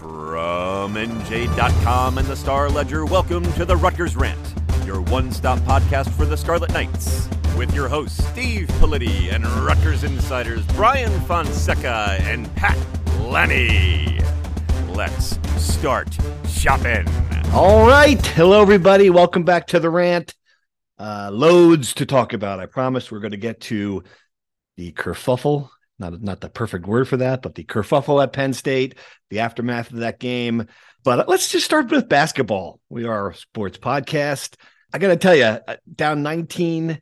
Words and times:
From 0.00 0.94
NJ.com 0.94 2.16
and 2.16 2.26
the 2.26 2.34
Star 2.34 2.70
Ledger, 2.70 3.04
welcome 3.04 3.44
to 3.52 3.66
the 3.66 3.76
Rutgers 3.76 4.16
Rant, 4.16 4.54
your 4.86 5.02
one 5.02 5.30
stop 5.30 5.58
podcast 5.58 6.08
for 6.12 6.24
the 6.24 6.38
Scarlet 6.38 6.72
Knights. 6.72 7.28
With 7.54 7.74
your 7.74 7.86
hosts, 7.86 8.26
Steve 8.28 8.66
Politi 8.78 9.30
and 9.30 9.46
Rutgers 9.46 10.02
insiders 10.02 10.64
Brian 10.68 11.20
Fonseca 11.26 12.16
and 12.20 12.50
Pat 12.56 12.78
Lanni. 13.20 14.20
Let's 14.88 15.38
start 15.62 16.16
shopping. 16.48 17.06
All 17.52 17.86
right. 17.86 18.26
Hello, 18.28 18.62
everybody. 18.62 19.10
Welcome 19.10 19.44
back 19.44 19.66
to 19.66 19.80
the 19.80 19.90
rant. 19.90 20.34
Uh, 20.98 21.28
loads 21.30 21.92
to 21.96 22.06
talk 22.06 22.32
about. 22.32 22.58
I 22.58 22.64
promise 22.64 23.12
we're 23.12 23.20
going 23.20 23.32
to 23.32 23.36
get 23.36 23.60
to 23.62 24.02
the 24.78 24.92
kerfuffle 24.92 25.68
not 26.00 26.20
not 26.20 26.40
the 26.40 26.48
perfect 26.48 26.86
word 26.86 27.06
for 27.06 27.18
that, 27.18 27.42
but 27.42 27.54
the 27.54 27.64
kerfuffle 27.64 28.22
at 28.22 28.32
Penn 28.32 28.52
State, 28.52 28.96
the 29.28 29.40
aftermath 29.40 29.92
of 29.92 29.98
that 29.98 30.18
game. 30.18 30.66
But 31.04 31.28
let's 31.28 31.50
just 31.50 31.64
start 31.64 31.90
with 31.90 32.08
basketball. 32.08 32.80
We 32.88 33.04
are 33.04 33.30
a 33.30 33.34
sports 33.34 33.78
podcast. 33.78 34.56
I 34.92 34.98
got 34.98 35.08
to 35.08 35.16
tell 35.16 35.36
you, 35.36 35.44
uh, 35.44 35.76
down 35.94 36.22
19, 36.22 37.00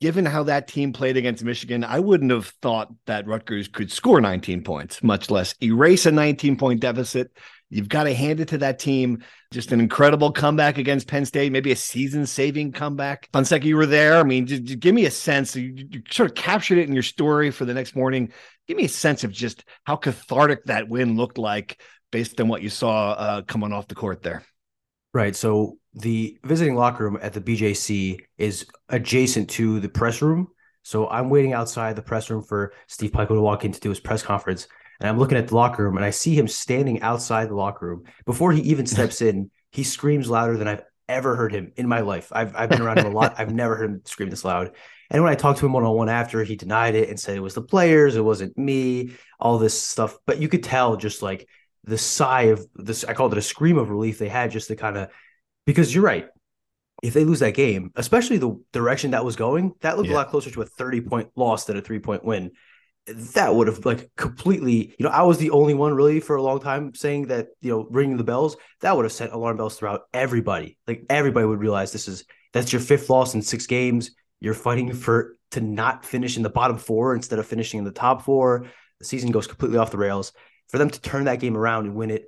given 0.00 0.24
how 0.24 0.44
that 0.44 0.68
team 0.68 0.92
played 0.92 1.16
against 1.16 1.44
Michigan, 1.44 1.84
I 1.84 2.00
wouldn't 2.00 2.30
have 2.30 2.48
thought 2.62 2.88
that 3.06 3.26
Rutgers 3.26 3.68
could 3.68 3.92
score 3.92 4.20
19 4.20 4.64
points, 4.64 5.02
much 5.02 5.30
less 5.30 5.54
erase 5.62 6.06
a 6.06 6.12
19 6.12 6.56
point 6.56 6.80
deficit. 6.80 7.30
You've 7.70 7.88
got 7.88 8.04
to 8.04 8.14
hand 8.14 8.40
it 8.40 8.48
to 8.48 8.58
that 8.58 8.80
team. 8.80 9.22
Just 9.52 9.70
an 9.70 9.80
incredible 9.80 10.32
comeback 10.32 10.76
against 10.76 11.06
Penn 11.06 11.24
State, 11.24 11.52
maybe 11.52 11.70
a 11.70 11.76
season 11.76 12.26
saving 12.26 12.72
comeback. 12.72 13.28
Fonseca, 13.32 13.66
you 13.66 13.76
were 13.76 13.86
there. 13.86 14.18
I 14.18 14.24
mean, 14.24 14.46
just, 14.46 14.64
just 14.64 14.80
give 14.80 14.94
me 14.94 15.06
a 15.06 15.10
sense. 15.10 15.54
You, 15.54 15.72
you, 15.76 16.02
sort 16.10 16.30
of 16.30 16.34
captured 16.34 16.78
it 16.78 16.88
in 16.88 16.94
your 16.94 17.04
story 17.04 17.52
for 17.52 17.64
the 17.64 17.74
next 17.74 17.94
morning. 17.94 18.32
Give 18.66 18.76
me 18.76 18.84
a 18.84 18.88
sense 18.88 19.22
of 19.22 19.30
just 19.30 19.64
how 19.84 19.96
cathartic 19.96 20.64
that 20.64 20.88
win 20.88 21.16
looked 21.16 21.38
like 21.38 21.80
based 22.10 22.40
on 22.40 22.48
what 22.48 22.62
you 22.62 22.68
saw 22.68 23.12
uh, 23.12 23.42
coming 23.42 23.72
off 23.72 23.86
the 23.86 23.94
court 23.94 24.22
there. 24.22 24.42
Right. 25.14 25.34
So 25.36 25.78
the 25.94 26.38
visiting 26.44 26.74
locker 26.74 27.04
room 27.04 27.18
at 27.22 27.32
the 27.32 27.40
BJC 27.40 28.18
is 28.36 28.66
adjacent 28.88 29.50
to 29.50 29.78
the 29.78 29.88
press 29.88 30.22
room. 30.22 30.48
So 30.82 31.08
I'm 31.08 31.30
waiting 31.30 31.52
outside 31.52 31.94
the 31.94 32.02
press 32.02 32.30
room 32.30 32.42
for 32.42 32.72
Steve 32.88 33.12
Pikiell 33.12 33.28
to 33.28 33.40
walk 33.40 33.64
in 33.64 33.72
to 33.72 33.80
do 33.80 33.90
his 33.90 34.00
press 34.00 34.22
conference 34.22 34.66
and 35.00 35.08
I'm 35.08 35.18
looking 35.18 35.38
at 35.38 35.48
the 35.48 35.54
locker 35.54 35.82
room 35.82 35.96
and 35.96 36.04
I 36.04 36.10
see 36.10 36.34
him 36.34 36.46
standing 36.46 37.00
outside 37.00 37.48
the 37.48 37.54
locker 37.54 37.86
room. 37.86 38.04
Before 38.26 38.52
he 38.52 38.60
even 38.62 38.86
steps 38.86 39.22
in, 39.22 39.50
he 39.72 39.82
screams 39.82 40.28
louder 40.28 40.56
than 40.56 40.68
I've 40.68 40.82
ever 41.08 41.36
heard 41.36 41.52
him 41.52 41.72
in 41.76 41.88
my 41.88 42.00
life. 42.00 42.30
I've, 42.32 42.54
I've 42.54 42.68
been 42.68 42.82
around 42.82 42.98
him 42.98 43.06
a 43.06 43.10
lot. 43.10 43.34
I've 43.38 43.52
never 43.52 43.76
heard 43.76 43.90
him 43.90 44.02
scream 44.04 44.30
this 44.30 44.44
loud. 44.44 44.72
And 45.10 45.22
when 45.22 45.32
I 45.32 45.36
talked 45.36 45.58
to 45.60 45.66
him 45.66 45.72
one 45.72 45.84
on 45.84 45.96
one 45.96 46.08
after, 46.08 46.44
he 46.44 46.54
denied 46.54 46.94
it 46.94 47.08
and 47.08 47.18
said 47.18 47.36
it 47.36 47.40
was 47.40 47.54
the 47.54 47.62
players, 47.62 48.14
it 48.14 48.24
wasn't 48.24 48.56
me, 48.56 49.12
all 49.40 49.58
this 49.58 49.80
stuff. 49.80 50.16
But 50.26 50.38
you 50.38 50.48
could 50.48 50.62
tell 50.62 50.96
just 50.96 51.22
like 51.22 51.48
the 51.84 51.98
sigh 51.98 52.42
of 52.42 52.64
this, 52.74 53.04
I 53.04 53.14
called 53.14 53.32
it 53.32 53.38
a 53.38 53.42
scream 53.42 53.78
of 53.78 53.90
relief 53.90 54.18
they 54.18 54.28
had 54.28 54.50
just 54.50 54.68
to 54.68 54.76
kind 54.76 54.96
of, 54.96 55.08
because 55.66 55.92
you're 55.92 56.04
right. 56.04 56.28
If 57.02 57.14
they 57.14 57.24
lose 57.24 57.40
that 57.40 57.54
game, 57.54 57.92
especially 57.96 58.36
the 58.36 58.62
direction 58.72 59.12
that 59.12 59.24
was 59.24 59.34
going, 59.34 59.72
that 59.80 59.96
looked 59.96 60.10
yeah. 60.10 60.16
a 60.16 60.18
lot 60.18 60.28
closer 60.28 60.50
to 60.50 60.60
a 60.60 60.66
30 60.66 61.00
point 61.00 61.30
loss 61.34 61.64
than 61.64 61.78
a 61.78 61.80
three 61.80 61.98
point 61.98 62.22
win 62.22 62.50
that 63.06 63.54
would 63.54 63.66
have 63.66 63.84
like 63.84 64.10
completely, 64.16 64.94
you 64.98 65.04
know, 65.04 65.10
I 65.10 65.22
was 65.22 65.38
the 65.38 65.50
only 65.50 65.74
one 65.74 65.94
really 65.94 66.20
for 66.20 66.36
a 66.36 66.42
long 66.42 66.60
time 66.60 66.94
saying 66.94 67.28
that, 67.28 67.48
you 67.60 67.70
know, 67.70 67.86
ringing 67.90 68.16
the 68.16 68.24
bells, 68.24 68.56
that 68.80 68.96
would 68.96 69.04
have 69.04 69.12
sent 69.12 69.32
alarm 69.32 69.56
bells 69.56 69.78
throughout 69.78 70.02
everybody. 70.12 70.78
Like 70.86 71.04
everybody 71.08 71.46
would 71.46 71.60
realize 71.60 71.92
this 71.92 72.08
is 72.08 72.24
that's 72.52 72.72
your 72.72 72.80
fifth 72.80 73.10
loss 73.10 73.34
in 73.34 73.42
six 73.42 73.66
games. 73.66 74.12
You're 74.40 74.54
fighting 74.54 74.92
for 74.92 75.36
to 75.52 75.60
not 75.60 76.04
finish 76.04 76.36
in 76.36 76.42
the 76.42 76.50
bottom 76.50 76.78
four 76.78 77.14
instead 77.14 77.38
of 77.38 77.46
finishing 77.46 77.78
in 77.78 77.84
the 77.84 77.90
top 77.90 78.22
four. 78.22 78.66
The 78.98 79.04
season 79.04 79.30
goes 79.30 79.46
completely 79.46 79.78
off 79.78 79.90
the 79.90 79.98
rails. 79.98 80.32
For 80.68 80.78
them 80.78 80.90
to 80.90 81.00
turn 81.00 81.24
that 81.24 81.40
game 81.40 81.56
around 81.56 81.86
and 81.86 81.94
win 81.96 82.10
it 82.10 82.26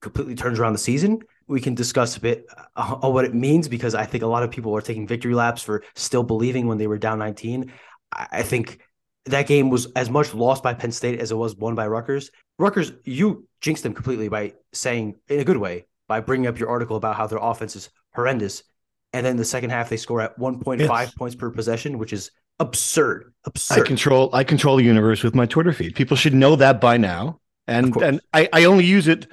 completely 0.00 0.34
turns 0.34 0.58
around 0.58 0.72
the 0.72 0.78
season. 0.78 1.20
We 1.46 1.60
can 1.60 1.74
discuss 1.74 2.16
a 2.16 2.20
bit 2.20 2.46
uh, 2.76 2.96
on 3.02 3.12
what 3.12 3.24
it 3.24 3.34
means 3.34 3.68
because 3.68 3.94
I 3.94 4.04
think 4.04 4.22
a 4.22 4.26
lot 4.26 4.42
of 4.42 4.50
people 4.50 4.74
are 4.74 4.80
taking 4.80 5.06
victory 5.06 5.34
laps 5.34 5.62
for 5.62 5.82
still 5.94 6.22
believing 6.22 6.66
when 6.66 6.78
they 6.78 6.86
were 6.86 6.98
down 6.98 7.18
19. 7.18 7.72
I 8.12 8.42
think 8.42 8.78
that 9.26 9.46
game 9.46 9.70
was 9.70 9.86
as 9.96 10.10
much 10.10 10.34
lost 10.34 10.62
by 10.62 10.74
Penn 10.74 10.92
State 10.92 11.20
as 11.20 11.30
it 11.30 11.36
was 11.36 11.56
won 11.56 11.74
by 11.74 11.86
Rutgers. 11.86 12.30
Rutgers, 12.58 12.92
you 13.04 13.48
jinxed 13.60 13.82
them 13.82 13.94
completely 13.94 14.28
by 14.28 14.54
saying, 14.72 15.16
in 15.28 15.40
a 15.40 15.44
good 15.44 15.56
way, 15.56 15.86
by 16.08 16.20
bringing 16.20 16.46
up 16.46 16.58
your 16.58 16.68
article 16.68 16.96
about 16.96 17.16
how 17.16 17.26
their 17.26 17.38
offense 17.40 17.74
is 17.76 17.88
horrendous. 18.14 18.62
And 19.12 19.24
then 19.24 19.36
the 19.36 19.44
second 19.44 19.70
half, 19.70 19.88
they 19.88 19.96
score 19.96 20.20
at 20.20 20.38
1.5 20.38 20.80
yes. 20.88 21.14
points 21.14 21.36
per 21.36 21.50
possession, 21.50 21.98
which 21.98 22.12
is 22.12 22.30
absurd. 22.60 23.32
Absurd. 23.44 23.82
I 23.82 23.86
control 23.86 24.30
I 24.32 24.44
control 24.44 24.76
the 24.76 24.84
universe 24.84 25.22
with 25.22 25.34
my 25.34 25.46
Twitter 25.46 25.72
feed. 25.72 25.94
People 25.94 26.16
should 26.16 26.34
know 26.34 26.56
that 26.56 26.80
by 26.80 26.96
now. 26.96 27.40
And 27.66 27.96
and 27.96 28.20
I, 28.32 28.48
I 28.52 28.64
only 28.64 28.84
use 28.84 29.08
it 29.08 29.26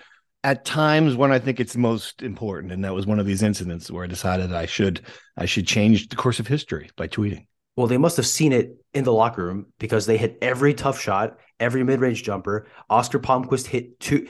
at 0.43 0.65
times 0.65 1.15
when 1.15 1.31
I 1.31 1.39
think 1.39 1.59
it's 1.59 1.75
most 1.75 2.21
important. 2.21 2.71
And 2.71 2.83
that 2.85 2.93
was 2.93 3.05
one 3.05 3.19
of 3.19 3.25
these 3.25 3.43
incidents 3.43 3.91
where 3.91 4.03
I 4.03 4.07
decided 4.07 4.53
I 4.53 4.65
should 4.65 5.01
I 5.35 5.45
should 5.45 5.67
change 5.67 6.07
the 6.09 6.15
course 6.15 6.39
of 6.39 6.47
history 6.47 6.89
by 6.95 7.07
tweeting. 7.07 7.45
Well, 7.75 7.87
they 7.87 7.97
must 7.97 8.17
have 8.17 8.27
seen 8.27 8.51
it 8.51 8.75
in 8.93 9.03
the 9.03 9.13
locker 9.13 9.43
room 9.43 9.67
because 9.79 10.05
they 10.05 10.17
hit 10.17 10.37
every 10.41 10.73
tough 10.73 10.99
shot, 10.99 11.39
every 11.59 11.83
mid-range 11.83 12.23
jumper. 12.23 12.67
Oscar 12.89 13.19
Palmquist 13.19 13.67
hit 13.67 13.99
two. 13.99 14.27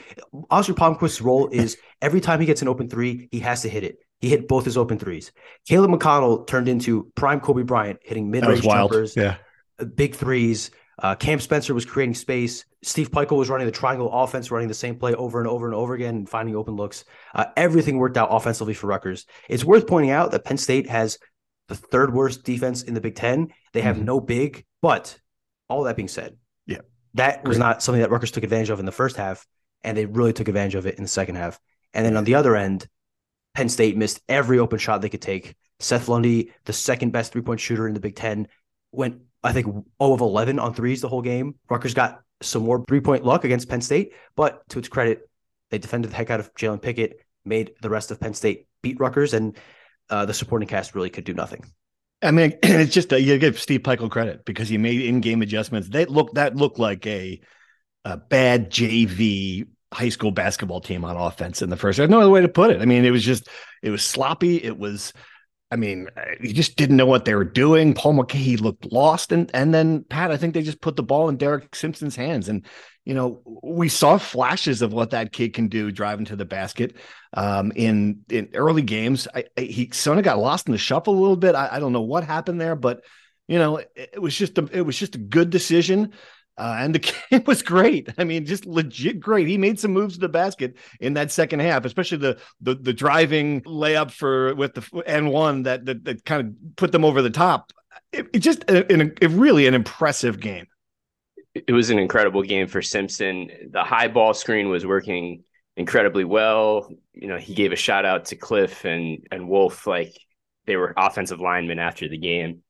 Oscar 0.50 0.74
Palmquist's 0.74 1.20
role 1.20 1.48
is 1.48 1.76
every 2.02 2.20
time 2.20 2.40
he 2.40 2.46
gets 2.46 2.62
an 2.62 2.68
open 2.68 2.88
three, 2.88 3.28
he 3.32 3.40
has 3.40 3.62
to 3.62 3.68
hit 3.68 3.84
it. 3.84 3.98
He 4.20 4.28
hit 4.28 4.46
both 4.46 4.64
his 4.64 4.76
open 4.76 5.00
threes. 5.00 5.32
Caleb 5.68 5.90
McConnell 5.90 6.46
turned 6.46 6.68
into 6.68 7.10
prime 7.16 7.40
Kobe 7.40 7.64
Bryant, 7.64 7.98
hitting 8.04 8.30
mid-range 8.30 8.62
jumpers, 8.62 9.16
yeah, 9.16 9.36
uh, 9.80 9.84
big 9.84 10.14
threes. 10.14 10.70
Uh, 11.02 11.16
Cam 11.16 11.40
Spencer 11.40 11.74
was 11.74 11.84
creating 11.84 12.14
space. 12.14 12.64
Steve 12.84 13.10
Pikiell 13.10 13.36
was 13.36 13.48
running 13.48 13.66
the 13.66 13.72
triangle 13.72 14.10
offense, 14.12 14.52
running 14.52 14.68
the 14.68 14.74
same 14.74 14.96
play 14.96 15.14
over 15.14 15.40
and 15.40 15.48
over 15.48 15.66
and 15.66 15.74
over 15.74 15.94
again, 15.94 16.14
and 16.14 16.28
finding 16.28 16.54
open 16.54 16.76
looks. 16.76 17.04
Uh, 17.34 17.46
everything 17.56 17.96
worked 17.98 18.16
out 18.16 18.28
offensively 18.30 18.74
for 18.74 18.86
Rutgers. 18.86 19.26
It's 19.48 19.64
worth 19.64 19.88
pointing 19.88 20.10
out 20.10 20.30
that 20.30 20.44
Penn 20.44 20.58
State 20.58 20.88
has 20.88 21.18
the 21.72 21.86
third 21.86 22.12
worst 22.12 22.44
defense 22.44 22.82
in 22.82 22.94
the 22.94 23.00
Big 23.00 23.14
Ten. 23.14 23.48
They 23.72 23.80
have 23.80 23.96
mm-hmm. 23.96 24.04
no 24.04 24.20
big, 24.20 24.64
but 24.82 25.18
all 25.68 25.84
that 25.84 25.96
being 25.96 26.08
said, 26.08 26.36
yeah, 26.66 26.80
that 27.14 27.44
was 27.44 27.56
Great. 27.56 27.66
not 27.66 27.82
something 27.82 28.02
that 28.02 28.10
Rutgers 28.10 28.30
took 28.30 28.44
advantage 28.44 28.70
of 28.70 28.78
in 28.78 28.86
the 28.86 28.92
first 28.92 29.16
half, 29.16 29.46
and 29.82 29.96
they 29.96 30.06
really 30.06 30.32
took 30.32 30.48
advantage 30.48 30.74
of 30.74 30.86
it 30.86 30.96
in 30.96 31.02
the 31.02 31.08
second 31.08 31.36
half. 31.36 31.58
And 31.94 32.04
then 32.04 32.16
on 32.16 32.24
the 32.24 32.34
other 32.34 32.56
end, 32.56 32.86
Penn 33.54 33.68
State 33.68 33.96
missed 33.96 34.20
every 34.28 34.58
open 34.58 34.78
shot 34.78 35.00
they 35.00 35.08
could 35.08 35.22
take. 35.22 35.54
Seth 35.78 36.08
Lundy, 36.08 36.52
the 36.64 36.72
second 36.72 37.10
best 37.10 37.32
three 37.32 37.42
point 37.42 37.60
shooter 37.60 37.88
in 37.88 37.94
the 37.94 38.00
Big 38.00 38.16
Ten, 38.16 38.48
went 38.92 39.22
I 39.42 39.52
think 39.52 39.66
0 39.66 39.84
of 39.98 40.20
11 40.20 40.58
on 40.58 40.74
threes 40.74 41.00
the 41.00 41.08
whole 41.08 41.22
game. 41.22 41.56
Rutgers 41.68 41.94
got 41.94 42.20
some 42.42 42.62
more 42.62 42.84
three 42.86 43.00
point 43.00 43.24
luck 43.24 43.44
against 43.44 43.68
Penn 43.68 43.80
State, 43.80 44.12
but 44.36 44.68
to 44.68 44.78
its 44.78 44.88
credit, 44.88 45.28
they 45.70 45.78
defended 45.78 46.10
the 46.10 46.16
heck 46.16 46.30
out 46.30 46.40
of 46.40 46.54
Jalen 46.54 46.82
Pickett. 46.82 47.20
made 47.44 47.72
the 47.80 47.90
rest 47.90 48.10
of 48.10 48.20
Penn 48.20 48.34
State 48.34 48.68
beat 48.82 49.00
Rutgers, 49.00 49.34
and 49.34 49.56
uh, 50.10 50.26
the 50.26 50.34
supporting 50.34 50.68
cast 50.68 50.94
really 50.94 51.10
could 51.10 51.24
do 51.24 51.34
nothing. 51.34 51.64
I 52.22 52.30
mean, 52.30 52.54
it's 52.62 52.94
just 52.94 53.12
a, 53.12 53.20
you 53.20 53.38
give 53.38 53.60
Steve 53.60 53.82
Pikiell 53.82 54.10
credit 54.10 54.44
because 54.44 54.68
he 54.68 54.78
made 54.78 55.00
in-game 55.00 55.42
adjustments. 55.42 55.88
That 55.90 56.10
look 56.10 56.34
that 56.34 56.56
looked 56.56 56.78
like 56.78 57.06
a, 57.06 57.40
a 58.04 58.16
bad 58.16 58.70
JV 58.70 59.66
high 59.92 60.08
school 60.08 60.30
basketball 60.30 60.80
team 60.80 61.04
on 61.04 61.16
offense 61.16 61.62
in 61.62 61.70
the 61.70 61.76
first. 61.76 61.98
There's 61.98 62.10
no 62.10 62.20
other 62.20 62.30
way 62.30 62.40
to 62.40 62.48
put 62.48 62.70
it. 62.70 62.80
I 62.80 62.86
mean, 62.86 63.04
it 63.04 63.10
was 63.10 63.22
just 63.22 63.48
it 63.82 63.90
was 63.90 64.04
sloppy. 64.04 64.56
It 64.56 64.78
was, 64.78 65.12
I 65.70 65.76
mean, 65.76 66.08
you 66.40 66.52
just 66.52 66.76
didn't 66.76 66.96
know 66.96 67.06
what 67.06 67.24
they 67.24 67.34
were 67.34 67.44
doing. 67.44 67.94
Paul 67.94 68.14
Mulcahy 68.14 68.56
looked 68.56 68.90
lost, 68.90 69.32
and 69.32 69.50
and 69.54 69.72
then 69.74 70.04
Pat, 70.04 70.30
I 70.30 70.36
think 70.36 70.54
they 70.54 70.62
just 70.62 70.80
put 70.80 70.96
the 70.96 71.02
ball 71.02 71.28
in 71.28 71.36
Derek 71.36 71.74
Simpson's 71.74 72.16
hands, 72.16 72.48
and 72.48 72.66
you 73.04 73.14
know 73.14 73.40
we 73.62 73.88
saw 73.88 74.18
flashes 74.18 74.82
of 74.82 74.92
what 74.92 75.10
that 75.10 75.32
kid 75.32 75.54
can 75.54 75.68
do 75.68 75.90
driving 75.90 76.24
to 76.26 76.36
the 76.36 76.44
basket 76.44 76.96
um, 77.34 77.72
in 77.74 78.20
in 78.30 78.48
early 78.54 78.82
games. 78.82 79.26
I, 79.34 79.44
I, 79.58 79.62
he 79.62 79.90
sort 79.92 80.18
of 80.18 80.24
got 80.24 80.38
lost 80.38 80.66
in 80.66 80.72
the 80.72 80.78
shuffle 80.78 81.14
a 81.14 81.20
little 81.20 81.36
bit. 81.36 81.54
I, 81.54 81.68
I 81.72 81.80
don't 81.80 81.92
know 81.92 82.02
what 82.02 82.24
happened 82.24 82.60
there, 82.60 82.76
but 82.76 83.02
you 83.48 83.58
know 83.58 83.78
it, 83.78 83.90
it 83.96 84.22
was 84.22 84.36
just 84.36 84.58
a 84.58 84.68
it 84.72 84.82
was 84.82 84.98
just 84.98 85.14
a 85.14 85.18
good 85.18 85.50
decision. 85.50 86.12
Uh, 86.58 86.76
and 86.78 86.94
the 86.94 86.98
kid 87.30 87.46
was 87.46 87.62
great. 87.62 88.08
I 88.18 88.24
mean, 88.24 88.44
just 88.44 88.66
legit 88.66 89.20
great. 89.20 89.48
He 89.48 89.56
made 89.56 89.80
some 89.80 89.92
moves 89.92 90.14
to 90.14 90.20
the 90.20 90.28
basket 90.28 90.76
in 91.00 91.14
that 91.14 91.32
second 91.32 91.60
half, 91.60 91.84
especially 91.84 92.18
the 92.18 92.38
the, 92.60 92.74
the 92.74 92.92
driving 92.92 93.62
layup 93.62 94.10
for 94.10 94.54
with 94.54 94.74
the 94.74 95.02
N 95.06 95.28
one 95.28 95.64
that, 95.64 95.86
that 95.86 96.04
that 96.04 96.24
kind 96.24 96.46
of 96.46 96.76
put 96.76 96.92
them 96.92 97.04
over 97.04 97.22
the 97.22 97.30
top. 97.30 97.72
It, 98.12 98.28
it 98.34 98.38
just 98.40 98.64
a, 98.70 98.92
a, 98.92 99.12
a 99.22 99.28
really 99.28 99.66
an 99.66 99.74
impressive 99.74 100.38
game. 100.38 100.66
It 101.54 101.72
was 101.72 101.90
an 101.90 101.98
incredible 101.98 102.42
game 102.42 102.66
for 102.66 102.80
Simpson. 102.80 103.50
The 103.70 103.84
high 103.84 104.08
ball 104.08 104.34
screen 104.34 104.68
was 104.68 104.86
working 104.86 105.44
incredibly 105.76 106.24
well. 106.24 106.88
You 107.12 107.28
know, 107.28 107.36
he 107.36 107.54
gave 107.54 107.72
a 107.72 107.76
shout 107.76 108.04
out 108.04 108.26
to 108.26 108.36
Cliff 108.36 108.84
and 108.84 109.26
and 109.30 109.48
Wolf, 109.48 109.86
like 109.86 110.14
they 110.66 110.76
were 110.76 110.94
offensive 110.96 111.40
linemen 111.40 111.78
after 111.78 112.08
the 112.08 112.18
game 112.18 112.62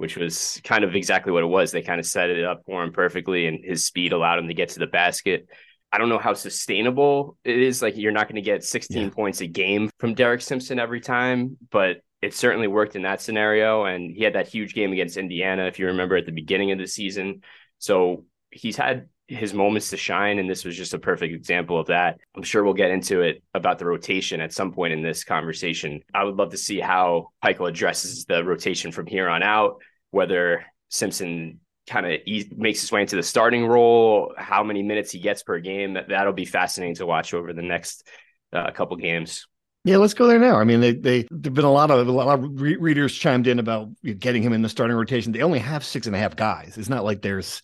which 0.00 0.16
was 0.16 0.62
kind 0.64 0.82
of 0.82 0.96
exactly 0.96 1.30
what 1.30 1.42
it 1.42 1.46
was. 1.46 1.72
They 1.72 1.82
kind 1.82 2.00
of 2.00 2.06
set 2.06 2.30
it 2.30 2.42
up 2.42 2.62
for 2.64 2.82
him 2.82 2.90
perfectly, 2.90 3.46
and 3.46 3.62
his 3.62 3.84
speed 3.84 4.14
allowed 4.14 4.38
him 4.38 4.48
to 4.48 4.54
get 4.54 4.70
to 4.70 4.78
the 4.78 4.86
basket. 4.86 5.46
I 5.92 5.98
don't 5.98 6.08
know 6.08 6.18
how 6.18 6.32
sustainable 6.32 7.36
it 7.44 7.58
is. 7.58 7.82
Like 7.82 7.98
you're 7.98 8.10
not 8.10 8.26
going 8.26 8.36
to 8.36 8.40
get 8.40 8.64
16 8.64 9.02
yeah. 9.02 9.10
points 9.10 9.42
a 9.42 9.46
game 9.46 9.90
from 9.98 10.14
Derek 10.14 10.40
Simpson 10.40 10.78
every 10.78 11.02
time, 11.02 11.58
but 11.70 11.98
it 12.22 12.32
certainly 12.32 12.66
worked 12.66 12.96
in 12.96 13.02
that 13.02 13.20
scenario. 13.20 13.84
And 13.84 14.10
he 14.10 14.24
had 14.24 14.36
that 14.36 14.48
huge 14.48 14.72
game 14.72 14.90
against 14.92 15.18
Indiana, 15.18 15.66
if 15.66 15.78
you 15.78 15.88
remember 15.88 16.16
at 16.16 16.24
the 16.24 16.32
beginning 16.32 16.72
of 16.72 16.78
the 16.78 16.86
season. 16.86 17.42
So 17.80 18.24
he's 18.50 18.76
had 18.76 19.08
his 19.26 19.52
moments 19.52 19.90
to 19.90 19.96
shine, 19.96 20.38
and 20.38 20.48
this 20.48 20.64
was 20.64 20.76
just 20.76 20.94
a 20.94 20.98
perfect 20.98 21.34
example 21.34 21.78
of 21.78 21.88
that. 21.88 22.18
I'm 22.36 22.42
sure 22.42 22.62
we'll 22.62 22.74
get 22.74 22.90
into 22.90 23.22
it 23.22 23.42
about 23.54 23.78
the 23.78 23.86
rotation 23.86 24.40
at 24.40 24.52
some 24.52 24.72
point 24.72 24.92
in 24.92 25.02
this 25.02 25.24
conversation. 25.24 26.02
I 26.14 26.24
would 26.24 26.36
love 26.36 26.50
to 26.50 26.56
see 26.56 26.80
how 26.80 27.30
Pikiell 27.44 27.68
addresses 27.68 28.24
the 28.24 28.44
rotation 28.44 28.92
from 28.92 29.06
here 29.06 29.28
on 29.28 29.42
out 29.42 29.82
whether 30.10 30.64
Simpson 30.88 31.60
kind 31.88 32.06
of 32.06 32.12
e- 32.26 32.50
makes 32.56 32.80
his 32.80 32.92
way 32.92 33.02
into 33.02 33.16
the 33.16 33.22
starting 33.22 33.66
role, 33.66 34.34
how 34.36 34.62
many 34.62 34.82
minutes 34.82 35.12
he 35.12 35.20
gets 35.20 35.42
per 35.42 35.58
game. 35.58 35.94
That, 35.94 36.08
that'll 36.08 36.32
be 36.32 36.44
fascinating 36.44 36.96
to 36.96 37.06
watch 37.06 37.34
over 37.34 37.52
the 37.52 37.62
next 37.62 38.06
uh, 38.52 38.70
couple 38.72 38.96
games. 38.96 39.46
Yeah, 39.84 39.96
let's 39.96 40.12
go 40.12 40.26
there 40.26 40.38
now. 40.38 40.56
I 40.56 40.64
mean, 40.64 40.80
they 40.80 40.92
they 40.92 41.26
there've 41.30 41.54
been 41.54 41.64
a 41.64 41.72
lot 41.72 41.90
of 41.90 42.06
a 42.06 42.12
lot 42.12 42.38
of 42.38 42.60
re- 42.60 42.76
readers 42.76 43.14
chimed 43.14 43.46
in 43.46 43.58
about 43.58 43.88
getting 44.18 44.42
him 44.42 44.52
in 44.52 44.60
the 44.60 44.68
starting 44.68 44.96
rotation. 44.96 45.32
They 45.32 45.42
only 45.42 45.58
have 45.58 45.84
six 45.84 46.06
and 46.06 46.14
a 46.14 46.18
half 46.18 46.36
guys. 46.36 46.76
It's 46.76 46.90
not 46.90 47.04
like 47.04 47.22
there's, 47.22 47.62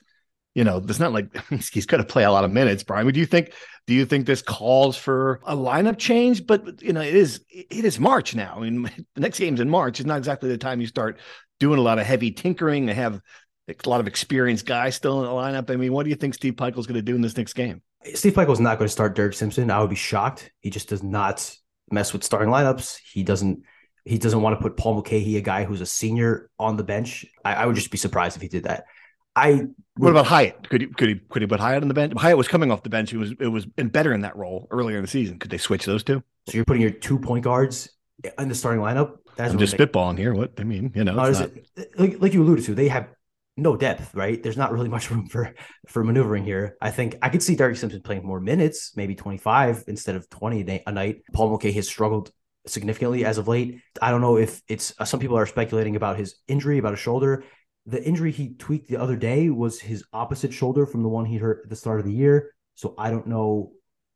you 0.56 0.64
know, 0.64 0.78
it's 0.78 0.98
not 0.98 1.12
like 1.12 1.36
he's 1.70 1.84
going 1.84 2.02
to 2.02 2.08
play 2.08 2.24
a 2.24 2.32
lot 2.32 2.44
of 2.44 2.50
minutes. 2.50 2.82
Brian, 2.82 3.06
do 3.06 3.20
you 3.20 3.26
think 3.26 3.52
do 3.86 3.92
you 3.92 4.06
think 4.06 4.26
this 4.26 4.40
calls 4.40 4.96
for 4.96 5.40
a 5.44 5.54
lineup 5.54 5.98
change? 5.98 6.46
But 6.46 6.82
you 6.82 6.94
know, 6.94 7.02
it 7.02 7.14
is 7.14 7.44
it 7.50 7.84
is 7.84 8.00
March 8.00 8.34
now. 8.34 8.54
I 8.56 8.60
mean, 8.60 8.82
the 9.14 9.20
next 9.20 9.38
game's 9.38 9.60
in 9.60 9.68
March. 9.68 10.00
It's 10.00 10.06
not 10.06 10.16
exactly 10.16 10.48
the 10.48 10.56
time 10.56 10.80
you 10.80 10.86
start 10.86 11.20
doing 11.60 11.78
a 11.78 11.82
lot 11.82 11.98
of 11.98 12.06
heavy 12.06 12.30
tinkering. 12.32 12.86
They 12.86 12.94
have 12.94 13.20
a 13.68 13.88
lot 13.88 14.00
of 14.00 14.06
experienced 14.06 14.64
guys 14.64 14.96
still 14.96 15.20
in 15.20 15.26
the 15.26 15.30
lineup. 15.30 15.70
I 15.70 15.76
mean, 15.76 15.92
what 15.92 16.04
do 16.04 16.10
you 16.10 16.16
think 16.16 16.32
Steve 16.32 16.54
Pikiell's 16.54 16.86
going 16.86 16.94
to 16.94 17.02
do 17.02 17.14
in 17.14 17.20
this 17.20 17.36
next 17.36 17.52
game? 17.52 17.82
Steve 18.14 18.32
Pikiell's 18.32 18.60
not 18.60 18.78
going 18.78 18.86
to 18.86 18.92
start 18.92 19.14
Derek 19.14 19.34
Simpson. 19.34 19.70
I 19.70 19.80
would 19.80 19.90
be 19.90 19.96
shocked. 19.96 20.50
He 20.60 20.70
just 20.70 20.88
does 20.88 21.02
not 21.02 21.54
mess 21.90 22.14
with 22.14 22.24
starting 22.24 22.48
lineups. 22.48 22.98
He 23.12 23.22
doesn't. 23.22 23.62
He 24.06 24.16
doesn't 24.16 24.40
want 24.40 24.58
to 24.58 24.62
put 24.62 24.78
Paul 24.78 24.94
Mulcahy, 24.94 25.36
a 25.36 25.42
guy 25.42 25.64
who's 25.64 25.82
a 25.82 25.86
senior, 25.86 26.48
on 26.58 26.76
the 26.76 26.84
bench. 26.84 27.26
I, 27.44 27.54
I 27.54 27.66
would 27.66 27.76
just 27.76 27.90
be 27.90 27.98
surprised 27.98 28.36
if 28.36 28.42
he 28.42 28.48
did 28.48 28.64
that. 28.64 28.84
I. 29.36 29.66
What 29.98 30.10
about 30.10 30.26
Hyatt? 30.26 30.68
Could 30.68 30.80
he 30.80 30.86
could 30.88 31.08
he 31.08 31.14
could 31.16 31.42
he 31.42 31.46
put 31.46 31.60
Hyatt 31.60 31.82
on 31.82 31.88
the 31.88 31.94
bench? 31.94 32.12
Hyatt 32.16 32.36
was 32.36 32.48
coming 32.48 32.70
off 32.70 32.82
the 32.82 32.90
bench. 32.90 33.10
He 33.10 33.16
was 33.16 33.32
it 33.38 33.48
was 33.48 33.66
better 33.66 34.12
in 34.12 34.22
that 34.22 34.36
role 34.36 34.66
earlier 34.70 34.96
in 34.96 35.02
the 35.02 35.08
season. 35.08 35.38
Could 35.38 35.50
they 35.50 35.58
switch 35.58 35.84
those 35.84 36.02
two? 36.02 36.22
So 36.48 36.56
you're 36.56 36.64
putting 36.64 36.82
your 36.82 36.90
two 36.90 37.18
point 37.18 37.44
guards 37.44 37.88
in 38.38 38.48
the 38.48 38.54
starting 38.54 38.82
lineup. 38.82 39.18
That's 39.36 39.52
I'm 39.52 39.58
just 39.58 39.76
spitballing 39.76 40.18
here. 40.18 40.34
What 40.34 40.52
I 40.58 40.64
mean, 40.64 40.92
you 40.94 41.04
know, 41.04 41.14
not... 41.14 41.50
like, 41.96 42.20
like 42.20 42.34
you 42.34 42.42
alluded 42.42 42.64
to, 42.66 42.74
they 42.74 42.88
have 42.88 43.08
no 43.56 43.76
depth, 43.76 44.14
right? 44.14 44.42
There's 44.42 44.56
not 44.56 44.72
really 44.72 44.88
much 44.96 45.10
room 45.10 45.28
for 45.28 45.54
for 45.88 46.04
maneuvering 46.04 46.44
here. 46.44 46.76
I 46.80 46.90
think 46.90 47.16
I 47.22 47.28
could 47.28 47.42
see 47.42 47.56
Derek 47.56 47.76
Simpson 47.76 48.02
playing 48.02 48.24
more 48.24 48.40
minutes, 48.40 48.92
maybe 48.96 49.14
25 49.14 49.84
instead 49.88 50.16
of 50.16 50.28
20 50.30 50.82
a 50.86 50.92
night. 50.92 51.22
Paul 51.32 51.48
Mulcahy 51.48 51.72
has 51.72 51.88
struggled 51.88 52.30
significantly 52.66 53.24
as 53.24 53.38
of 53.38 53.48
late. 53.48 53.80
I 54.02 54.10
don't 54.10 54.20
know 54.20 54.36
if 54.36 54.60
it's 54.68 54.94
uh, 54.98 55.04
some 55.04 55.20
people 55.20 55.38
are 55.38 55.46
speculating 55.46 55.96
about 55.96 56.18
his 56.18 56.36
injury, 56.48 56.78
about 56.78 56.92
his 56.92 57.00
shoulder. 57.00 57.44
The 57.86 58.02
injury 58.02 58.32
he 58.32 58.54
tweaked 58.54 58.88
the 58.88 58.96
other 58.96 59.16
day 59.16 59.48
was 59.48 59.80
his 59.80 60.04
opposite 60.12 60.52
shoulder 60.52 60.86
from 60.86 61.02
the 61.02 61.08
one 61.08 61.24
he 61.24 61.36
hurt 61.36 61.62
at 61.64 61.70
the 61.70 61.76
start 61.76 62.00
of 62.00 62.06
the 62.06 62.12
year. 62.12 62.52
So 62.74 62.94
I 62.98 63.10
don't 63.10 63.26
know 63.28 63.72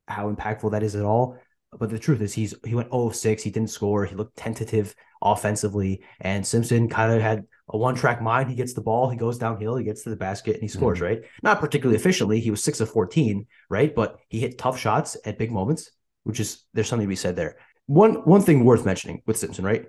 how 0.08 0.32
impactful 0.32 0.72
that 0.72 0.82
is 0.82 0.96
at 0.96 1.04
all. 1.04 1.38
But 1.78 1.90
the 1.90 1.98
truth 1.98 2.20
is, 2.20 2.34
he's 2.34 2.54
he 2.64 2.74
went 2.74 2.90
0 2.90 3.10
6. 3.10 3.42
He 3.42 3.50
didn't 3.50 3.70
score. 3.70 4.04
He 4.04 4.16
looked 4.16 4.36
tentative 4.36 4.94
offensively. 5.22 6.02
And 6.20 6.44
Simpson 6.44 6.88
kind 6.88 7.12
of 7.12 7.22
had 7.22 7.44
a 7.68 7.78
one 7.78 7.94
track 7.94 8.20
mind. 8.20 8.50
He 8.50 8.56
gets 8.56 8.74
the 8.74 8.80
ball, 8.80 9.08
he 9.08 9.16
goes 9.16 9.38
downhill, 9.38 9.76
he 9.76 9.84
gets 9.84 10.02
to 10.02 10.10
the 10.10 10.16
basket, 10.16 10.54
and 10.54 10.62
he 10.62 10.68
scores, 10.68 10.98
mm-hmm. 10.98 11.06
right? 11.06 11.22
Not 11.42 11.60
particularly 11.60 11.96
efficiently. 11.96 12.40
He 12.40 12.50
was 12.50 12.64
6 12.64 12.80
of 12.80 12.90
14, 12.90 13.46
right? 13.68 13.94
But 13.94 14.18
he 14.28 14.40
hit 14.40 14.58
tough 14.58 14.78
shots 14.78 15.16
at 15.24 15.38
big 15.38 15.52
moments, 15.52 15.90
which 16.24 16.40
is 16.40 16.64
there's 16.74 16.88
something 16.88 17.06
to 17.06 17.08
be 17.08 17.16
said 17.16 17.36
there. 17.36 17.56
One 17.86 18.14
one 18.24 18.42
thing 18.42 18.64
worth 18.64 18.84
mentioning 18.84 19.22
with 19.26 19.38
Simpson, 19.38 19.64
right? 19.64 19.84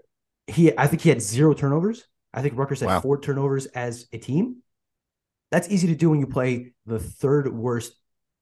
He 0.48 0.77
I 0.77 0.88
think 0.88 1.01
he 1.01 1.10
had 1.10 1.22
zero 1.22 1.54
turnovers. 1.54 2.04
I 2.33 2.42
think 2.42 2.57
Rutgers 2.57 2.80
had 2.80 2.88
wow. 2.88 3.01
four 3.01 3.19
turnovers 3.19 3.66
as 3.68 4.07
a 4.13 4.18
team. 4.18 4.57
That's 5.51 5.69
easy 5.69 5.88
to 5.88 5.95
do 5.95 6.10
when 6.10 6.19
you 6.19 6.28
play 6.28 6.74
the 6.86 7.00
third 7.00 7.51
worst 7.54 7.94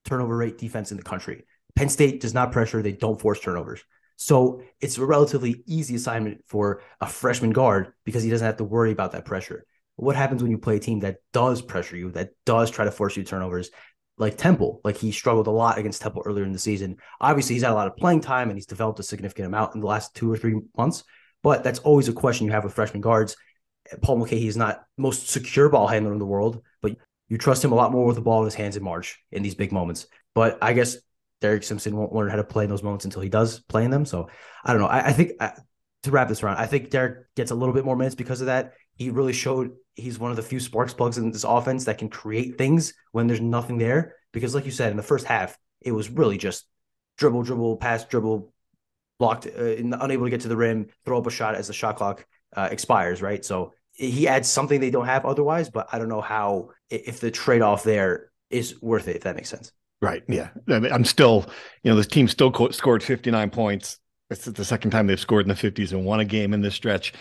turnover 0.06 0.38
rate 0.38 0.58
defense 0.58 0.92
in 0.92 0.98
the 0.98 1.04
country. 1.04 1.46
Penn 1.76 1.90
State 1.90 2.22
does 2.22 2.34
not 2.34 2.52
pressure, 2.52 2.82
they 2.82 2.92
don't 2.92 3.20
force 3.20 3.40
turnovers. 3.40 3.82
So 4.18 4.64
it's 4.82 4.98
a 4.98 5.06
relatively 5.06 5.64
easy 5.66 5.96
assignment 5.96 6.44
for 6.46 6.82
a 7.00 7.08
freshman 7.08 7.52
guard 7.52 7.94
because 8.04 8.22
he 8.22 8.30
doesn't 8.30 8.46
have 8.46 8.58
to 8.58 8.66
worry 8.66 8.92
about 8.92 9.14
that 9.14 9.24
pressure. 9.24 9.66
What 9.96 10.18
happens 10.18 10.42
when 10.42 10.52
you 10.52 10.58
play 10.58 10.76
a 10.76 10.80
team 10.80 11.00
that 11.00 11.18
does 11.32 11.62
pressure 11.62 11.96
you, 11.96 12.12
that 12.12 12.32
does 12.46 12.70
try 12.70 12.86
to 12.86 12.92
force 12.92 13.16
you 13.16 13.24
turnovers? 13.24 13.70
Like 14.18 14.38
Temple, 14.38 14.82
like 14.84 14.98
he 14.98 15.14
struggled 15.14 15.48
a 15.48 15.52
lot 15.52 15.78
against 15.78 16.02
Temple 16.02 16.24
earlier 16.26 16.44
in 16.44 16.52
the 16.52 16.60
season. 16.60 16.98
Obviously, 17.22 17.56
he's 17.56 17.64
had 17.64 17.72
a 17.72 17.76
lot 17.76 17.88
of 17.88 17.96
playing 17.96 18.20
time 18.20 18.50
and 18.50 18.58
he's 18.58 18.66
developed 18.66 19.00
a 19.00 19.04
significant 19.04 19.48
amount 19.48 19.76
in 19.76 19.82
the 19.82 19.88
last 19.88 20.14
two 20.14 20.30
or 20.30 20.36
three 20.36 20.60
months. 20.78 21.06
But 21.42 21.64
that's 21.64 21.80
always 21.80 22.10
a 22.10 22.14
question 22.14 22.46
you 22.46 22.52
have 22.52 22.66
with 22.66 22.74
freshman 22.74 23.00
guards. 23.00 23.38
Paul 24.02 24.18
Mulcahy 24.18 24.48
is 24.48 24.58
not 24.58 24.84
most 24.98 25.30
secure 25.30 25.70
ball 25.70 25.88
handler 25.88 26.14
in 26.14 26.20
the 26.20 26.26
world, 26.26 26.62
but 26.82 26.96
you 27.28 27.38
trust 27.38 27.64
him 27.64 27.72
a 27.72 27.76
lot 27.76 27.92
more 27.92 28.06
with 28.06 28.16
the 28.16 28.22
ball 28.22 28.40
in 28.40 28.46
his 28.46 28.56
hands 28.56 28.78
in 28.78 28.84
March 28.84 29.20
in 29.32 29.44
these 29.44 29.56
big 29.56 29.72
moments. 29.72 30.08
But 30.36 30.58
I 30.62 30.74
guess 30.74 30.98
Derek 31.42 31.64
Simpson 31.64 31.96
won't 31.96 32.14
learn 32.14 32.30
how 32.30 32.36
to 32.36 32.44
play 32.44 32.64
in 32.64 32.70
those 32.70 32.84
moments 32.84 33.06
until 33.06 33.22
he 33.22 33.30
does 33.30 33.60
play 33.62 33.86
in 33.86 33.92
them. 33.92 34.06
So 34.06 34.30
I 34.64 34.74
don't 34.74 34.82
know. 34.82 34.88
I, 34.88 35.08
I 35.08 35.14
think 35.14 35.34
uh, 35.40 35.52
to 36.04 36.12
wrap 36.12 36.28
this 36.28 36.44
around, 36.44 36.58
I 36.58 36.66
think 36.66 36.90
Derek 36.90 37.34
gets 37.36 37.52
a 37.52 37.56
little 37.56 37.74
bit 37.74 37.86
more 37.86 37.96
minutes 37.96 38.16
because 38.16 38.42
of 38.42 38.48
that. 38.48 38.74
He 38.96 39.10
really 39.10 39.34
showed 39.34 39.72
he's 39.96 40.20
one 40.20 40.32
of 40.32 40.38
the 40.38 40.44
few 40.44 40.60
sparks 40.60 40.94
plugs 40.94 41.18
in 41.18 41.32
this 41.32 41.44
offense 41.44 41.86
that 41.86 41.98
can 41.98 42.10
create 42.10 42.58
things 42.58 42.94
when 43.12 43.28
there's 43.28 43.42
nothing 43.42 43.78
there. 43.78 44.16
Because, 44.32 44.54
like 44.54 44.66
you 44.66 44.72
said, 44.72 44.92
in 44.92 44.98
the 44.98 45.04
first 45.04 45.26
half, 45.26 45.58
it 45.82 45.92
was 45.92 46.10
really 46.10 46.38
just 46.38 46.66
dribble, 47.18 47.44
dribble, 47.44 47.78
pass, 47.78 48.06
dribble, 48.06 48.54
blocked, 49.18 49.48
uh, 49.48 49.76
unable 49.78 50.26
to 50.26 50.30
get 50.30 50.42
to 50.42 50.48
the 50.48 50.58
rim, 50.58 50.88
throw 51.06 51.18
up 51.18 51.28
a 51.28 51.32
shot 51.32 51.56
as 51.56 51.68
the 51.68 51.74
shot 51.74 51.96
clock 51.96 52.26
uh, 52.56 52.70
expires, 52.72 53.22
right? 53.22 53.44
So 53.44 53.74
he 54.00 54.28
adds 54.28 54.48
something 54.48 54.80
they 54.80 54.92
don't 54.92 55.06
have 55.06 55.26
otherwise, 55.26 55.70
but 55.70 55.90
I 55.92 56.00
don't 56.00 56.08
know 56.08 56.22
how, 56.22 56.70
if 56.90 57.20
the 57.20 57.30
trade 57.30 57.62
off 57.62 57.84
there 57.84 58.32
is 58.50 58.82
worth 58.82 59.10
it, 59.10 59.18
if 59.18 59.24
that 59.24 59.36
makes 59.36 59.50
sense. 59.50 59.74
Right. 60.02 60.24
Yeah. 60.30 60.50
I 60.70 60.80
mean, 60.80 60.92
I'm 60.94 61.04
still, 61.04 61.46
you 61.84 61.92
know, 61.92 61.98
this 61.98 62.08
team 62.08 62.30
still 62.30 62.52
co- 62.52 62.72
scored 62.72 63.04
59 63.04 63.50
points. 63.50 64.00
It's 64.30 64.46
the 64.46 64.64
second 64.64 64.92
time 64.92 65.08
they've 65.08 65.20
scored 65.20 65.44
in 65.44 65.50
the 65.50 65.56
50s 65.56 65.92
and 65.92 66.06
won 66.06 66.22
a 66.22 66.26
game 66.26 66.54
in 66.54 66.62
this 66.62 66.76
stretch. 66.76 67.14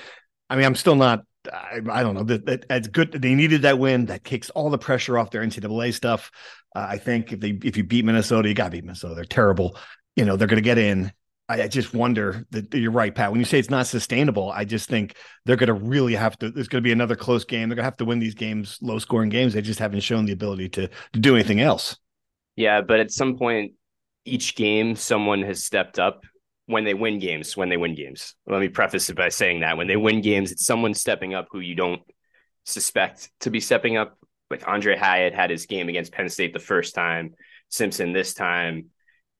I 0.49 0.57
mean, 0.57 0.65
I'm 0.65 0.77
still 0.77 0.95
not. 0.95 1.25
I, 1.53 1.81
I 1.91 2.03
don't 2.03 2.15
know. 2.15 2.23
That, 2.23 2.47
that 2.47 2.69
that's 2.69 2.89
good. 2.89 3.13
They 3.13 3.35
needed 3.35 3.63
that 3.63 3.79
win. 3.79 4.07
That 4.07 4.23
kicks 4.23 4.51
all 4.51 4.71
the 4.71 4.79
pressure 4.79 5.19
off 5.19 5.31
their 5.31 5.43
NCAA 5.43 5.95
stuff. 5.95 6.31
Uh, 6.77 6.87
I 6.91 6.99
think 6.99 7.33
if 7.33 7.41
they 7.41 7.59
if 7.65 7.77
you 7.77 7.85
beat 7.85 8.05
Minnesota, 8.05 8.49
you 8.49 8.55
got 8.55 8.65
to 8.65 8.71
beat 8.71 8.85
Minnesota. 8.85 9.15
They're 9.15 9.25
terrible. 9.25 9.77
You 10.15 10.25
know, 10.25 10.37
they're 10.37 10.49
going 10.49 10.63
to 10.63 10.63
get 10.63 10.79
in. 10.79 11.13
I, 11.49 11.67
just 11.67 11.95
wonder 11.95 12.45
that 12.51 12.75
you're 12.75 12.91
right, 12.91 13.15
Pat. 13.15 13.31
When 13.31 13.41
you 13.41 13.47
say 13.47 13.59
it's 13.59 13.71
not 13.71 13.87
sustainable, 13.87 14.51
I 14.51 14.65
just 14.65 14.89
think 14.89 15.17
they're 15.47 15.57
going 15.57 15.69
to 15.69 15.75
really 15.75 16.15
have 16.15 16.39
to. 16.41 16.51
There's 16.51 16.69
going 16.69 16.83
to 16.83 16.87
be 16.87 16.93
another 16.93 17.17
close 17.17 17.45
game. 17.45 17.69
They're 17.69 17.77
going 17.77 17.85
to 17.85 17.91
have 17.91 17.97
to 17.99 18.05
win 18.05 18.19
these 18.19 18.35
games, 18.35 18.79
low 18.83 18.99
scoring 18.99 19.31
games. 19.31 19.55
They 19.55 19.63
just 19.63 19.81
haven't 19.81 20.01
shown 20.01 20.27
the 20.27 20.33
ability 20.33 20.69
to 20.71 20.89
to 20.89 21.19
do 21.19 21.35
anything 21.35 21.61
else. 21.61 21.97
Yeah, 22.55 22.83
but 22.83 23.01
at 23.01 23.11
some 23.11 23.39
point, 23.39 23.73
each 24.25 24.57
game, 24.57 24.95
someone 24.95 25.43
has 25.43 25.65
stepped 25.65 25.99
up 25.99 26.23
when 26.67 26.85
they 26.85 26.93
win 26.93 27.19
games, 27.19 27.57
when 27.57 27.71
they 27.71 27.79
win 27.79 27.95
games. 27.95 28.35
Let 28.47 28.61
me 28.61 28.69
preface 28.69 29.09
it 29.09 29.17
by 29.17 29.31
saying 29.31 29.61
that 29.61 29.79
when 29.79 29.87
they 29.87 29.97
win 29.97 30.21
games, 30.21 30.53
it's 30.53 30.67
someone 30.67 30.93
stepping 30.93 31.35
up 31.35 31.49
who 31.51 31.61
you 31.61 31.75
don't 31.75 32.03
suspect 32.65 33.31
to 33.41 33.51
be 33.51 33.61
stepping 33.61 33.97
up. 33.97 34.19
Like 34.51 34.63
Aundre 34.63 34.99
Hyatt 34.99 35.35
had 35.35 35.51
his 35.51 35.67
game 35.67 35.89
against 35.89 36.13
Penn 36.13 36.29
State 36.29 36.53
the 36.53 36.59
first 36.59 36.95
time, 36.95 37.35
Simpson 37.71 38.13
this 38.13 38.35
time, 38.35 38.87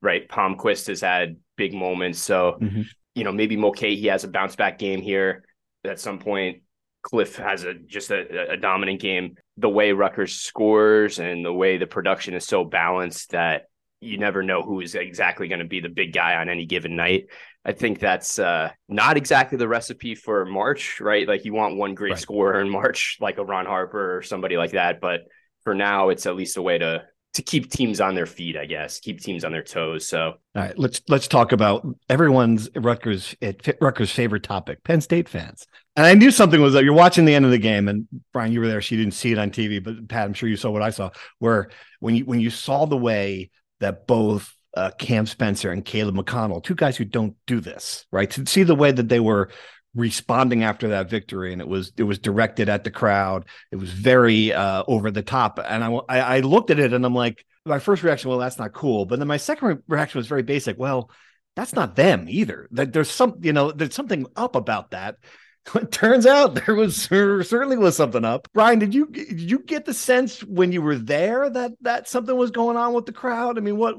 right? 0.03 0.29
Palmquist 0.29 0.87
has 0.89 1.01
had 1.01 1.37
big 1.57 1.75
moments. 1.75 2.21
So, 2.21 2.59
mm-hmm. 2.61 2.83
you 3.15 3.25
know, 3.25 3.33
maybe 3.33 3.57
Mulcahy 3.57 4.09
has 4.09 4.25
a 4.25 4.29
bounce 4.29 4.57
back 4.57 4.79
game 4.79 5.01
here 5.01 5.45
at 5.85 6.01
some 6.01 6.19
point. 6.19 6.63
Cliff 7.03 7.37
has 7.37 7.65
a 7.65 7.75
just 7.75 8.11
a, 8.11 8.53
a 8.53 8.57
dominant 8.57 9.01
game. 9.01 9.37
The 9.57 9.69
way 9.69 9.93
Rutgers 9.93 10.35
scores 10.35 11.19
and 11.19 11.45
the 11.45 11.53
way 11.53 11.79
the 11.79 11.87
production 11.87 12.35
is 12.35 12.45
so 12.45 12.65
balanced 12.65 13.31
that 13.31 13.67
you 14.01 14.19
never 14.19 14.43
know 14.43 14.63
who 14.63 14.81
is 14.81 14.95
exactly 14.95 15.49
going 15.49 15.61
to 15.61 15.65
be 15.65 15.81
the 15.81 15.89
big 15.89 16.13
guy 16.13 16.37
on 16.37 16.49
any 16.49 16.67
given 16.67 16.97
night. 16.97 17.27
I 17.65 17.73
think 17.73 17.99
that's 17.99 18.39
uh, 18.39 18.71
not 18.89 19.17
exactly 19.17 19.59
the 19.59 19.69
recipe 19.69 20.15
for 20.15 20.45
March, 20.45 21.01
right? 21.01 21.27
Like 21.27 21.45
you 21.45 21.53
want 21.53 21.77
one 21.77 21.95
great 21.95 22.13
right. 22.13 22.21
scorer 22.21 22.61
in 22.61 22.71
March, 22.71 23.19
like 23.21 23.39
a 23.39 23.45
Ron 23.45 23.67
Harper 23.67 24.17
or 24.17 24.23
somebody 24.23 24.57
like 24.57 24.73
that. 24.73 25.01
But 25.01 25.23
for 25.65 25.75
now, 25.75 26.09
it's 26.09 26.27
at 26.27 26.37
least 26.37 26.57
a 26.57 26.63
way 26.63 26.79
to 26.79 27.05
to 27.35 27.43
keep 27.43 27.71
teams 27.71 28.01
on 28.01 28.15
their 28.15 28.27
feet, 28.27 28.57
I 28.57 28.67
guess, 28.67 29.01
keep 29.01 29.21
teams 29.21 29.45
on 29.45 29.53
their 29.53 29.63
toes. 29.63 30.09
So, 30.09 30.21
all 30.21 30.63
right, 30.63 30.79
let's 30.79 31.01
let's 31.09 31.29
talk 31.29 31.53
about 31.53 31.87
everyone's 32.09 32.69
Rutgers 32.75 33.37
at 33.43 33.77
Rutgers 33.81 34.11
favorite 34.11 34.43
topic, 34.43 34.83
Penn 34.83 35.01
State 35.01 35.29
fans. 35.29 35.67
And 35.97 36.07
I 36.07 36.15
knew 36.15 36.31
something 36.31 36.61
was 36.61 36.73
that 36.75 36.85
you're 36.85 36.95
watching 36.95 37.25
the 37.25 37.35
end 37.35 37.45
of 37.45 37.51
the 37.51 37.59
game, 37.59 37.89
and 37.89 38.07
Brian, 38.33 38.53
you 38.53 38.61
were 38.61 38.69
there. 38.69 38.81
She 38.81 38.97
didn't 38.97 39.15
see 39.15 39.33
it 39.33 39.39
on 39.39 39.51
TV, 39.51 39.83
but 39.83 40.09
Pat, 40.09 40.25
I'm 40.25 40.35
sure 40.35 40.49
you 40.49 40.57
saw 40.57 40.71
what 40.71 40.83
I 40.83 40.91
saw. 40.91 41.11
Where 41.39 41.71
when 42.01 42.17
you 42.17 42.25
when 42.25 42.41
you 42.41 42.51
saw 42.51 42.87
the 42.87 42.97
way 42.97 43.51
that 43.81 44.07
both 44.07 44.53
uh, 44.77 44.91
Cam 44.99 45.27
Spencer 45.27 45.71
and 45.71 45.85
Caleb 45.85 46.17
McConnell, 46.17 46.63
two 46.63 46.75
guys 46.75 46.97
who 46.97 47.05
don't 47.05 47.37
do 47.47 47.61
this, 47.61 48.07
right? 48.11 48.31
To 48.31 48.47
see 48.47 48.63
the 48.63 48.75
way 48.75 48.93
that 48.93 49.09
they 49.09 49.21
were 49.21 49.51
responding 49.99 50.63
after 50.63 50.89
that 50.89 51.11
victory, 51.11 51.53
and 51.53 51.61
it 51.61 51.69
was 51.69 51.93
it 51.97 52.05
was 52.05 52.19
directed 52.19 52.69
at 52.69 52.85
the 52.85 52.91
crowd. 52.91 53.47
It 53.71 53.77
was 53.77 53.91
very 53.91 54.53
uh, 54.53 54.85
over 54.87 55.11
the 55.11 55.23
top, 55.23 55.59
and 55.63 55.85
I, 55.85 55.91
I 56.09 56.41
looked 56.41 56.71
at 56.71 56.79
it 56.79 56.93
and 56.93 57.05
I'm 57.05 57.15
like, 57.15 57.45
my 57.67 57.79
first 57.79 58.03
reaction, 58.03 58.31
well, 58.31 58.39
that's 58.39 58.59
not 58.59 58.73
cool. 58.73 59.05
But 59.05 59.19
then 59.19 59.29
my 59.29 59.37
second 59.37 59.83
reaction 59.89 60.19
was 60.19 60.27
very 60.27 60.43
basic. 60.43 60.79
Well, 60.79 61.11
that's 61.57 61.75
not 61.75 61.97
them 61.97 62.27
either. 62.29 62.69
That 62.71 62.93
there's 62.93 63.11
some, 63.11 63.39
you 63.43 63.53
know, 63.53 63.73
there's 63.73 63.95
something 63.95 64.27
up 64.37 64.57
about 64.57 64.93
that. 64.93 65.17
It 65.75 65.93
turns 65.93 66.25
out 66.25 66.55
there 66.55 66.75
was 66.75 67.09
there 67.09 67.43
certainly 67.43 67.77
was 67.77 67.95
something 67.95 68.25
up. 68.25 68.49
Brian, 68.55 68.79
did 68.79 68.95
you 68.95 69.05
did 69.05 69.39
you 69.39 69.59
get 69.59 69.85
the 69.85 69.93
sense 69.93 70.43
when 70.43 70.73
you 70.73 70.81
were 70.81 70.97
there 70.97 71.51
that 71.51 71.73
that 71.83 72.09
something 72.09 72.35
was 72.35 72.51
going 72.51 72.79
on 72.79 72.95
with 72.95 73.05
the 73.05 73.13
crowd? 73.13 73.59
I 73.59 73.61
mean, 73.61 73.77
what 73.77 73.97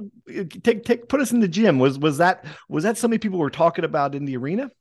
take 0.64 0.84
take 0.84 1.08
put 1.08 1.22
us 1.22 1.32
in 1.32 1.42
the 1.42 1.48
gym. 1.48 1.78
Was 1.78 2.00
was 2.00 2.18
that 2.18 2.44
was 2.70 2.86
that 2.86 2.98
something 2.98 3.20
people 3.20 3.38
were 3.38 3.52
talking 3.52 3.86
about 3.86 4.16
in 4.16 4.26
the 4.26 4.38
arena? 4.38 4.72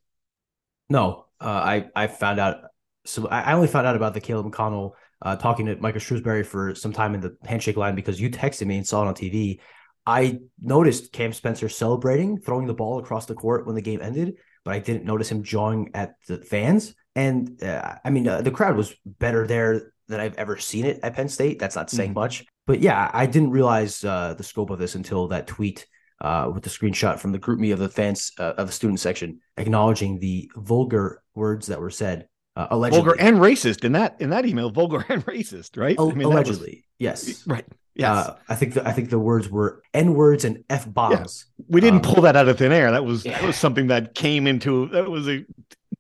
No, 0.91 1.27
uh, 1.41 1.47
I 1.47 1.87
I 1.95 2.07
found 2.07 2.41
out. 2.41 2.57
So 3.05 3.27
I 3.29 3.55
only 3.55 3.69
found 3.69 3.87
out 3.87 3.97
about 3.97 4.13
the 4.13 4.21
Caleb 4.21 4.53
McConnell 4.53 4.93
uh, 5.23 5.37
talking 5.37 5.67
to 5.67 5.77
Micah 5.77 5.99
Shrewsberry 5.99 6.45
for 6.45 6.75
some 6.75 6.93
time 6.93 7.15
in 7.15 7.21
the 7.21 7.37
handshake 7.45 7.77
line 7.77 7.95
because 7.95 8.21
you 8.21 8.29
texted 8.29 8.67
me 8.67 8.77
and 8.77 8.87
saw 8.87 9.03
it 9.03 9.09
on 9.09 9.15
TV. 9.15 9.61
I 10.05 10.41
noticed 10.61 11.13
Cam 11.13 11.33
Spencer 11.33 11.69
celebrating, 11.69 12.39
throwing 12.39 12.67
the 12.67 12.75
ball 12.75 12.99
across 12.99 13.27
the 13.27 13.35
court 13.35 13.67
when 13.67 13.75
the 13.75 13.83
game 13.83 14.01
ended 14.03 14.37
but 14.69 14.75
I 14.75 14.81
didn't 14.81 15.05
notice 15.05 15.31
him 15.31 15.43
jawing 15.43 15.93
at 15.95 16.17
the 16.27 16.37
fans. 16.37 16.95
And 17.17 17.63
uh, 17.63 17.95
I 18.05 18.11
mean, 18.11 18.29
uh, 18.29 18.43
the 18.43 18.51
crowd 18.51 18.77
was 18.77 18.95
better 19.07 19.47
there 19.47 19.93
than 20.09 20.21
I've 20.21 20.35
ever 20.35 20.59
seen 20.59 20.85
it 20.85 21.01
at 21.03 21.15
Penn 21.15 21.31
State. 21.31 21.59
That's 21.59 21.75
not 21.75 21.89
saying 21.89 22.11
mm-hmm. 22.11 22.21
much, 22.21 22.45
but 22.67 22.81
yeah, 22.81 23.11
I 23.15 23.25
didn't 23.25 23.51
realize 23.51 24.05
uh, 24.05 24.35
the 24.35 24.45
scope 24.45 24.69
of 24.69 24.79
this 24.79 24.95
until 24.95 25.29
that 25.29 25.47
tweet 25.47 25.87
uh, 26.21 26.51
with 26.53 26.63
the 26.63 26.71
screenshot 26.71 27.19
from 27.19 27.33
the 27.33 27.39
GroupMe 27.39 27.73
of 27.73 27.79
the 27.79 27.89
fans 27.89 28.33
uh, 28.39 28.55
of 28.57 28.69
the 28.69 28.73
student 28.73 29.01
section 29.01 29.41
acknowledging 29.57 30.19
the 30.19 30.51
vulgar 30.57 31.23
words 31.35 31.67
that 31.69 31.81
were 31.81 31.91
said. 31.91 32.29
Uh, 32.57 32.67
allegedly. 32.71 33.05
Vulgar 33.05 33.21
and 33.21 33.37
racist 33.37 33.85
in 33.85 33.93
that 33.93 34.17
in 34.21 34.31
that 34.31 34.45
email, 34.45 34.71
vulgar 34.71 35.05
and 35.09 35.25
racist, 35.27 35.77
right? 35.77 35.97
I 35.99 36.05
mean, 36.07 36.23
allegedly, 36.23 36.71
was, 36.71 36.83
yes, 36.99 37.47
right. 37.47 37.65
Yes. 37.95 38.29
Uh, 38.29 38.37
I 38.49 38.55
think 38.55 38.75
the, 38.75 38.89
I 38.89 38.93
think 38.93 39.11
the 39.11 39.19
words 39.19 39.49
were 39.49 39.83
n 39.93 40.15
words 40.15 40.45
and 40.45 40.65
f 40.71 40.93
bombs. 40.93 41.47
Yeah. 41.59 41.65
We 41.69 41.81
didn't 41.81 42.07
um, 42.07 42.15
pull 42.15 42.23
that 42.23 42.37
out 42.37 42.49
of 42.49 42.57
thin 42.57 42.71
air. 42.71 42.93
That 42.93 43.05
was 43.05 43.25
yeah. 43.25 43.41
that 43.41 43.47
was 43.47 43.57
something 43.57 43.89
that 43.89 44.15
came 44.15 44.47
into 44.47 44.89
that 44.91 45.11
was 45.11 45.29
a 45.29 45.45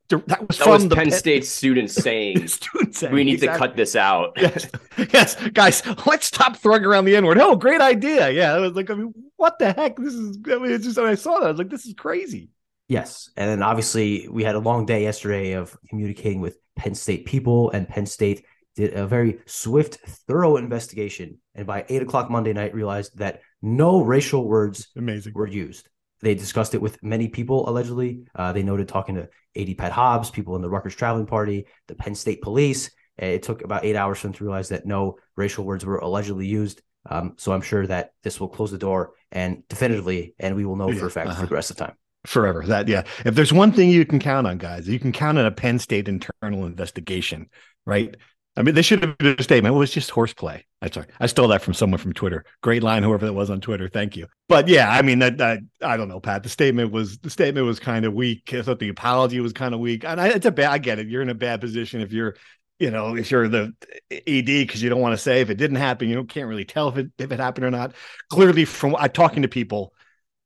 that 0.09 0.49
was 0.49 0.59
that 0.59 0.65
from 0.65 0.73
was 0.73 0.89
the 0.89 0.97
Penn 0.97 1.11
State 1.11 1.45
students 1.47 1.95
saying, 1.95 2.47
students 2.49 2.99
saying 2.99 3.13
we 3.13 3.25
need 3.25 3.35
exactly. 3.35 3.59
to 3.59 3.67
cut 3.67 3.77
this 3.77 3.97
out. 3.97 4.33
yes. 4.37 4.71
yes, 5.13 5.49
guys, 5.51 5.83
let's 6.07 6.27
stop 6.27 6.57
throwing 6.57 6.85
around 6.85 7.05
the 7.05 7.17
N 7.17 7.27
word. 7.27 7.39
Oh, 7.39 7.57
great 7.57 7.81
idea. 7.81 8.31
Yeah, 8.31 8.55
I 8.55 8.59
was 8.59 8.73
like, 8.73 8.91
I 8.91 8.95
mean, 8.95 9.13
what 9.37 9.59
the 9.59 9.73
heck? 9.73 9.97
This 9.97 10.15
is. 10.15 10.39
I 10.47 10.57
mean, 10.57 10.73
it's 10.73 10.85
just 10.85 10.97
when 10.97 11.07
I 11.07 11.15
saw 11.15 11.41
that, 11.41 11.47
I 11.47 11.51
was 11.51 11.59
like, 11.59 11.71
this 11.71 11.87
is 11.87 11.95
crazy. 11.95 12.51
Yes, 12.89 13.31
and 13.37 13.51
then 13.51 13.63
obviously 13.63 14.29
we 14.29 14.45
had 14.45 14.55
a 14.55 14.61
long 14.61 14.87
day 14.87 15.03
yesterday 15.03 15.53
of 15.53 15.77
communicating 15.91 16.41
with 16.41 16.57
Penn 16.77 16.95
State 16.95 17.27
people, 17.27 17.71
and 17.71 17.87
Penn 17.87 18.07
State 18.07 18.45
did 18.77 18.95
a 18.95 19.07
very 19.07 19.41
swift, 19.45 19.97
thorough 20.27 20.57
investigation, 20.57 21.39
and 21.55 21.67
by 21.67 21.85
eight 21.89 22.01
o'clock 22.01 22.31
Monday 22.31 22.55
night, 22.55 22.75
realized 22.75 23.19
that 23.19 23.43
no 23.61 24.01
racial 24.01 24.47
words 24.47 24.89
amazing 24.97 25.35
were 25.35 25.47
used. 25.47 25.89
They 26.21 26.35
discussed 26.35 26.75
it 26.75 26.83
with 26.83 27.03
many 27.03 27.29
people. 27.29 27.69
Allegedly, 27.69 28.25
uh, 28.35 28.53
they 28.53 28.63
noted 28.63 28.89
talking 28.89 29.15
to 29.17 29.29
AD 29.57 29.79
Pat 29.79 29.93
Hobbs, 29.93 30.31
people 30.31 30.57
in 30.57 30.63
the 30.63 30.71
Rutgers 30.71 30.95
traveling 30.95 31.27
party, 31.27 31.67
the 31.87 31.95
Penn 31.95 32.15
State 32.15 32.43
police. 32.43 32.91
It 33.17 33.43
took 33.43 33.63
about 33.63 33.85
eight 33.85 33.97
hours 33.97 34.19
for 34.19 34.29
them 34.29 34.35
to 34.35 34.45
realize 34.45 34.69
that 34.69 34.87
no 34.87 35.19
racial 35.37 35.65
words 35.65 35.85
were 35.85 35.99
allegedly 35.99 36.47
used. 36.47 36.83
Um, 37.09 37.35
so 37.37 37.53
I'm 37.53 37.63
sure 37.63 37.87
that 37.87 38.13
this 38.23 38.39
will 38.39 38.49
close 38.49 38.71
the 38.71 38.79
door 38.79 39.13
and 39.33 39.67
definitively, 39.69 40.35
and 40.39 40.55
we 40.55 40.65
will 40.65 40.77
know 40.77 40.91
yeah, 40.91 40.99
for 40.99 41.07
a 41.07 41.11
fact 41.11 41.31
uh-huh. 41.31 41.41
for 41.41 41.47
the 41.47 41.55
rest 41.55 41.71
of 41.71 41.77
the 41.77 41.87
time 41.87 41.97
forever. 42.27 42.63
That 42.67 42.89
yeah. 42.89 43.05
If 43.25 43.35
there's 43.35 43.53
one 43.53 43.73
thing 43.73 43.91
you 43.91 44.05
can 44.05 44.19
count 44.19 44.47
on, 44.47 44.59
guys, 44.59 44.89
you 44.89 44.99
can 44.99 45.13
count 45.13 45.39
on 45.39 45.47
a 45.47 45.51
Penn 45.51 45.79
State 45.79 46.09
internal 46.09 46.67
investigation, 46.67 47.49
right? 47.87 48.15
I 48.59 48.63
mean, 48.63 48.75
they 48.75 48.83
should 48.83 49.05
have 49.05 49.17
been 49.19 49.37
a 49.39 49.43
statement. 49.43 49.73
It 49.73 49.79
was 49.79 49.93
just 49.93 50.11
horseplay. 50.11 50.65
I 50.83 50.91
sorry, 50.91 51.07
I 51.21 51.27
stole 51.27 51.47
that 51.49 51.63
from 51.63 51.75
someone 51.75 51.99
from 51.99 52.13
Twitter. 52.13 52.45
Great 52.61 52.83
line, 52.83 53.05
whoever 53.05 53.25
that 53.25 53.33
was 53.33 53.51
on 53.51 53.61
Twitter. 53.61 53.89
Thank 53.89 54.17
you. 54.17 54.27
But 54.49 54.67
yeah, 54.67 54.91
I 54.91 55.03
mean, 55.03 55.21
that, 55.21 55.39
that 55.39 55.61
I 55.81 55.97
don't 55.97 56.09
know, 56.09 56.19
Pat. 56.19 56.43
The 56.43 56.49
statement 56.49 56.91
was 56.91 57.19
the 57.19 57.31
statement 57.31 57.67
was 57.67 57.79
kind 57.79 58.05
of 58.05 58.15
weak. 58.15 58.53
I 58.53 58.63
thought 58.63 58.81
the 58.81 58.89
apology 58.89 59.39
was 59.39 59.53
kind 59.53 59.75
of 59.75 59.81
weak, 59.81 60.05
and 60.05 60.21
I, 60.21 60.31
it's 60.31 60.45
a 60.45 60.51
bad. 60.51 60.73
I 60.73 60.79
get 60.79 60.99
it. 60.99 61.07
You're 61.07 61.23
in 61.23 61.29
a 61.29 61.35
bad 61.35 61.61
position 61.61 62.01
if 62.01 62.13
you're, 62.13 62.35
you 62.81 62.91
know, 62.91 63.15
if 63.15 63.31
you're 63.31 63.47
the 63.47 63.75
ED 64.11 64.47
because 64.47 64.83
you 64.83 64.91
don't 64.91 65.01
want 65.01 65.13
to 65.13 65.23
say 65.23 65.41
if 65.41 65.51
it 65.51 65.57
didn't 65.57 65.77
happen. 65.77 66.09
You 66.09 66.17
don't 66.17 66.29
can't 66.29 66.49
really 66.49 66.65
tell 66.65 66.89
if 66.89 66.97
it 66.97 67.13
if 67.17 67.31
it 67.31 67.39
happened 67.39 67.65
or 67.65 67.71
not. 67.71 67.95
Clearly, 68.29 68.65
from 68.65 68.97
I 68.97 69.07
talking 69.07 69.43
to 69.43 69.49
people, 69.49 69.95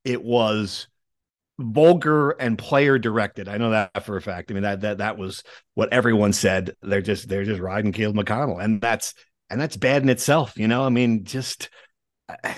it 0.04 0.22
was 0.22 0.86
vulgar 1.58 2.30
and 2.30 2.58
player 2.58 2.98
directed. 2.98 3.48
I 3.48 3.58
know 3.58 3.70
that 3.70 4.04
for 4.04 4.16
a 4.16 4.22
fact. 4.22 4.50
I 4.50 4.54
mean 4.54 4.62
that 4.62 4.80
that 4.82 4.98
that 4.98 5.18
was 5.18 5.42
what 5.74 5.92
everyone 5.92 6.32
said. 6.32 6.74
They're 6.82 7.02
just 7.02 7.28
they're 7.28 7.44
just 7.44 7.60
riding 7.60 7.92
Caleb 7.92 8.16
McConnell, 8.16 8.62
and 8.62 8.80
that's 8.80 9.14
and 9.50 9.60
that's 9.60 9.76
bad 9.76 10.02
in 10.02 10.08
itself. 10.08 10.56
You 10.56 10.68
know, 10.68 10.84
I 10.84 10.88
mean, 10.88 11.24
just 11.24 11.68
I, 12.28 12.56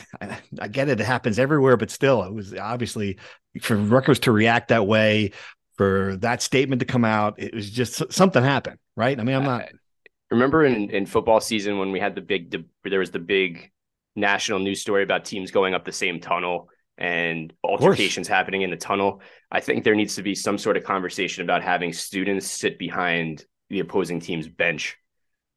I, 0.60 0.68
get 0.68 0.88
it. 0.88 1.00
It 1.00 1.04
happens 1.04 1.38
everywhere, 1.38 1.76
but 1.76 1.90
still, 1.90 2.22
it 2.22 2.32
was 2.32 2.54
obviously 2.54 3.18
for 3.60 3.76
Rutgers 3.76 4.20
to 4.20 4.32
react 4.32 4.68
that 4.68 4.86
way, 4.86 5.32
for 5.76 6.16
that 6.18 6.42
statement 6.42 6.80
to 6.80 6.86
come 6.86 7.04
out. 7.04 7.34
It 7.38 7.54
was 7.54 7.70
just 7.70 8.12
something 8.12 8.42
happened, 8.42 8.78
right? 8.96 9.18
I 9.18 9.24
mean, 9.24 9.36
I'm 9.36 9.44
not. 9.44 9.68
remember 10.30 10.64
in 10.64 10.90
in 10.90 11.06
football 11.06 11.40
season 11.40 11.78
when 11.78 11.92
we 11.92 12.00
had 12.00 12.14
the 12.14 12.20
big 12.20 12.64
there 12.84 13.00
was 13.00 13.10
the 13.10 13.18
big 13.18 13.70
national 14.16 14.60
news 14.60 14.80
story 14.80 15.02
about 15.02 15.24
teams 15.24 15.50
going 15.50 15.74
up 15.74 15.84
the 15.84 15.92
same 15.92 16.20
tunnel 16.20 16.68
and 16.98 17.52
altercations 17.64 18.28
happening 18.28 18.62
in 18.62 18.70
the 18.70 18.76
tunnel. 18.76 19.20
I 19.50 19.60
think 19.60 19.84
there 19.84 19.94
needs 19.94 20.16
to 20.16 20.22
be 20.22 20.34
some 20.34 20.58
sort 20.58 20.76
of 20.76 20.84
conversation 20.84 21.42
about 21.42 21.62
having 21.62 21.92
students 21.92 22.50
sit 22.50 22.78
behind 22.78 23.44
the 23.70 23.80
opposing 23.80 24.20
team's 24.20 24.48
bench 24.48 24.96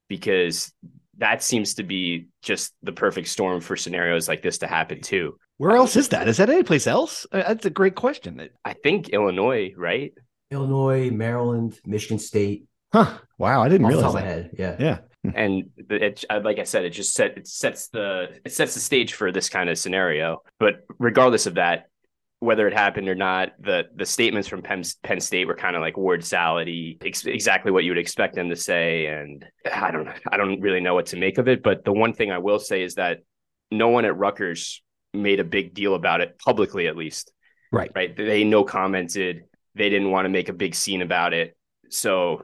because 0.07 0.73
that 1.17 1.43
seems 1.43 1.75
to 1.75 1.83
be 1.83 2.27
just 2.41 2.73
the 2.83 2.91
perfect 2.91 3.27
storm 3.27 3.61
for 3.61 3.75
scenarios 3.75 4.27
like 4.27 4.41
this 4.41 4.59
to 4.59 4.67
happen 4.67 5.01
too. 5.01 5.37
Where 5.57 5.75
else 5.75 5.95
is 5.95 6.09
that? 6.09 6.27
Is 6.27 6.37
that 6.37 6.49
any 6.49 6.63
place 6.63 6.85
else? 6.85 7.25
Uh, 7.31 7.37
that's 7.37 7.65
a 7.65 7.71
great 7.71 7.95
question. 7.95 8.47
I 8.63 8.73
think 8.73 9.09
Illinois, 9.09 9.73
right? 9.75 10.13
Illinois, 10.51 11.09
Maryland, 11.09 11.79
Michigan 11.85 12.19
State. 12.19 12.65
Huh. 12.93 13.17
Wow, 13.37 13.63
I 13.63 13.69
didn't 13.69 13.85
Off 13.85 13.91
realize 13.91 14.13
that. 14.13 14.23
Head. 14.23 14.51
Yeah. 14.57 14.75
Yeah. 14.79 14.97
Hmm. 15.23 15.31
and 15.35 15.69
it, 15.89 16.25
uh, 16.29 16.41
like 16.43 16.59
I 16.59 16.63
said, 16.63 16.85
it 16.85 16.91
just 16.91 17.13
set 17.13 17.37
it 17.37 17.47
sets 17.47 17.89
the 17.89 18.39
it 18.45 18.51
sets 18.51 18.73
the 18.73 18.79
stage 18.79 19.13
for 19.13 19.31
this 19.31 19.49
kind 19.49 19.69
of 19.69 19.77
scenario. 19.77 20.41
But 20.59 20.85
regardless 20.99 21.47
of 21.47 21.55
that, 21.55 21.89
whether 22.39 22.67
it 22.67 22.73
happened 22.73 23.09
or 23.09 23.15
not, 23.15 23.53
the 23.59 23.85
the 23.95 24.05
statements 24.05 24.47
from 24.47 24.61
Penn, 24.61 24.83
Penn 25.03 25.19
State 25.19 25.47
were 25.47 25.55
kind 25.55 25.75
of 25.75 25.81
like 25.81 25.97
word 25.97 26.21
salady, 26.21 27.03
ex- 27.03 27.25
exactly 27.25 27.71
what 27.71 27.83
you 27.83 27.91
would 27.91 27.97
expect 27.97 28.35
them 28.35 28.49
to 28.49 28.55
say. 28.55 29.07
And 29.07 29.43
I 29.71 29.91
don't 29.91 30.07
I 30.31 30.37
don't 30.37 30.61
really 30.61 30.81
know 30.81 30.93
what 30.93 31.07
to 31.07 31.17
make 31.17 31.37
of 31.37 31.47
it. 31.47 31.63
But 31.63 31.83
the 31.83 31.93
one 31.93 32.13
thing 32.13 32.31
I 32.31 32.37
will 32.37 32.59
say 32.59 32.83
is 32.83 32.95
that 32.95 33.19
no 33.71 33.89
one 33.89 34.05
at 34.05 34.17
Rutgers 34.17 34.83
made 35.13 35.39
a 35.39 35.43
big 35.43 35.73
deal 35.73 35.95
about 35.95 36.21
it 36.21 36.37
publicly, 36.39 36.87
at 36.87 36.95
least. 36.95 37.31
Right. 37.71 37.91
Right. 37.93 38.15
They 38.15 38.43
no 38.43 38.63
commented. 38.63 39.43
They 39.75 39.89
didn't 39.89 40.11
want 40.11 40.25
to 40.25 40.29
make 40.29 40.49
a 40.49 40.53
big 40.53 40.75
scene 40.75 41.01
about 41.01 41.33
it. 41.33 41.57
So 41.89 42.43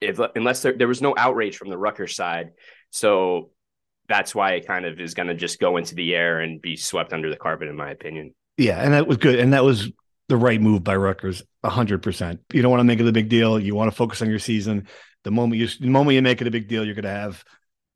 if 0.00 0.18
unless 0.34 0.62
there, 0.62 0.72
there 0.76 0.88
was 0.88 1.02
no 1.02 1.14
outrage 1.16 1.56
from 1.56 1.70
the 1.70 1.78
Rutgers 1.78 2.14
side. 2.14 2.50
So 2.90 3.50
that's 4.08 4.34
why 4.34 4.52
it 4.52 4.66
kind 4.66 4.86
of 4.86 5.00
is 5.00 5.14
going 5.14 5.28
to 5.28 5.34
just 5.34 5.60
go 5.60 5.76
into 5.76 5.94
the 5.94 6.14
air 6.14 6.40
and 6.40 6.60
be 6.60 6.76
swept 6.76 7.12
under 7.12 7.30
the 7.30 7.36
carpet, 7.36 7.68
in 7.68 7.76
my 7.76 7.90
opinion. 7.90 8.34
Yeah, 8.56 8.82
and 8.82 8.94
that 8.94 9.06
was 9.06 9.18
good, 9.18 9.38
and 9.38 9.52
that 9.52 9.64
was 9.64 9.90
the 10.28 10.36
right 10.36 10.60
move 10.60 10.84
by 10.84 10.96
Rutgers, 10.96 11.42
hundred 11.64 12.02
percent. 12.02 12.40
You 12.52 12.62
don't 12.62 12.70
want 12.70 12.80
to 12.80 12.84
make 12.84 13.00
it 13.00 13.06
a 13.06 13.12
big 13.12 13.28
deal. 13.28 13.58
You 13.58 13.74
want 13.74 13.90
to 13.90 13.96
focus 13.96 14.22
on 14.22 14.30
your 14.30 14.38
season. 14.38 14.88
The 15.24 15.30
moment 15.30 15.60
you 15.60 15.68
the 15.68 15.88
moment 15.88 16.14
you 16.14 16.22
make 16.22 16.40
it 16.40 16.46
a 16.46 16.50
big 16.50 16.68
deal, 16.68 16.84
you're 16.84 16.94
going 16.94 17.04
to 17.04 17.10
have 17.10 17.44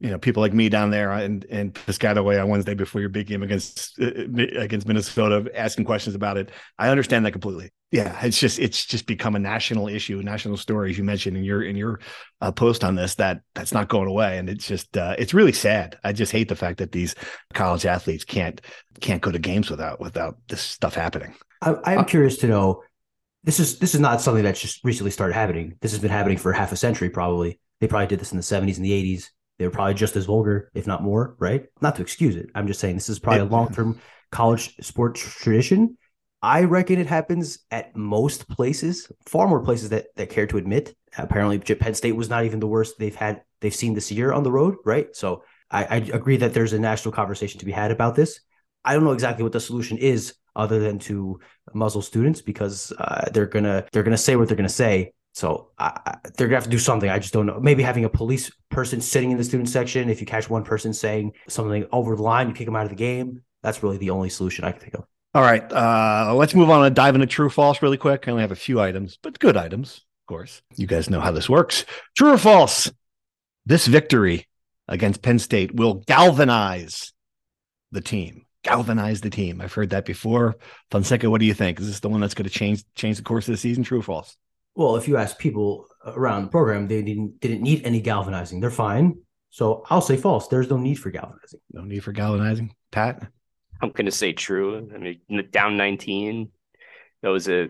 you 0.03 0.11
know 0.11 0.19
people 0.19 0.41
like 0.41 0.53
me 0.53 0.69
down 0.69 0.91
there 0.91 1.13
and 1.13 1.47
and 1.49 1.75
Piscataway 1.75 2.43
on 2.43 2.49
Wednesday 2.49 2.75
before 2.75 3.01
your 3.01 3.09
big 3.09 3.29
game 3.29 3.45
against 3.45 4.01
uh, 4.01 4.11
against 4.59 4.87
Minnesota 4.87 5.49
asking 5.55 5.85
questions 5.85 6.17
about 6.17 6.37
it. 6.37 6.51
I 6.77 6.89
understand 6.89 7.25
that 7.25 7.31
completely. 7.31 7.71
Yeah, 7.93 8.19
it's 8.21 8.39
just 8.39 8.59
it's 8.59 8.85
just 8.85 9.07
become 9.07 9.37
a 9.37 9.39
national 9.39 9.87
issue, 9.87 10.19
a 10.19 10.23
national 10.25 10.57
story, 10.57 10.91
as 10.91 10.99
you 10.99 11.05
mentioned 11.05 11.37
in 11.37 11.45
your 11.45 11.63
in 11.63 11.77
your 11.77 12.01
uh, 12.41 12.51
post 12.51 12.83
on 12.83 12.97
this. 12.97 13.15
That 13.15 13.43
that's 13.55 13.73
not 13.73 13.89
going 13.89 14.09
away, 14.09 14.39
and 14.39 14.51
it's 14.51 14.67
just 14.67 14.97
uh, 14.97 15.15
it's 15.19 15.35
really 15.35 15.53
sad. 15.53 15.97
I 16.03 16.13
just 16.13 16.33
hate 16.33 16.49
the 16.49 16.57
fact 16.57 16.79
that 16.79 16.91
these 16.91 17.15
college 17.55 17.87
athletes 17.87 18.25
can't 18.25 18.61
can't 19.01 19.23
go 19.23 19.31
to 19.31 19.39
games 19.39 19.71
without 19.71 20.01
without 20.01 20.37
this 20.49 20.63
stuff 20.63 20.97
happening. 20.97 21.33
I, 21.61 21.77
I'm 21.85 21.99
uh, 21.99 22.05
curious 22.05 22.39
to 22.39 22.49
know. 22.49 22.83
This 23.45 23.61
is 23.61 23.79
this 23.79 23.95
is 23.95 24.01
not 24.01 24.21
something 24.21 24.43
that's 24.43 24.61
just 24.61 24.83
recently 24.83 25.13
started 25.13 25.35
happening. 25.35 25.77
This 25.81 25.93
has 25.93 26.01
been 26.01 26.11
happening 26.11 26.39
for 26.39 26.53
half 26.53 26.73
a 26.73 26.77
century, 26.77 27.09
probably. 27.09 27.61
They 27.81 27.89
probably 27.89 28.07
did 28.09 28.21
this 28.21 28.31
in 28.31 28.37
the 28.37 28.45
70s 28.45 28.77
and 28.77 28.85
the 28.85 29.17
80s 29.17 29.29
they 29.63 29.69
were 29.69 29.73
probably 29.73 29.95
just 29.95 30.17
as 30.17 30.27
vulgar, 30.27 30.71
if 30.75 30.87
not 30.87 31.03
more, 31.03 31.37
right? 31.39 31.67
Not 31.81 31.97
to 31.97 32.03
excuse 32.03 32.35
it. 32.35 32.51
I'm 32.55 32.67
just 32.67 32.81
saying 32.81 32.97
this 32.97 33.09
is 33.09 33.21
probably 33.21 33.43
a 33.43 33.45
long 33.45 33.73
term 33.73 34.01
college 34.33 34.75
sports 34.81 35.21
tradition. 35.21 35.97
I 36.43 36.65
reckon 36.65 36.99
it 36.99 37.07
happens 37.07 37.61
at 37.71 37.95
most 37.95 38.49
places, 38.49 39.11
far 39.27 39.47
more 39.47 39.61
places 39.61 39.91
that 39.91 40.07
that 40.17 40.31
care 40.31 40.47
to 40.49 40.57
admit. 40.57 40.97
Apparently, 41.17 41.59
Penn 41.59 41.95
State 41.95 42.17
was 42.17 42.29
not 42.29 42.45
even 42.45 42.59
the 42.59 42.67
worst 42.67 42.99
they've 42.99 43.15
had 43.15 43.43
they've 43.61 43.75
seen 43.75 43.95
this 43.95 44.11
year 44.11 44.33
on 44.33 44.43
the 44.43 44.51
road, 44.51 44.75
right? 44.85 45.15
So 45.15 45.45
I, 45.71 45.85
I 45.85 45.97
agree 45.97 46.39
that 46.39 46.53
there's 46.53 46.73
a 46.73 46.79
national 46.79 47.13
conversation 47.13 47.61
to 47.61 47.67
be 47.67 47.73
had 47.73 47.93
about 47.93 48.17
this. 48.17 48.41
I 48.85 48.95
don't 48.95 49.05
know 49.05 49.13
exactly 49.13 49.45
what 49.45 49.53
the 49.53 49.61
solution 49.61 49.97
is, 49.99 50.35
other 50.57 50.79
than 50.81 50.99
to 50.99 51.41
muzzle 51.73 52.03
students 52.03 52.43
because 52.43 52.93
uh, 52.99 53.31
they're 53.33 53.47
gonna 53.47 53.85
they're 53.93 54.03
gonna 54.03 54.19
say 54.19 54.37
what 54.37 54.49
they're 54.49 54.57
gonna 54.57 54.69
say. 54.69 55.13
So 55.35 55.71
I, 55.79 56.17
they're 56.37 56.47
gonna 56.47 56.57
have 56.57 56.65
to 56.65 56.71
do 56.71 56.79
something. 56.79 57.09
I 57.09 57.19
just 57.19 57.33
don't 57.33 57.47
know. 57.47 57.61
Maybe 57.61 57.83
having 57.83 58.05
a 58.05 58.11
police 58.11 58.51
person 58.73 59.01
sitting 59.01 59.31
in 59.31 59.39
the 59.39 59.45
student 59.45 59.69
section. 59.69 60.11
If 60.11 60.21
you 60.21 60.27
catch 60.27 60.51
one 60.51 60.65
person 60.65 60.93
saying 60.93 61.33
something 61.49 61.87
over 61.93 62.17
the 62.17 62.23
line, 62.23 62.49
you 62.49 62.55
kick 62.55 62.67
them 62.67 62.77
out 62.77 62.85
of 62.85 62.91
the 62.91 62.97
game. 62.97 63.43
That's 63.63 63.83
really 63.83 63.99
the 63.99 64.11
only 64.11 64.29
solution 64.29 64.65
I 64.65 64.73
can 64.73 64.81
think 64.81 64.95
of. 64.95 65.05
All 65.35 65.43
right, 65.43 65.73
uh, 65.73 66.35
let's 66.35 66.55
move 66.55 66.69
on 66.69 66.85
and 66.85 66.95
dive 66.95 67.15
into 67.15 67.27
true 67.27 67.49
false 67.49 67.81
really 67.81 67.97
quick. 67.97 68.27
I 68.27 68.33
only 68.33 68.43
have 68.43 68.53
a 68.53 68.57
few 68.57 68.81
items, 68.81 69.19
but 69.23 69.39
good 69.39 69.57
items, 69.57 69.97
of 69.97 70.27
course. 70.27 70.61
You 70.77 70.87
guys 70.87 71.09
know 71.09 71.21
how 71.21 71.31
this 71.31 71.49
works. 71.49 71.87
True 72.17 72.33
or 72.33 72.39
false? 72.39 72.93
This 73.65 73.87
victory 73.87 74.47
against 74.89 75.23
Penn 75.23 75.39
State 75.39 75.75
will 75.75 75.95
galvanize 75.95 77.13
the 77.93 78.03
team. 78.03 78.45
Galvanize 78.63 79.23
the 79.23 79.31
team. 79.31 79.61
I've 79.61 79.73
heard 79.73 79.91
that 79.91 80.05
before. 80.05 80.57
Fonseca, 80.91 81.31
what 81.31 81.41
do 81.41 81.47
you 81.47 81.55
think? 81.55 81.81
Is 81.81 81.87
this 81.87 82.01
the 82.01 82.09
one 82.11 82.21
that's 82.21 82.35
going 82.35 82.49
to 82.49 82.51
change 82.51 82.85
change 82.95 83.17
the 83.17 83.23
course 83.23 83.49
of 83.49 83.53
the 83.53 83.59
season? 83.59 83.85
True 83.85 84.01
or 84.01 84.03
false? 84.03 84.37
Well, 84.75 84.97
if 84.97 85.07
you 85.07 85.17
ask 85.17 85.39
people 85.39 85.87
around 86.07 86.45
the 86.45 86.49
program, 86.49 86.89
they 86.89 87.03
didn't 87.03 87.41
didn't 87.41 87.63
need 87.63 87.85
any 87.85 88.01
galvanizing. 88.01 88.61
They're 88.61 88.71
fine. 88.71 89.19
So 89.51 89.85
I'll 89.91 90.01
say 90.01 90.17
false. 90.17 90.49
There's 90.49 90.71
no 90.71 90.79
need 90.79 90.95
for 90.95 91.11
galvanizing. 91.11 91.61
No 91.73 91.83
need 91.83 92.03
for 92.03 92.13
galvanizing. 92.13 92.75
Pat? 92.91 93.23
I'm 93.83 93.91
going 93.91 94.07
to 94.07 94.13
say 94.13 94.33
true. 94.33 94.91
I 94.95 94.99
mean, 94.99 95.49
down 95.51 95.77
19, 95.77 96.49
that 97.23 97.29
was 97.29 97.49
a 97.49 97.69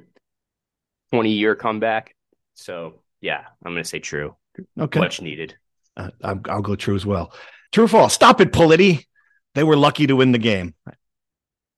20 1.10 1.30
year 1.30 1.56
comeback. 1.56 2.14
So 2.54 3.02
yeah, 3.20 3.44
I'm 3.64 3.72
going 3.72 3.82
to 3.82 3.88
say 3.88 3.98
true. 3.98 4.36
Okay. 4.78 5.00
Much 5.00 5.20
needed. 5.20 5.56
Uh, 5.96 6.10
I'll 6.22 6.62
go 6.62 6.76
true 6.76 6.94
as 6.94 7.04
well. 7.04 7.32
True 7.72 7.84
or 7.84 7.88
false? 7.88 8.14
Stop 8.14 8.40
it, 8.40 8.52
Politi. 8.52 9.06
They 9.54 9.64
were 9.64 9.76
lucky 9.76 10.06
to 10.06 10.16
win 10.16 10.32
the 10.32 10.38
game. 10.38 10.74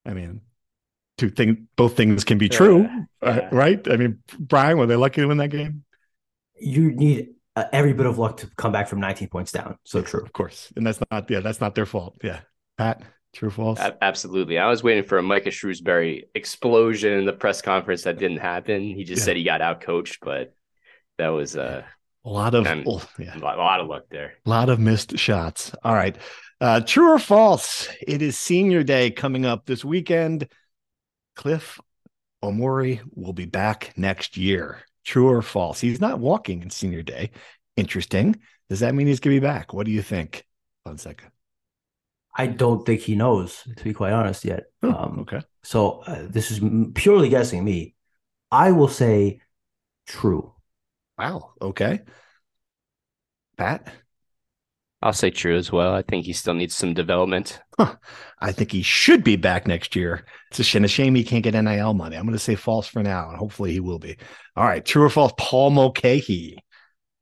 I 0.06 0.12
mean, 0.12 0.42
two 1.16 1.30
things 1.30 1.56
both 1.76 1.96
things 1.96 2.24
can 2.24 2.38
be 2.38 2.48
true 2.48 2.88
uh, 3.22 3.38
yeah. 3.42 3.48
right? 3.52 3.86
I 3.90 3.96
mean 3.96 4.18
brian 4.38 4.78
were 4.78 4.86
they 4.86 4.96
lucky 4.96 5.20
to 5.20 5.26
win 5.26 5.38
that 5.38 5.48
game? 5.48 5.84
You 6.60 6.92
need 6.92 7.34
uh, 7.56 7.64
every 7.72 7.92
bit 7.92 8.06
of 8.06 8.18
luck 8.18 8.38
to 8.38 8.50
come 8.56 8.72
back 8.72 8.88
from 8.88 9.00
19 9.00 9.28
points 9.28 9.52
down. 9.52 9.78
So 9.84 10.02
true. 10.02 10.22
Of 10.22 10.32
course. 10.32 10.72
And 10.76 10.86
that's 10.86 10.98
not 11.10 11.30
yeah 11.30 11.40
that's 11.40 11.60
not 11.60 11.74
their 11.74 11.86
fault. 11.86 12.18
Yeah. 12.22 12.40
Pat 12.78 13.02
true 13.32 13.48
or 13.48 13.50
false? 13.50 13.80
Absolutely. 14.00 14.58
I 14.58 14.68
was 14.68 14.82
waiting 14.82 15.04
for 15.04 15.18
a 15.18 15.22
micah 15.22 15.50
shrewsberry 15.50 16.22
explosion 16.34 17.12
in 17.12 17.24
the 17.24 17.32
press 17.32 17.62
conference 17.62 18.02
that 18.02 18.18
didn't 18.18 18.38
happen. 18.38 18.82
He 18.82 19.04
just 19.04 19.20
yeah. 19.20 19.24
said 19.24 19.36
he 19.36 19.44
got 19.44 19.60
out 19.60 19.80
coached 19.80 20.18
but 20.22 20.54
that 21.18 21.28
was 21.28 21.56
uh 21.56 21.82
a 22.24 22.30
lot 22.30 22.54
of 22.54 22.66
oh, 22.66 23.02
yeah. 23.18 23.36
a 23.36 23.38
lot 23.38 23.80
of 23.80 23.86
luck 23.86 24.04
there. 24.10 24.34
A 24.46 24.50
lot 24.50 24.68
of 24.68 24.80
missed 24.80 25.18
shots. 25.18 25.74
All 25.84 25.94
right. 25.94 26.16
Uh 26.60 26.80
true 26.80 27.12
or 27.12 27.18
false? 27.18 27.88
It 28.06 28.22
is 28.22 28.38
senior 28.38 28.82
day 28.82 29.10
coming 29.10 29.44
up 29.46 29.66
this 29.66 29.84
weekend 29.84 30.48
Cliff 31.34 31.80
Omoruyi 32.42 33.00
will 33.14 33.32
be 33.32 33.46
back 33.46 33.92
next 33.96 34.36
year. 34.36 34.82
True 35.04 35.28
or 35.28 35.42
false? 35.42 35.80
He's 35.80 36.00
not 36.00 36.18
walking 36.18 36.62
in 36.62 36.70
senior 36.70 37.02
day. 37.02 37.30
Interesting. 37.76 38.36
Does 38.68 38.80
that 38.80 38.94
mean 38.94 39.06
he's 39.06 39.20
going 39.20 39.36
to 39.36 39.40
be 39.40 39.46
back? 39.46 39.72
What 39.72 39.86
do 39.86 39.92
you 39.92 40.02
think, 40.02 40.46
Fonseca? 40.84 41.30
I 42.36 42.46
don't 42.46 42.84
think 42.84 43.00
he 43.00 43.14
knows, 43.14 43.62
to 43.76 43.84
be 43.84 43.92
quite 43.92 44.12
honest, 44.12 44.44
yet. 44.44 44.64
Oh, 44.82 44.90
um, 44.90 45.18
okay. 45.20 45.40
So 45.62 46.02
uh, 46.06 46.26
this 46.28 46.50
is 46.50 46.60
purely 46.94 47.28
guessing 47.28 47.64
me. 47.64 47.94
I 48.50 48.72
will 48.72 48.88
say 48.88 49.40
true. 50.06 50.52
Wow. 51.18 51.52
Okay. 51.60 52.00
Pat? 53.56 53.92
I'll 55.04 55.12
say 55.12 55.28
true 55.28 55.54
as 55.54 55.70
well. 55.70 55.94
I 55.94 56.00
think 56.00 56.24
he 56.24 56.32
still 56.32 56.54
needs 56.54 56.74
some 56.74 56.94
development. 56.94 57.60
Huh. 57.78 57.96
I 58.40 58.52
think 58.52 58.72
he 58.72 58.80
should 58.80 59.22
be 59.22 59.36
back 59.36 59.66
next 59.66 59.94
year. 59.94 60.24
It's 60.50 60.60
a 60.60 60.64
shame, 60.64 60.82
a 60.82 60.88
shame 60.88 61.14
he 61.14 61.24
can't 61.24 61.44
get 61.44 61.52
NIL 61.52 61.92
money. 61.92 62.16
I'm 62.16 62.24
going 62.24 62.32
to 62.32 62.38
say 62.38 62.54
false 62.54 62.86
for 62.86 63.02
now, 63.02 63.28
and 63.28 63.36
hopefully 63.36 63.72
he 63.72 63.80
will 63.80 63.98
be. 63.98 64.16
All 64.56 64.64
right, 64.64 64.82
true 64.82 65.02
or 65.02 65.10
false? 65.10 65.34
Paul 65.36 65.72
Mulcahy 65.72 66.56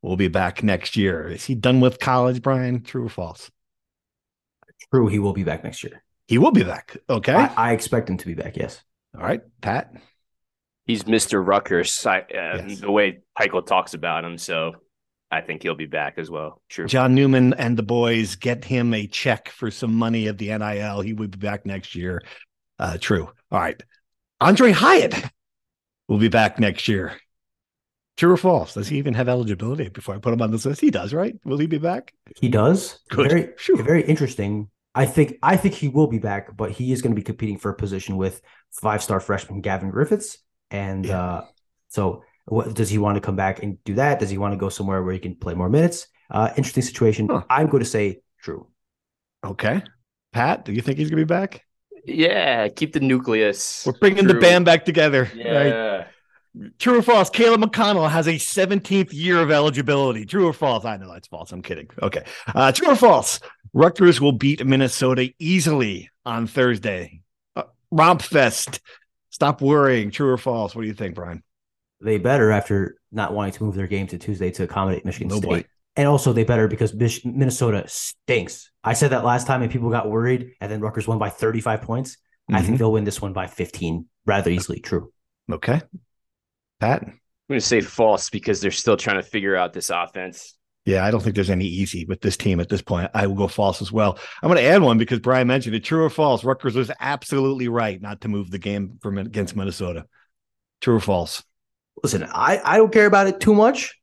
will 0.01 0.15
be 0.15 0.29
back 0.29 0.63
next 0.63 0.95
year. 0.95 1.27
Is 1.27 1.43
he 1.43 1.55
done 1.55 1.81
with 1.81 1.99
college, 1.99 2.41
Brian? 2.41 2.83
True 2.83 3.07
or 3.07 3.09
false? 3.09 3.51
True, 4.89 5.09
he 5.09 5.19
will 5.19 5.33
be 5.33 5.43
back 5.43 5.65
next 5.65 5.83
year. 5.83 6.01
He 6.27 6.37
will 6.37 6.51
be 6.51 6.63
back. 6.63 6.95
Okay, 7.09 7.33
I, 7.33 7.71
I 7.71 7.71
expect 7.73 8.09
him 8.09 8.15
to 8.17 8.25
be 8.25 8.33
back. 8.33 8.55
Yes. 8.55 8.81
All 9.13 9.23
right, 9.23 9.41
Pat. 9.59 9.91
He's 10.85 11.03
Mr. 11.03 11.45
Rutgers. 11.45 12.05
uh, 12.05 12.21
yes. 12.31 12.79
The 12.79 12.91
way 12.91 13.23
Heupel 13.37 13.65
talks 13.65 13.93
about 13.93 14.23
him, 14.23 14.37
so 14.37 14.73
I 15.33 15.41
think 15.41 15.63
he'll 15.63 15.73
be 15.73 15.87
back 15.87 16.17
as 16.17 16.29
well. 16.29 16.61
True. 16.69 16.85
John 16.85 17.15
Newman 17.15 17.53
and 17.55 17.75
the 17.75 17.83
boys 17.83 18.35
get 18.35 18.63
him 18.63 18.93
a 18.93 19.07
check 19.07 19.49
for 19.49 19.71
some 19.71 19.93
money 19.95 20.27
of 20.27 20.37
the 20.37 20.55
NIL. 20.55 21.01
He 21.01 21.13
will 21.13 21.27
be 21.27 21.39
back 21.39 21.65
next 21.65 21.95
year. 21.95 22.21
Uh, 22.77 22.97
true. 22.99 23.29
All 23.51 23.59
right. 23.59 23.81
Aundre 24.39 24.71
Hyatt 24.71 25.15
will 26.07 26.19
be 26.19 26.27
back 26.27 26.59
next 26.59 26.87
year. 26.87 27.13
True 28.15 28.33
or 28.33 28.37
false? 28.37 28.75
Does 28.75 28.89
he 28.89 28.97
even 28.99 29.15
have 29.15 29.27
eligibility 29.27 29.89
before 29.89 30.13
I 30.13 30.19
put 30.19 30.33
him 30.33 30.41
on 30.43 30.51
this 30.51 30.67
list? 30.67 30.81
He 30.81 30.91
does, 30.91 31.15
right? 31.15 31.35
Will 31.45 31.57
he 31.57 31.65
be 31.65 31.79
back? 31.79 32.13
He 32.35 32.47
does. 32.47 32.99
Good. 33.09 33.29
Very, 33.29 33.49
sure. 33.57 33.81
very 33.81 34.03
interesting. 34.03 34.69
I 34.93 35.07
think 35.07 35.39
I 35.41 35.57
think 35.57 35.73
he 35.73 35.87
will 35.87 36.05
be 36.05 36.19
back, 36.19 36.55
but 36.55 36.69
he 36.69 36.91
is 36.91 37.01
going 37.01 37.11
to 37.11 37.19
be 37.19 37.23
competing 37.23 37.57
for 37.57 37.71
a 37.71 37.75
position 37.75 38.17
with 38.17 38.39
five-star 38.69 39.19
freshman 39.19 39.61
Gavin 39.61 39.89
Griffiths, 39.89 40.37
and 40.69 41.05
yeah. 41.05 41.19
uh, 41.19 41.45
so 41.87 42.23
what, 42.45 42.73
does 42.73 42.89
he 42.89 42.97
want 42.97 43.15
to 43.15 43.21
come 43.21 43.35
back 43.35 43.63
and 43.63 43.83
do 43.83 43.95
that? 43.95 44.19
Does 44.19 44.29
he 44.29 44.37
want 44.37 44.53
to 44.53 44.57
go 44.57 44.69
somewhere 44.69 45.01
where 45.03 45.13
he 45.13 45.19
can 45.19 45.35
play 45.35 45.53
more 45.53 45.69
minutes? 45.69 46.07
Uh, 46.29 46.49
interesting 46.57 46.83
situation. 46.83 47.27
Huh. 47.29 47.43
I'm 47.49 47.67
going 47.67 47.83
to 47.83 47.89
say 47.89 48.21
true. 48.41 48.67
Okay. 49.43 49.83
Pat, 50.31 50.65
do 50.65 50.73
you 50.73 50.81
think 50.81 50.97
he's 50.97 51.09
going 51.09 51.19
to 51.19 51.25
be 51.25 51.33
back? 51.33 51.65
Yeah, 52.05 52.67
keep 52.69 52.93
the 52.93 52.99
nucleus. 52.99 53.85
We're 53.85 53.93
bringing 53.93 54.25
true. 54.25 54.33
the 54.33 54.39
band 54.39 54.65
back 54.65 54.83
together. 54.83 55.31
Yeah. 55.35 55.53
Right? 55.53 56.07
True 56.77 56.99
or 56.99 57.01
false? 57.01 57.29
Caleb 57.29 57.61
McConnell 57.61 58.09
has 58.09 58.27
a 58.27 58.33
17th 58.33 59.11
year 59.11 59.39
of 59.39 59.49
eligibility. 59.49 60.25
True 60.25 60.47
or 60.47 60.53
false? 60.53 60.85
I 60.85 60.97
know 60.97 61.11
that's 61.11 61.27
false. 61.27 61.51
I'm 61.51 61.61
kidding. 61.63 61.89
Okay. 62.01 62.23
Uh, 62.53 62.71
true 62.71 62.89
or 62.89 62.95
false? 62.95 63.39
Rutgers 63.73 64.21
will 64.21 64.33
beat 64.33 64.63
Minnesota 64.65 65.33
easily 65.39 66.11
on 66.25 66.45
Thursday. 66.45 67.21
Uh, 67.55 67.63
Romp 67.89 68.21
Fest. 68.21 68.81
Stop 69.31 69.61
worrying. 69.61 70.11
True 70.11 70.29
or 70.29 70.37
false? 70.37 70.75
What 70.75 70.83
do 70.83 70.87
you 70.87 70.93
think, 70.93 71.15
Brian? 71.15 71.41
They 72.03 72.17
better 72.17 72.51
after 72.51 72.97
not 73.11 73.33
wanting 73.33 73.53
to 73.53 73.63
move 73.63 73.75
their 73.75 73.87
game 73.87 74.07
to 74.07 74.17
Tuesday 74.17 74.51
to 74.51 74.63
accommodate 74.63 75.05
Michigan 75.05 75.29
State. 75.29 75.47
Boy. 75.47 75.65
And 75.95 76.07
also, 76.07 76.33
they 76.33 76.43
better 76.43 76.67
because 76.67 76.93
Mich- 76.93 77.23
Minnesota 77.23 77.83
stinks. 77.87 78.71
I 78.83 78.93
said 78.93 79.11
that 79.11 79.23
last 79.23 79.45
time, 79.45 79.61
and 79.61 79.71
people 79.71 79.89
got 79.91 80.09
worried. 80.09 80.53
And 80.59 80.71
then 80.71 80.81
Rutgers 80.81 81.07
won 81.07 81.19
by 81.19 81.29
35 81.29 81.81
points. 81.83 82.13
Mm-hmm. 82.13 82.55
I 82.55 82.59
think 82.59 82.69
mm-hmm. 82.69 82.77
they'll 82.77 82.91
win 82.91 83.03
this 83.03 83.21
one 83.21 83.33
by 83.33 83.47
15 83.47 84.05
rather 84.25 84.49
easily. 84.49 84.79
True. 84.79 85.11
Okay. 85.51 85.81
Pat? 86.79 87.03
I'm 87.03 87.19
going 87.47 87.59
to 87.59 87.61
say 87.61 87.81
false 87.81 88.29
because 88.29 88.59
they're 88.59 88.71
still 88.71 88.97
trying 88.97 89.17
to 89.17 89.23
figure 89.23 89.55
out 89.55 89.73
this 89.73 89.89
offense. 89.89 90.57
Yeah, 90.85 91.05
I 91.05 91.11
don't 91.11 91.21
think 91.21 91.35
there's 91.35 91.49
any 91.49 91.65
easy 91.65 92.05
with 92.05 92.19
this 92.19 92.35
team 92.35 92.59
at 92.59 92.67
this 92.67 92.81
point. 92.81 93.09
I 93.13 93.27
will 93.27 93.35
go 93.35 93.47
false 93.47 93.81
as 93.81 93.91
well. 93.91 94.19
I'm 94.41 94.49
going 94.49 94.61
to 94.61 94.67
add 94.67 94.81
one 94.81 94.97
because 94.97 95.19
Brian 95.19 95.47
mentioned 95.47 95.75
it. 95.75 95.83
True 95.83 96.03
or 96.03 96.09
false? 96.09 96.43
Rutgers 96.43 96.75
was 96.75 96.91
absolutely 96.99 97.69
right 97.69 98.01
not 98.01 98.21
to 98.21 98.27
move 98.27 98.51
the 98.51 98.59
game 98.59 98.97
from 99.01 99.17
against 99.17 99.55
Minnesota. 99.55 100.05
True 100.81 100.95
or 100.95 100.99
false? 100.99 101.43
Listen, 102.01 102.23
I, 102.23 102.59
I 102.63 102.77
don't 102.77 102.91
care 102.91 103.05
about 103.05 103.27
it 103.27 103.39
too 103.39 103.53
much. 103.53 103.95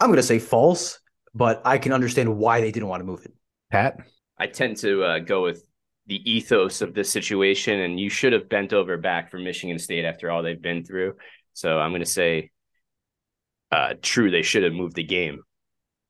I'm 0.00 0.08
going 0.08 0.16
to 0.18 0.22
say 0.22 0.38
false, 0.38 1.00
but 1.34 1.60
I 1.64 1.78
can 1.78 1.92
understand 1.92 2.36
why 2.36 2.60
they 2.60 2.70
didn't 2.72 2.88
want 2.88 3.00
to 3.00 3.04
move 3.04 3.24
it. 3.24 3.32
Pat? 3.70 3.98
I 4.38 4.46
tend 4.46 4.76
to 4.78 5.02
uh, 5.04 5.18
go 5.18 5.42
with 5.42 5.64
the 6.06 6.30
ethos 6.30 6.80
of 6.80 6.94
this 6.94 7.10
situation, 7.10 7.80
and 7.80 7.98
you 8.00 8.08
should 8.08 8.32
have 8.32 8.48
bent 8.48 8.72
over 8.72 8.96
back 8.96 9.30
for 9.30 9.38
Michigan 9.38 9.78
State 9.78 10.04
after 10.04 10.30
all 10.30 10.42
they've 10.42 10.60
been 10.60 10.84
through. 10.84 11.14
So 11.52 11.78
I'm 11.78 11.90
going 11.90 12.02
to 12.02 12.06
say, 12.06 12.50
uh, 13.70 13.94
true, 14.00 14.30
they 14.30 14.42
should 14.42 14.62
have 14.62 14.72
moved 14.72 14.94
the 14.96 15.02
game. 15.04 15.42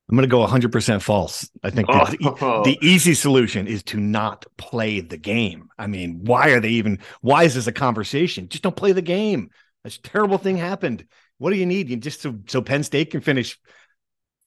I'm 0.09 0.15
going 0.15 0.27
to 0.27 0.31
go 0.31 0.45
100% 0.45 1.01
false. 1.01 1.49
I 1.63 1.69
think 1.69 1.87
Oh. 1.91 2.05
the, 2.05 2.61
the 2.71 2.87
easy 2.87 3.13
solution 3.13 3.67
is 3.67 3.83
to 3.83 3.99
not 3.99 4.45
play 4.57 5.01
the 5.01 5.17
game. 5.17 5.67
I 5.77 5.85
mean, 5.87 6.21
why 6.23 6.49
are 6.49 6.59
they 6.59 6.69
even, 6.69 6.99
why 7.21 7.43
is 7.43 7.53
this 7.53 7.67
a 7.67 7.71
conversation? 7.71 8.49
Just 8.49 8.63
don't 8.63 8.75
play 8.75 8.91
the 8.91 9.03
game. 9.03 9.49
A 9.85 9.89
terrible 9.89 10.37
thing 10.37 10.57
happened. 10.57 11.05
What 11.37 11.51
do 11.51 11.57
you 11.57 11.65
need? 11.65 11.89
You 11.89 11.97
just 11.97 12.21
so, 12.21 12.35
so 12.47 12.61
Penn 12.61 12.83
State 12.83 13.11
can 13.11 13.21
finish 13.21 13.57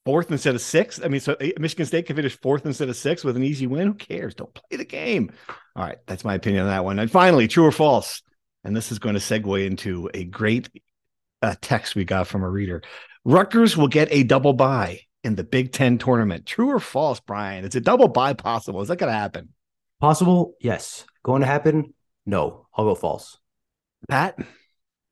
fourth 0.04 0.30
instead 0.30 0.54
of 0.54 0.60
sixth. 0.60 1.02
I 1.04 1.08
mean, 1.08 1.20
so 1.20 1.34
eh, 1.40 1.52
Michigan 1.58 1.86
State 1.86 2.06
can 2.06 2.16
finish 2.16 2.38
fourth 2.40 2.66
instead 2.66 2.88
of 2.88 2.96
sixth 2.96 3.24
with 3.24 3.36
an 3.36 3.42
easy 3.42 3.66
win. 3.66 3.88
Who 3.88 3.94
cares? 3.94 4.34
Don't 4.34 4.52
play 4.52 4.76
the 4.76 4.84
game. 4.84 5.32
All 5.74 5.84
right. 5.84 5.98
That's 6.06 6.24
my 6.24 6.34
opinion 6.34 6.64
on 6.64 6.68
that 6.68 6.84
one. 6.84 6.98
And 6.98 7.10
finally, 7.10 7.48
true 7.48 7.64
or 7.64 7.72
false. 7.72 8.22
And 8.64 8.76
this 8.76 8.92
is 8.92 8.98
going 8.98 9.14
to 9.14 9.20
segue 9.20 9.66
into 9.66 10.10
a 10.14 10.24
great 10.24 10.68
uh, 11.40 11.54
text 11.60 11.94
we 11.94 12.04
got 12.04 12.28
from 12.28 12.42
a 12.42 12.50
reader. 12.50 12.82
Rutgers 13.24 13.76
will 13.76 13.88
get 13.88 14.08
a 14.10 14.22
double 14.22 14.52
bye 14.52 15.00
in 15.24 15.34
the 15.34 15.44
Big 15.44 15.72
Ten 15.72 15.98
tournament. 15.98 16.46
True 16.46 16.70
or 16.70 16.80
false, 16.80 17.20
Brian? 17.20 17.64
It's 17.64 17.76
a 17.76 17.80
double 17.80 18.08
bye 18.08 18.34
possible. 18.34 18.82
Is 18.82 18.88
that 18.88 18.98
going 18.98 19.12
to 19.12 19.18
happen? 19.18 19.48
Possible? 20.00 20.54
Yes. 20.60 21.06
Going 21.22 21.40
to 21.40 21.46
happen? 21.46 21.94
No. 22.26 22.66
I'll 22.74 22.84
go 22.84 22.94
false. 22.94 23.38
Pat? 24.08 24.38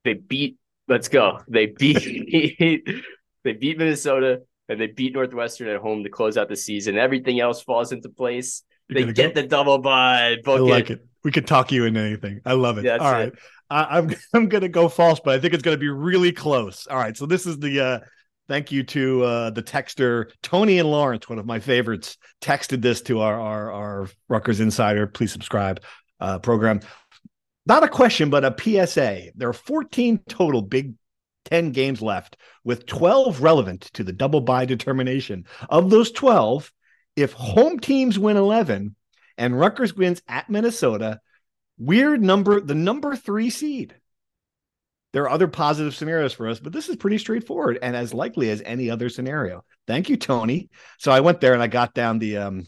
They 0.05 0.15
beat. 0.15 0.57
Let's 0.89 1.09
go. 1.09 1.41
They 1.49 1.67
beat. 1.67 2.59
they 3.45 3.53
beat 3.53 3.79
Minnesota 3.79 4.43
and 4.69 4.81
they 4.81 4.87
beat 4.87 5.15
Northwestern 5.15 5.69
at 5.69 5.81
home 5.81 6.05
to 6.05 6.11
close 6.11 6.37
out 6.37 6.49
the 6.49 6.57
season. 6.57 6.97
Everything 6.97 7.41
else 7.41 7.63
falls 7.63 7.93
into 7.93 8.09
place. 8.09 8.63
You're 8.89 9.07
They 9.07 9.13
get 9.13 9.35
go? 9.35 9.43
the 9.43 9.49
double 9.49 9.79
bye. 9.79 10.37
I 10.47 10.51
like 10.57 10.91
it. 10.91 11.05
We 11.23 11.33
could 11.33 11.47
talk 11.47 11.71
you 11.71 11.85
into 11.85 12.01
anything. 12.01 12.41
I 12.47 12.55
love 12.55 12.79
it. 12.79 12.83
That's 12.83 13.03
All 13.03 13.13
right. 13.13 13.29
it. 13.29 13.39
I, 13.69 13.99
I'm 13.99 14.15
I'm 14.35 14.49
gonna 14.49 14.69
go 14.69 14.89
false, 14.89 15.21
but 15.21 15.35
I 15.35 15.41
think 15.41 15.55
it's 15.55 15.63
gonna 15.63 15.77
be 15.77 15.89
really 15.89 16.33
close. 16.33 16.87
All 16.87 16.97
right. 16.97 17.17
So 17.17 17.27
this 17.27 17.47
is 17.47 17.59
the 17.59 17.81
uh 17.81 18.01
thank 18.49 18.73
you 18.73 18.83
to 18.85 19.25
uh 19.25 19.51
the 19.51 19.63
texter 19.63 20.31
Tony 20.43 20.79
and 20.79 20.91
Lawrence, 20.91 21.29
one 21.29 21.39
of 21.39 21.47
my 21.47 21.61
favorites, 21.61 22.17
texted 22.41 22.83
this 22.83 23.03
to 23.03 23.21
our 23.21 23.41
our 23.41 23.73
our 23.73 24.09
Rutgers 24.29 24.61
Insider. 24.61 25.07
Please 25.07 25.33
subscribe 25.33 25.81
uh 26.21 26.39
program. 26.39 26.81
Not 27.67 27.85
a 27.85 27.89
question, 27.89 28.31
but 28.31 28.45
a 28.45 28.55
PSA. 28.59 29.33
There 29.35 29.49
are 29.49 29.55
14 29.55 30.21
total 30.29 30.63
Big 30.63 30.95
10 31.47 31.73
games 31.73 32.03
left, 32.03 32.37
with 32.65 32.87
12 32.87 33.43
relevant 33.43 33.83
to 33.95 34.05
the 34.05 34.13
double 34.13 34.41
bye 34.41 34.65
determination. 34.65 35.47
Of 35.69 35.91
those 35.91 36.11
12, 36.13 36.73
if 37.17 37.33
home 37.33 37.79
teams 37.81 38.19
win 38.19 38.37
11 38.37 38.95
and 39.39 39.59
Rutgers 39.59 39.95
wins 39.95 40.23
at 40.29 40.51
Minnesota, 40.51 41.21
weird 41.79 42.23
number, 42.23 42.61
the 42.61 42.75
number 42.75 43.17
three 43.17 43.51
seed. 43.51 43.95
There 45.13 45.25
are 45.25 45.31
other 45.31 45.49
positive 45.49 45.95
scenarios 45.95 46.33
for 46.33 46.49
us, 46.49 46.61
but 46.61 46.73
this 46.73 46.89
is 46.89 46.97
pretty 46.97 47.19
straightforward 47.19 47.79
and 47.83 47.97
as 47.97 48.15
likely 48.15 48.49
as 48.51 48.63
any 48.65 48.91
other 48.91 49.09
scenario. 49.09 49.65
Thank 49.87 50.09
you, 50.09 50.17
Tony. 50.17 50.71
So 50.99 51.11
I 51.11 51.21
went 51.21 51.41
there 51.41 51.53
and 51.53 51.63
I 51.63 51.67
got 51.67 51.95
down 51.95 52.21
the 52.21 52.37
um 52.37 52.67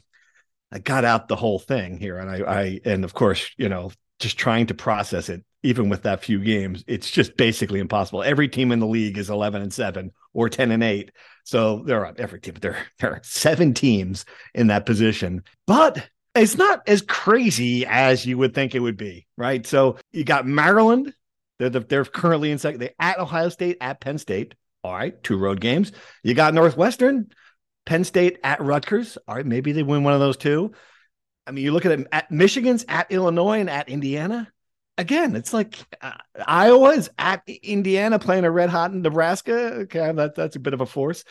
I 0.73 0.81
got 0.81 1.05
out 1.05 1.29
the 1.29 1.37
whole 1.37 1.61
thing 1.61 1.99
here. 1.99 2.19
And 2.19 2.29
I 2.29 2.39
I 2.41 2.81
and 2.85 3.05
of 3.05 3.15
course, 3.15 3.49
you 3.57 3.69
know, 3.69 3.93
just 4.23 4.39
trying 4.39 4.67
to 4.67 4.75
process 4.75 5.29
it, 5.29 5.45
even 5.63 5.89
with 5.89 6.03
that 6.03 6.25
few 6.25 6.41
games, 6.41 6.85
it's 6.87 7.11
just 7.11 7.37
basically 7.37 7.81
impossible. 7.81 8.23
Every 8.23 8.49
team 8.49 8.73
in 8.73 8.79
the 8.79 8.87
league 8.87 9.19
is 9.19 9.31
11 9.31 9.63
and 9.63 9.73
7 9.73 10.11
or 10.33 10.49
10 10.49 10.71
and 10.71 10.83
8. 10.83 11.13
So 11.45 11.83
there 11.85 12.05
are 12.05 12.15
every 12.19 12.41
team, 12.41 12.55
there, 12.61 12.79
there 12.99 13.13
are 13.13 13.21
seven 13.23 13.75
teams 13.75 14.25
in 14.55 14.69
that 14.69 14.87
position. 14.87 15.43
But 15.67 16.09
it's 16.35 16.57
not 16.57 16.83
as 16.89 17.03
crazy 17.03 17.85
as 17.87 18.25
you 18.25 18.39
would 18.39 18.55
think 18.55 18.75
it 18.75 18.81
would 18.81 18.97
be, 18.97 19.27
right? 19.37 19.67
So 19.67 19.99
you 20.13 20.25
got 20.25 20.47
Maryland. 20.47 21.13
They're, 21.59 21.71
the, 21.71 21.81
they're 21.81 22.05
currently 22.05 22.51
in 22.51 22.59
second. 22.59 22.81
They 22.81 22.95
at 22.99 23.19
Ohio 23.19 23.49
State, 23.51 23.79
at 23.81 24.01
Penn 24.01 24.19
State. 24.19 24.55
All 24.85 24.93
right, 24.93 25.23
two 25.23 25.37
road 25.39 25.61
games. 25.61 25.93
You 26.25 26.35
got 26.35 26.55
Northwestern, 26.55 27.29
Penn 27.87 28.03
State 28.03 28.39
at 28.43 28.61
Rutgers. 28.61 29.17
All 29.29 29.37
right, 29.37 29.47
maybe 29.47 29.71
they 29.71 29.85
win 29.85 30.03
one 30.03 30.15
of 30.15 30.19
those 30.19 30.37
two. 30.37 30.73
I 31.47 31.51
mean, 31.51 31.65
you 31.65 31.73
look 31.73 31.87
at 31.87 31.93
it 31.93 32.07
at 32.13 32.31
Michigan's 32.31 32.85
at 32.89 33.11
Illinois 33.11 33.61
and 33.61 33.71
at 33.71 33.89
Indiana. 33.89 34.51
Again, 34.99 35.35
it's 35.37 35.53
like 35.53 35.79
uh, 36.01 36.13
Iowa's 36.47 37.11
at 37.19 37.43
Indiana 37.47 38.19
playing 38.19 38.45
a 38.45 38.51
red 38.51 38.71
hot 38.71 38.93
in 38.93 39.03
Nebraska. 39.03 39.55
Okay, 39.83 40.13
that, 40.13 40.35
that's 40.35 40.57
a 40.57 40.61
bit 40.61 40.75
of 40.75 40.81
a 40.81 40.87
force. 40.87 41.25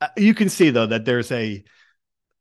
Uh, 0.00 0.08
you 0.16 0.34
can 0.34 0.48
see 0.48 0.70
though 0.70 0.86
that 0.86 1.04
there's 1.04 1.32
a 1.32 1.64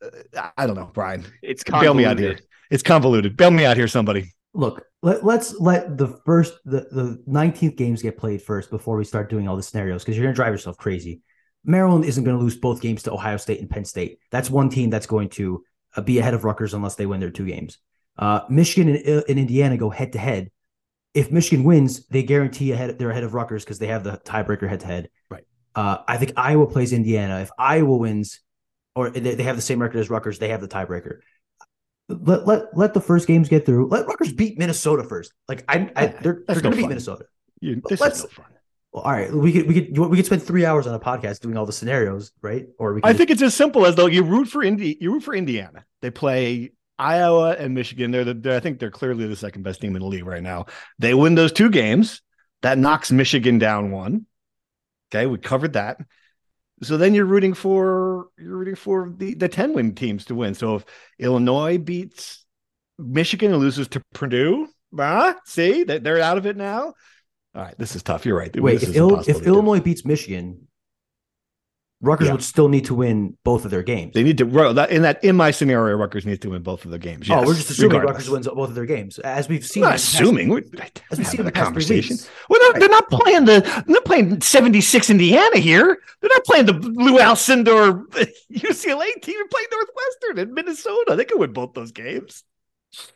uh, 0.03 0.49
I 0.57 0.67
don't 0.67 0.75
know, 0.75 0.91
Brian. 0.93 1.25
It's 1.41 1.63
Bail 1.63 1.93
me 1.93 2.05
out 2.05 2.19
here. 2.19 2.29
convoluted. 2.29 2.47
It's 2.69 2.83
convoluted. 2.83 3.37
Bail 3.37 3.51
me 3.51 3.65
out 3.65 3.77
here, 3.77 3.87
somebody. 3.87 4.33
Look, 4.53 4.83
let, 5.01 5.23
let's 5.23 5.59
let 5.59 5.97
the 5.97 6.19
first 6.25 6.53
the, 6.65 6.87
the 6.91 7.23
19th 7.27 7.77
games 7.77 8.01
get 8.01 8.17
played 8.17 8.41
first 8.41 8.69
before 8.69 8.97
we 8.97 9.05
start 9.05 9.29
doing 9.29 9.47
all 9.47 9.55
the 9.55 9.63
scenarios 9.63 10.03
because 10.03 10.17
you're 10.17 10.25
gonna 10.25 10.35
drive 10.35 10.53
yourself 10.53 10.77
crazy. 10.77 11.21
Maryland 11.67 12.05
isn't 12.05 12.23
going 12.23 12.37
to 12.37 12.41
lose 12.41 12.55
both 12.55 12.81
games 12.81 13.03
to 13.03 13.11
Ohio 13.11 13.35
State 13.35 13.59
and 13.59 13.69
Penn 13.69 13.83
State. 13.83 14.19
That's 14.31 14.49
one 14.49 14.69
team 14.69 14.89
that's 14.89 15.05
going 15.05 15.29
to 15.31 15.63
uh, 15.97 16.01
be 16.01 16.19
ahead 16.19 16.33
of 16.33 16.45
Rutgers 16.45 16.73
unless 16.73 16.95
they 16.95 17.05
win 17.05 17.19
their 17.19 17.31
two 17.31 17.45
games. 17.45 17.79
Uh, 18.17 18.41
Michigan 18.49 18.95
and, 18.95 19.23
and 19.27 19.39
Indiana 19.39 19.77
go 19.77 19.89
head 19.89 20.13
to 20.13 20.19
head. 20.19 20.51
If 21.13 21.31
Michigan 21.31 21.65
wins, 21.65 22.05
they 22.07 22.23
guarantee 22.23 22.71
ahead 22.71 22.97
they're 22.99 23.09
ahead 23.09 23.23
of 23.23 23.33
Rutgers 23.33 23.63
because 23.63 23.79
they 23.79 23.87
have 23.87 24.03
the 24.03 24.17
tiebreaker 24.17 24.69
head 24.69 24.81
to 24.81 24.87
head. 24.87 25.09
Right. 25.29 25.45
Uh, 25.75 25.97
I 26.07 26.17
think 26.17 26.33
Iowa 26.37 26.67
plays 26.67 26.93
Indiana. 26.93 27.39
If 27.41 27.49
Iowa 27.57 27.97
wins, 27.97 28.39
or 28.95 29.09
they, 29.09 29.35
they 29.35 29.43
have 29.43 29.55
the 29.55 29.61
same 29.61 29.81
record 29.81 29.99
as 29.99 30.09
Rutgers, 30.09 30.39
they 30.39 30.49
have 30.49 30.61
the 30.61 30.67
tiebreaker. 30.67 31.19
Let 32.09 32.47
let 32.47 32.77
let 32.77 32.93
the 32.93 33.01
first 33.01 33.27
games 33.27 33.49
get 33.49 33.65
through. 33.65 33.89
Let 33.89 34.07
Rutgers 34.07 34.31
beat 34.31 34.57
Minnesota 34.57 35.03
first. 35.03 35.33
Like 35.47 35.65
I, 35.67 35.91
I 35.95 36.07
they're, 36.07 36.43
they're 36.47 36.61
going 36.61 36.75
to 36.75 36.81
beat. 36.81 36.87
Minnesota. 36.87 37.25
You, 37.59 37.81
this 37.89 37.99
is 37.99 38.23
no 38.23 38.29
fun. 38.29 38.45
All 38.99 39.11
right, 39.11 39.31
we 39.31 39.51
could 39.51 39.67
we 39.67 39.73
could 39.81 39.97
we 39.97 40.17
could 40.17 40.25
spend 40.25 40.43
three 40.43 40.65
hours 40.65 40.87
on 40.87 40.93
a 40.93 40.99
podcast 40.99 41.39
doing 41.41 41.57
all 41.57 41.65
the 41.65 41.73
scenarios, 41.73 42.31
right? 42.41 42.67
Or 42.79 42.93
we 42.93 43.01
could 43.01 43.07
I 43.07 43.11
just- 43.11 43.17
think 43.17 43.31
it's 43.31 43.41
as 43.41 43.53
simple 43.53 43.85
as 43.85 43.95
though 43.95 44.07
you 44.07 44.23
root 44.23 44.47
for 44.47 44.63
Indi- 44.63 44.97
you 44.99 45.11
root 45.13 45.23
for 45.23 45.33
Indiana. 45.35 45.85
They 46.01 46.11
play 46.11 46.71
Iowa 46.99 47.51
and 47.57 47.73
Michigan. 47.73 48.11
They're 48.11 48.23
the 48.23 48.33
they're, 48.33 48.55
I 48.57 48.59
think 48.59 48.79
they're 48.79 48.91
clearly 48.91 49.27
the 49.27 49.35
second 49.35 49.63
best 49.63 49.81
team 49.81 49.95
in 49.95 50.01
the 50.01 50.07
league 50.07 50.25
right 50.25 50.43
now. 50.43 50.65
They 50.99 51.13
win 51.13 51.35
those 51.35 51.51
two 51.51 51.69
games. 51.69 52.21
That 52.61 52.77
knocks 52.77 53.11
Michigan 53.11 53.59
down 53.59 53.91
one. 53.91 54.25
Okay, 55.11 55.25
we 55.27 55.37
covered 55.37 55.73
that. 55.73 55.99
So 56.83 56.97
then 56.97 57.13
you're 57.13 57.25
rooting 57.25 57.53
for 57.53 58.27
you're 58.37 58.57
rooting 58.57 58.75
for 58.75 59.13
the 59.15 59.33
the 59.35 59.47
10 59.49 59.73
win 59.73 59.95
teams 59.95 60.25
to 60.25 60.35
win. 60.35 60.53
So 60.53 60.75
if 60.75 60.85
Illinois 61.19 61.77
beats 61.77 62.45
Michigan 62.99 63.51
and 63.51 63.59
loses 63.59 63.87
to 63.89 64.01
Purdue, 64.13 64.67
ah, 64.97 65.35
see 65.45 65.83
that 65.83 66.03
they're 66.03 66.19
out 66.21 66.37
of 66.37 66.45
it 66.45 66.57
now. 66.57 66.93
All 67.57 67.63
right, 67.63 67.77
this 67.79 67.95
is 67.95 68.03
tough. 68.03 68.23
You're 68.25 68.37
right. 68.37 68.55
wait 68.61 68.79
This 68.81 68.89
if 68.89 68.95
Il- 68.95 69.19
if. 69.21 69.41
Illinois 69.47 69.79
beats 69.79 70.05
Michigan, 70.05 70.67
Rutgers 71.99 72.27
Yeah. 72.27 72.33
would 72.33 72.43
still 72.43 72.69
need 72.69 72.85
to 72.85 72.93
win 72.93 73.35
both 73.43 73.65
of 73.65 73.71
their 73.71 73.81
games. 73.81 74.13
They 74.13 74.21
need 74.21 74.37
to 74.37 74.45
in 74.45 75.01
that 75.01 75.23
in 75.23 75.35
my 75.35 75.49
scenario, 75.49 75.95
Rutgers 75.97 76.27
needs 76.27 76.37
to 76.41 76.51
win 76.51 76.61
both 76.61 76.85
of 76.85 76.91
the 76.91 76.99
games. 76.99 77.27
oh, 77.31 77.43
we're 77.43 77.55
just 77.55 77.71
assuming 77.71 77.97
regardless. 77.97 78.13
Rutgers 78.27 78.29
wins 78.29 78.47
both 78.47 78.69
of 78.69 78.75
their 78.75 78.85
games, 78.85 79.17
as 79.17 79.49
we've 79.49 79.65
seen. 79.65 79.81
In 79.81 79.85
not 79.89 79.91
past- 79.93 80.13
assuming. 80.13 80.49
We're 80.49 80.61
as 81.09 81.17
we've 81.17 81.25
seen 81.27 81.39
in 81.39 81.45
the 81.47 81.51
having 81.55 81.73
a 81.73 81.73
past 81.73 81.87
three 81.87 81.95
conversation. 82.03 82.17
Well, 82.51 82.59
they're, 82.73 82.81
they're 82.81 82.89
not 82.89 83.09
playing 83.09 83.45
the 83.45 83.61
they're 83.61 83.83
not 83.87 84.05
playing 84.05 84.39
76 84.41 85.09
Indiana 85.09 85.57
here. 85.57 85.97
They're 86.21 86.29
not 86.31 86.43
playing 86.45 86.67
the 86.67 86.73
Lou 86.73 87.17
Alcindor 87.17 87.65
or 88.15 88.25
UCLA 88.53 89.19
team. 89.23 89.35
They're 89.35 89.47
playing 89.47 89.67
Northwestern 89.71 90.37
and 90.37 90.53
Minnesota. 90.53 91.15
They 91.15 91.25
could 91.25 91.39
win 91.39 91.51
both 91.53 91.73
those 91.73 91.91
games. 91.91 92.43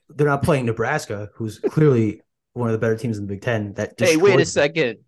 They're 0.09 0.25
not 0.27 0.41
playing 0.41 0.65
Nebraska, 0.65 1.29
who's 1.35 1.59
clearly 1.59 2.23
one 2.53 2.67
of 2.69 2.73
the 2.73 2.79
better 2.79 2.95
teams 2.97 3.17
in 3.17 3.25
the 3.25 3.33
Big 3.33 3.41
Ten. 3.41 3.73
That 3.73 3.93
Hey, 3.97 4.17
wait 4.17 4.39
a 4.39 4.45
second. 4.45 4.99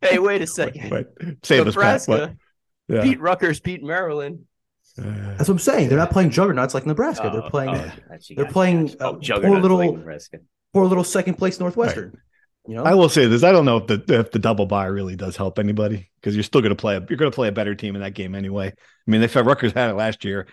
Hey, 0.00 0.18
wait 0.18 0.42
a 0.42 0.46
second. 0.60 0.90
Wait, 0.90 1.06
save. 1.42 1.64
Nebraska 1.66 2.10
What? 2.10 2.32
Yeah. 2.88 3.02
beat 3.02 3.20
Rutgers, 3.20 3.60
beat 3.60 3.82
Maryland. 3.82 4.44
Uh, 4.98 5.04
That's 5.36 5.48
what 5.48 5.50
I'm 5.50 5.58
saying. 5.58 5.88
They're 5.88 5.98
not 5.98 6.10
playing 6.10 6.30
juggernauts 6.30 6.74
like 6.74 6.84
Nebraska. 6.84 7.30
Oh, 7.30 7.40
they're 7.40 7.50
playing 7.50 7.70
oh, 7.70 7.92
gotcha, 8.10 8.34
they're 8.34 8.44
gotcha, 8.44 8.52
playing, 8.52 8.86
gotcha. 8.86 9.04
uh, 9.04 9.36
Oh, 9.36 9.40
poor 9.40 9.60
little- 9.60 9.78
like 9.96 10.30
poor 10.74 10.84
little 10.86 11.04
second 11.04 11.34
place 11.34 11.58
Northwestern. 11.60 12.18
You 12.68 12.76
know, 12.76 12.84
I 12.84 12.94
will 12.94 13.08
say 13.08 13.26
this: 13.26 13.42
I 13.42 13.50
don't 13.50 13.64
know 13.64 13.78
if 13.78 13.86
the 13.88 14.04
if 14.20 14.30
the 14.30 14.38
double 14.38 14.66
bye 14.66 14.86
really 14.86 15.16
does 15.16 15.36
help 15.36 15.58
anybody 15.58 16.10
because 16.20 16.36
you're 16.36 16.44
still 16.44 16.60
going 16.60 16.70
to 16.70 16.76
play 16.76 16.94
a, 16.94 17.00
you're 17.08 17.16
going 17.16 17.30
to 17.30 17.34
play 17.34 17.48
a 17.48 17.52
better 17.52 17.74
team 17.74 17.96
in 17.96 18.02
that 18.02 18.14
game 18.14 18.36
anyway. 18.36 18.68
I 18.68 19.10
mean, 19.10 19.20
they 19.20 19.26
felt 19.26 19.46
Rutgers 19.46 19.72
had 19.72 19.90
it 19.90 19.94
last 19.94 20.24
year, 20.24 20.46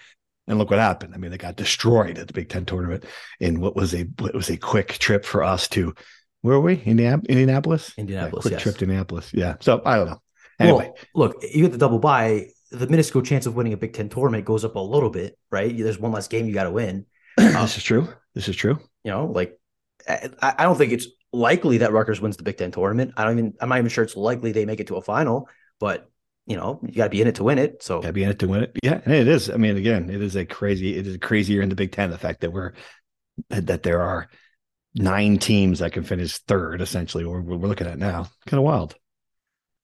and 0.49 0.57
look 0.57 0.69
what 0.69 0.79
happened. 0.79 1.13
I 1.13 1.17
mean, 1.17 1.31
they 1.31 1.37
got 1.37 1.55
destroyed 1.55 2.17
at 2.17 2.27
the 2.27 2.33
Big 2.33 2.49
Ten 2.49 2.65
tournament 2.65 3.05
in 3.39 3.61
what 3.61 3.75
was 3.75 3.93
a 3.95 4.03
what 4.17 4.33
was 4.33 4.49
a 4.49 4.57
quick 4.57 4.89
trip 4.93 5.23
for 5.23 5.43
us 5.43 5.69
to 5.69 5.93
where 6.41 6.55
were 6.55 6.61
we? 6.61 6.81
Indiana, 6.81 7.21
Indianapolis. 7.29 7.93
Indianapolis, 7.97 8.43
Yeah, 8.45 8.49
quick 8.49 8.51
yes. 8.53 8.61
trip 8.63 8.77
to 8.77 8.83
Indianapolis. 8.85 9.31
Yeah. 9.33 9.55
So 9.61 9.81
I 9.85 9.95
don't 9.97 10.07
know. 10.09 10.21
Anyway, 10.59 10.91
Well, 11.13 11.27
look, 11.29 11.43
you 11.53 11.61
get 11.63 11.71
the 11.71 11.77
double 11.77 11.99
bye. 11.99 12.47
The 12.71 12.87
minuscule 12.87 13.23
chance 13.23 13.45
of 13.45 13.55
winning 13.55 13.73
a 13.73 13.77
Big 13.77 13.93
Ten 13.93 14.09
tournament 14.09 14.45
goes 14.45 14.65
up 14.65 14.75
a 14.75 14.79
little 14.79 15.09
bit, 15.09 15.37
right? 15.51 15.75
There's 15.75 15.99
one 15.99 16.11
less 16.11 16.27
game 16.27 16.45
you 16.47 16.53
got 16.53 16.63
to 16.63 16.71
win. 16.71 17.05
this 17.37 17.77
is 17.77 17.83
true. 17.83 18.07
This 18.35 18.47
is 18.49 18.55
true. 18.55 18.79
You 19.03 19.11
know, 19.11 19.25
like 19.27 19.59
I, 20.07 20.29
I 20.41 20.63
don't 20.63 20.77
think 20.77 20.91
it's 20.93 21.07
likely 21.31 21.79
that 21.79 21.91
Rutgers 21.91 22.19
wins 22.21 22.37
the 22.37 22.43
Big 22.43 22.57
Ten 22.57 22.71
tournament. 22.71 23.13
I 23.17 23.23
don't 23.23 23.37
even. 23.37 23.53
I'm 23.61 23.69
not 23.69 23.77
even 23.77 23.89
sure 23.89 24.03
it's 24.03 24.15
likely 24.17 24.51
they 24.51 24.65
make 24.65 24.79
it 24.79 24.87
to 24.87 24.95
a 24.95 25.01
final. 25.01 25.47
But 25.79 26.09
you 26.49 26.57
know, 26.57 26.79
you 26.83 26.95
got 26.95 27.05
to 27.05 27.09
be 27.11 27.21
in 27.21 27.27
it 27.27 27.35
to 27.35 27.43
win 27.43 27.59
it. 27.59 27.83
So 27.83 28.01
Got 28.01 28.07
to 28.07 28.13
be 28.13 28.23
in 28.23 28.29
it 28.31 28.39
to 28.39 28.47
win 28.47 28.63
it. 28.63 28.71
Yeah, 28.83 28.99
and 29.05 29.13
it 29.13 29.27
is. 29.27 29.51
I 29.51 29.57
mean, 29.57 29.77
again, 29.77 30.09
it 30.09 30.21
is 30.21 30.35
a 30.35 30.45
crazy. 30.45 30.97
It 30.97 31.05
is 31.05 31.15
crazy 31.17 31.53
year 31.53 31.61
in 31.61 31.69
the 31.69 31.75
Big 31.75 31.91
Ten. 31.91 32.09
The 32.09 32.17
fact 32.17 32.41
that 32.41 32.51
we're 32.51 32.73
that 33.49 33.83
there 33.83 34.01
are 34.01 34.27
nine 34.95 35.37
teams 35.37 35.79
that 35.79 35.93
can 35.93 36.03
finish 36.03 36.39
third, 36.39 36.81
essentially, 36.81 37.23
or 37.23 37.39
we're 37.41 37.67
looking 37.67 37.87
at 37.87 37.99
now. 37.99 38.27
Kind 38.47 38.59
of 38.59 38.63
wild. 38.63 38.95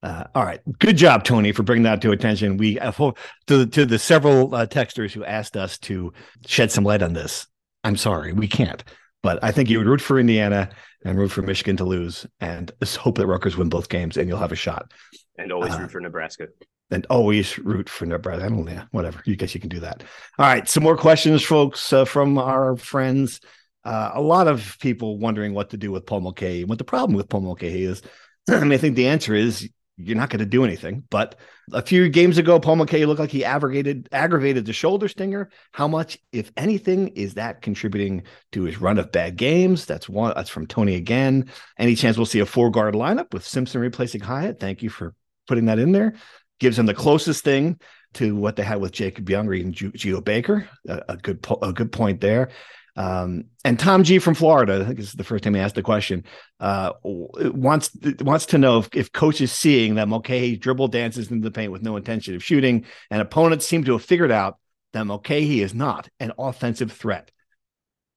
Uh, 0.02 0.26
all 0.36 0.44
right, 0.44 0.62
good 0.80 0.98
job, 0.98 1.24
Tony, 1.24 1.52
for 1.52 1.64
bringing 1.64 1.84
that 1.84 2.02
to 2.02 2.12
attention. 2.12 2.58
We 2.58 2.80
uh, 2.80 2.92
to 2.92 3.14
the, 3.48 3.66
to 3.68 3.86
the 3.86 4.00
several 4.00 4.54
uh, 4.54 4.66
texters 4.66 5.12
who 5.12 5.24
asked 5.24 5.56
us 5.56 5.78
to 5.80 6.14
shed 6.48 6.72
some 6.72 6.84
light 6.84 7.04
on 7.04 7.14
this. 7.14 7.48
I'm 7.84 7.98
sorry, 7.98 8.34
we 8.34 8.48
can't. 8.48 8.84
But 9.22 9.44
I 9.44 9.52
think 9.52 9.70
you 9.70 9.78
would 9.80 9.88
root 9.88 10.02
for 10.02 10.20
Indiana 10.20 10.70
and 11.06 11.18
root 11.18 11.32
for 11.32 11.42
Michigan 11.42 11.78
to 11.78 11.86
lose, 11.86 12.26
and 12.42 12.72
just 12.84 12.98
hope 12.98 13.18
that 13.18 13.28
Rutgers 13.28 13.56
win 13.56 13.70
both 13.70 13.88
games, 13.88 14.18
and 14.18 14.28
you'll 14.28 14.40
have 14.40 14.52
a 14.52 14.58
shot. 14.58 14.92
And 15.38 15.52
always 15.52 15.74
uh, 15.74 15.80
root 15.80 15.92
for 15.92 16.02
Nebraska. 16.02 16.48
And 16.92 17.06
always 17.10 17.58
root 17.60 17.88
for 17.88 18.06
Nebraska. 18.06 18.46
I 18.46 18.50
don't 18.50 18.66
know, 18.66 18.84
whatever. 18.92 19.22
You 19.26 19.36
guess 19.36 19.54
you 19.56 19.62
can 19.62 19.70
do 19.70 19.80
that. 19.80 20.04
All 20.38 20.46
right, 20.46 20.68
some 20.68 20.84
more 20.84 20.98
questions, 20.98 21.44
folks, 21.44 21.94
uh, 21.94 22.06
from 22.06 22.38
our 22.38 22.76
friends. 22.76 23.40
Uh, 23.84 24.12
a 24.16 24.22
lot 24.22 24.48
of 24.48 24.78
people 24.82 25.20
wondering 25.20 25.54
what 25.54 25.70
to 25.70 25.78
do 25.78 25.92
with 25.92 26.06
Paul 26.06 26.22
Mulcahy. 26.22 26.66
What 26.66 26.80
the 26.80 26.84
problem 26.84 27.16
with 27.16 27.30
Paul 27.30 27.42
Mulcahy 27.42 27.84
is, 27.84 28.02
I 28.50 28.60
mean, 28.62 28.74
I 28.74 28.78
think 28.78 28.96
the 28.96 29.08
answer 29.08 29.34
is 29.34 29.70
you're 29.98 30.18
not 30.18 30.30
going 30.30 30.40
to 30.40 30.46
do 30.46 30.64
anything. 30.64 31.04
But 31.10 31.36
a 31.72 31.82
few 31.82 32.10
games 32.10 32.38
ago, 32.38 32.60
Paul 32.60 32.78
Mulcahy 32.78 33.06
looked 33.06 33.20
like 33.20 33.32
he 33.32 33.46
aggravated 33.46 34.10
aggravated 34.12 34.66
the 34.66 34.74
shoulder 34.74 35.08
stinger. 35.08 35.50
How 35.72 35.88
much, 35.88 36.18
if 36.32 36.52
anything, 36.58 37.10
is 37.10 37.36
that 37.36 37.62
contributing 37.62 38.24
to 38.52 38.64
his 38.64 38.80
run 38.80 39.00
of 39.00 39.12
bad 39.12 39.38
games? 39.38 39.86
That's 39.86 40.10
one. 40.10 40.34
That's 40.36 40.50
from 40.50 40.68
Tony 40.68 40.96
again. 40.96 41.50
Any 41.78 41.96
chance 41.96 42.18
we'll 42.18 42.26
see 42.26 42.40
a 42.40 42.46
four 42.46 42.72
guard 42.72 42.94
lineup 42.94 43.34
with 43.34 43.46
Simpson 43.46 43.82
replacing 43.82 44.22
Hyatt? 44.22 44.60
Thank 44.60 44.84
you 44.84 44.90
for 44.90 45.16
putting 45.48 45.66
that 45.66 45.80
in 45.80 45.92
there. 45.92 46.16
Gives 46.60 46.78
him 46.78 46.86
the 46.86 46.94
closest 46.94 47.44
thing 47.44 47.80
to 48.16 48.36
what 48.36 48.56
they 48.56 48.64
had 48.64 48.80
with 48.80 48.92
Jacob 48.92 49.30
Young 49.30 49.54
even 49.54 49.74
Geo 49.74 50.22
Baker. 50.22 50.68
A, 50.88 51.02
a 51.10 51.18
good 51.18 51.46
a 51.62 51.74
good 51.74 51.92
point 51.92 52.22
there. 52.22 52.50
Um, 52.98 53.46
and 53.66 53.78
Tom 53.78 54.04
G 54.04 54.20
from 54.20 54.36
Florida, 54.36 54.80
I 54.82 54.86
think 54.86 54.98
this 54.98 55.08
is 55.08 55.14
the 55.14 55.24
first 55.24 55.44
time 55.44 55.54
he 55.54 55.60
asked 55.60 55.76
the 55.76 55.82
question, 55.82 56.24
uh, 56.62 56.94
wants 57.04 57.92
wants 58.22 58.46
to 58.48 58.58
know 58.58 58.80
if, 58.80 58.90
if 58.94 59.12
coach 59.12 59.42
is 59.42 59.52
seeing 59.52 59.96
that 59.96 60.08
Mulcahy 60.08 60.56
dribble 60.56 60.88
dances 60.88 61.30
into 61.30 61.44
the 61.44 61.52
paint 61.52 61.74
with 61.74 61.84
no 61.84 61.98
intention 61.98 62.36
of 62.36 62.44
shooting, 62.44 62.86
and 63.12 63.22
opponents 63.22 63.68
seem 63.68 63.84
to 63.84 63.94
have 63.94 64.04
figured 64.04 64.32
out 64.32 64.58
that 64.94 65.06
Mulcahy 65.06 65.62
is 65.62 65.74
not 65.74 66.08
an 66.22 66.32
offensive 66.40 66.92
threat. 66.92 67.32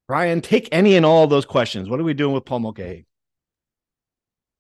Brian, 0.07 0.41
take 0.41 0.69
any 0.71 0.95
and 0.95 1.05
all 1.05 1.25
of 1.25 1.31
those 1.31 1.45
questions. 1.45 1.89
What 1.89 1.99
are 1.99 2.05
we 2.05 2.15
doing 2.15 2.33
with 2.33 2.45
Paul 2.45 2.61
Mulcahy? 2.61 3.07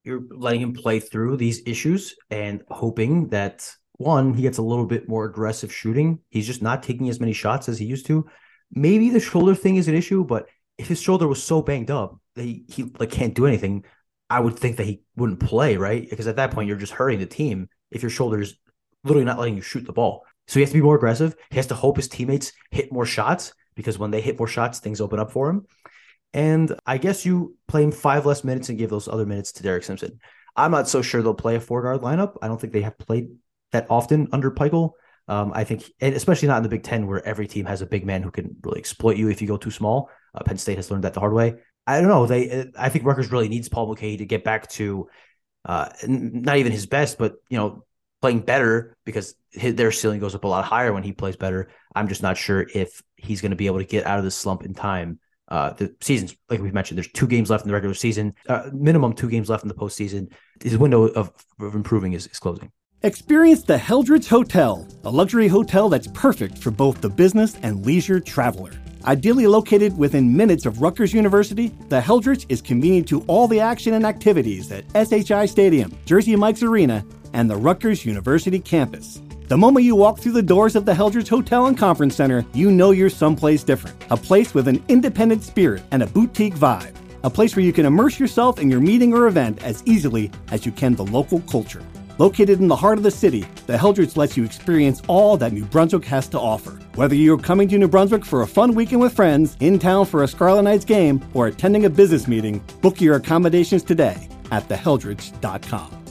You're 0.02 0.24
letting 0.30 0.60
him 0.60 0.72
play 0.72 1.00
through 1.00 1.36
these 1.36 1.62
issues 1.64 2.16
and 2.28 2.62
hoping 2.68 3.28
that 3.28 3.72
one, 3.92 4.34
he 4.34 4.42
gets 4.42 4.58
a 4.58 4.62
little 4.62 4.86
bit 4.86 5.08
more 5.08 5.26
aggressive 5.26 5.72
shooting. 5.72 6.20
He's 6.28 6.46
just 6.46 6.62
not 6.62 6.82
taking 6.82 7.08
as 7.08 7.20
many 7.20 7.32
shots 7.32 7.68
as 7.68 7.78
he 7.78 7.86
used 7.86 8.06
to 8.06 8.26
maybe 8.70 9.10
the 9.10 9.20
shoulder 9.20 9.54
thing 9.54 9.76
is 9.76 9.88
an 9.88 9.94
issue, 9.94 10.24
but 10.24 10.48
if 10.76 10.88
his 10.88 11.00
shoulder 11.00 11.26
was 11.26 11.42
so 11.42 11.62
banged 11.62 11.90
up 11.90 12.20
that 12.34 12.44
he, 12.44 12.64
he 12.68 12.84
like 12.98 13.10
can't 13.10 13.34
do 13.34 13.46
anything, 13.46 13.84
I 14.30 14.40
would 14.40 14.58
think 14.58 14.76
that 14.76 14.86
he 14.86 15.02
wouldn't 15.16 15.40
play, 15.40 15.76
right? 15.76 16.08
Because 16.08 16.26
at 16.26 16.36
that 16.36 16.52
point 16.52 16.68
you're 16.68 16.76
just 16.76 16.92
hurting 16.92 17.18
the 17.18 17.26
team 17.26 17.68
if 17.90 18.02
your 18.02 18.10
shoulder's 18.10 18.54
literally 19.04 19.24
not 19.24 19.38
letting 19.38 19.56
you 19.56 19.62
shoot 19.62 19.86
the 19.86 19.92
ball. 19.92 20.24
So 20.46 20.54
he 20.54 20.60
has 20.60 20.70
to 20.70 20.74
be 20.74 20.82
more 20.82 20.96
aggressive. 20.96 21.34
He 21.50 21.56
has 21.56 21.66
to 21.68 21.74
hope 21.74 21.96
his 21.96 22.08
teammates 22.08 22.52
hit 22.70 22.92
more 22.92 23.06
shots 23.06 23.52
because 23.74 23.98
when 23.98 24.10
they 24.10 24.20
hit 24.20 24.38
more 24.38 24.48
shots, 24.48 24.78
things 24.78 25.00
open 25.00 25.18
up 25.18 25.30
for 25.30 25.50
him. 25.50 25.66
And 26.34 26.74
I 26.86 26.98
guess 26.98 27.24
you 27.24 27.56
play 27.68 27.82
him 27.82 27.92
five 27.92 28.26
less 28.26 28.44
minutes 28.44 28.68
and 28.68 28.78
give 28.78 28.90
those 28.90 29.08
other 29.08 29.26
minutes 29.26 29.52
to 29.52 29.62
Derek 29.62 29.84
Simpson. 29.84 30.20
I'm 30.56 30.70
not 30.70 30.88
so 30.88 31.02
sure 31.02 31.22
they'll 31.22 31.34
play 31.34 31.56
a 31.56 31.60
four 31.60 31.82
guard 31.82 32.02
lineup. 32.02 32.36
I 32.42 32.48
don't 32.48 32.60
think 32.60 32.72
they 32.72 32.82
have 32.82 32.98
played 32.98 33.28
that 33.72 33.86
often 33.88 34.28
under 34.32 34.50
Pikiell. 34.50 34.92
Um, 35.28 35.52
I 35.54 35.64
think, 35.64 35.84
and 36.00 36.14
especially 36.14 36.48
not 36.48 36.56
in 36.56 36.62
the 36.62 36.70
Big 36.70 36.82
Ten, 36.82 37.06
where 37.06 37.24
every 37.26 37.46
team 37.46 37.66
has 37.66 37.82
a 37.82 37.86
big 37.86 38.06
man 38.06 38.22
who 38.22 38.30
can 38.30 38.56
really 38.62 38.78
exploit 38.78 39.18
you 39.18 39.28
if 39.28 39.42
you 39.42 39.48
go 39.48 39.58
too 39.58 39.70
small. 39.70 40.10
Uh, 40.34 40.42
Penn 40.42 40.56
State 40.56 40.76
has 40.76 40.90
learned 40.90 41.04
that 41.04 41.12
the 41.12 41.20
hard 41.20 41.34
way. 41.34 41.56
I 41.86 42.00
don't 42.00 42.08
know. 42.08 42.26
They, 42.26 42.70
I 42.78 42.88
think 42.88 43.04
Rutgers 43.04 43.30
really 43.30 43.48
needs 43.48 43.68
Paul 43.68 43.86
Mulcahy 43.86 44.16
to 44.18 44.26
get 44.26 44.42
back 44.42 44.68
to, 44.72 45.08
uh, 45.66 45.90
not 46.06 46.56
even 46.56 46.72
his 46.72 46.86
best, 46.86 47.18
but 47.18 47.36
you 47.50 47.58
know, 47.58 47.84
playing 48.20 48.40
better 48.40 48.96
because 49.04 49.34
his, 49.52 49.74
their 49.74 49.92
ceiling 49.92 50.20
goes 50.20 50.34
up 50.34 50.44
a 50.44 50.48
lot 50.48 50.64
higher 50.64 50.92
when 50.92 51.02
he 51.02 51.12
plays 51.12 51.36
better. 51.36 51.68
I'm 51.94 52.08
just 52.08 52.22
not 52.22 52.36
sure 52.36 52.66
if 52.74 53.02
he's 53.16 53.40
going 53.40 53.50
to 53.50 53.56
be 53.56 53.66
able 53.66 53.78
to 53.78 53.84
get 53.84 54.06
out 54.06 54.18
of 54.18 54.24
this 54.24 54.36
slump 54.36 54.64
in 54.64 54.74
time. 54.74 55.18
Uh, 55.48 55.72
the 55.72 55.94
season's 56.00 56.36
like 56.50 56.60
we 56.60 56.70
mentioned, 56.70 56.98
there's 56.98 57.12
two 57.12 57.26
games 57.26 57.48
left 57.48 57.64
in 57.64 57.68
the 57.68 57.74
regular 57.74 57.94
season, 57.94 58.34
uh, 58.48 58.68
minimum 58.72 59.14
two 59.14 59.30
games 59.30 59.48
left 59.48 59.62
in 59.62 59.68
the 59.68 59.74
postseason. 59.74 60.30
His 60.62 60.76
window 60.76 61.04
of, 61.04 61.32
of 61.58 61.74
improving 61.74 62.12
is, 62.12 62.26
is 62.26 62.38
closing. 62.38 62.70
Experience 63.04 63.62
the 63.62 63.78
Heldrich 63.78 64.26
Hotel, 64.26 64.84
a 65.04 65.08
luxury 65.08 65.46
hotel 65.46 65.88
that's 65.88 66.08
perfect 66.08 66.58
for 66.58 66.72
both 66.72 67.00
the 67.00 67.08
business 67.08 67.54
and 67.62 67.86
leisure 67.86 68.18
traveler. 68.18 68.72
Ideally 69.04 69.46
located 69.46 69.96
within 69.96 70.36
minutes 70.36 70.66
of 70.66 70.82
Rutgers 70.82 71.14
University, 71.14 71.68
the 71.90 72.00
Heldrich 72.00 72.44
is 72.48 72.60
convenient 72.60 73.06
to 73.06 73.20
all 73.28 73.46
the 73.46 73.60
action 73.60 73.94
and 73.94 74.04
activities 74.04 74.72
at 74.72 74.84
SHI 74.96 75.46
Stadium, 75.46 75.96
Jersey 76.06 76.34
Mike's 76.34 76.64
Arena, 76.64 77.06
and 77.34 77.48
the 77.48 77.54
Rutgers 77.54 78.04
University 78.04 78.58
campus. 78.58 79.22
The 79.46 79.56
moment 79.56 79.86
you 79.86 79.94
walk 79.94 80.18
through 80.18 80.32
the 80.32 80.42
doors 80.42 80.74
of 80.74 80.84
the 80.84 80.92
Heldrich 80.92 81.28
Hotel 81.28 81.66
and 81.66 81.78
Conference 81.78 82.16
Center, 82.16 82.44
you 82.52 82.72
know 82.72 82.90
you're 82.90 83.10
someplace 83.10 83.62
different. 83.62 83.96
A 84.10 84.16
place 84.16 84.54
with 84.54 84.66
an 84.66 84.82
independent 84.88 85.44
spirit 85.44 85.84
and 85.92 86.02
a 86.02 86.06
boutique 86.08 86.56
vibe. 86.56 86.96
A 87.22 87.30
place 87.30 87.54
where 87.54 87.64
you 87.64 87.72
can 87.72 87.86
immerse 87.86 88.18
yourself 88.18 88.58
in 88.58 88.68
your 88.68 88.80
meeting 88.80 89.14
or 89.14 89.28
event 89.28 89.62
as 89.62 89.84
easily 89.86 90.32
as 90.50 90.66
you 90.66 90.72
can 90.72 90.96
the 90.96 91.06
local 91.06 91.38
culture. 91.42 91.84
Located 92.18 92.60
in 92.60 92.66
the 92.66 92.74
heart 92.74 92.98
of 92.98 93.04
the 93.04 93.12
city, 93.12 93.46
the 93.68 93.76
Heldrich 93.76 94.16
lets 94.16 94.36
you 94.36 94.42
experience 94.42 95.02
all 95.06 95.36
that 95.36 95.52
New 95.52 95.64
Brunswick 95.64 96.04
has 96.06 96.26
to 96.28 96.40
offer. 96.40 96.72
Whether 96.96 97.14
you're 97.14 97.38
coming 97.38 97.68
to 97.68 97.78
New 97.78 97.86
Brunswick 97.86 98.24
for 98.24 98.42
a 98.42 98.46
fun 98.46 98.74
weekend 98.74 99.00
with 99.00 99.14
friends, 99.14 99.56
in 99.60 99.78
town 99.78 100.04
for 100.04 100.24
a 100.24 100.28
Scarlet 100.28 100.62
Knights 100.62 100.84
game, 100.84 101.24
or 101.32 101.46
attending 101.46 101.84
a 101.84 101.90
business 101.90 102.26
meeting, 102.26 102.60
book 102.82 103.00
your 103.00 103.14
accommodations 103.14 103.84
today 103.84 104.28
at 104.50 104.68
theheldrich.com. 104.68 106.07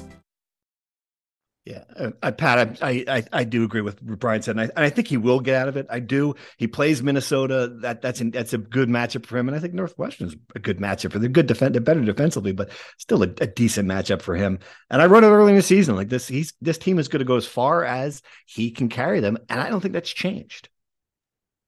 Yeah, 1.67 1.83
uh, 2.23 2.31
Pat, 2.31 2.81
I, 2.81 3.03
I 3.09 3.23
I 3.33 3.43
do 3.43 3.65
agree 3.65 3.81
with 3.81 4.01
what 4.01 4.19
Brian 4.19 4.41
said, 4.41 4.51
and 4.51 4.61
I, 4.61 4.63
and 4.73 4.85
I 4.85 4.89
think 4.89 5.09
he 5.09 5.17
will 5.17 5.41
get 5.41 5.55
out 5.55 5.67
of 5.67 5.75
it. 5.75 5.85
I 5.89 5.99
do. 5.99 6.33
He 6.55 6.65
plays 6.65 7.03
Minnesota. 7.03 7.67
That 7.81 8.01
that's 8.01 8.21
an, 8.21 8.31
that's 8.31 8.53
a 8.53 8.57
good 8.57 8.87
matchup 8.87 9.25
for 9.25 9.37
him, 9.37 9.49
and 9.49 9.57
I 9.57 9.59
think 9.59 9.73
Northwestern's 9.73 10.37
a 10.55 10.59
good 10.59 10.77
matchup 10.77 11.11
for. 11.11 11.19
They're 11.19 11.27
good 11.27 11.47
defend, 11.47 11.83
better 11.83 11.99
defensively, 11.99 12.53
but 12.53 12.69
still 12.97 13.21
a, 13.21 13.27
a, 13.41 13.47
decent 13.47 13.89
matchup 13.89 14.21
for 14.21 14.33
him. 14.33 14.59
And 14.89 15.01
I 15.01 15.07
wrote 15.07 15.25
it 15.25 15.27
early 15.27 15.51
in 15.51 15.57
the 15.57 15.61
season, 15.61 15.97
like 15.97 16.07
this. 16.07 16.25
He's 16.25 16.53
this 16.61 16.77
team 16.77 16.99
is 16.99 17.09
going 17.09 17.19
to 17.19 17.25
go 17.25 17.35
as 17.35 17.45
far 17.45 17.83
as 17.83 18.21
he 18.45 18.71
can 18.71 18.87
carry 18.87 19.19
them, 19.19 19.37
and 19.49 19.59
I 19.59 19.69
don't 19.69 19.81
think 19.81 19.93
that's 19.93 20.09
changed. 20.09 20.69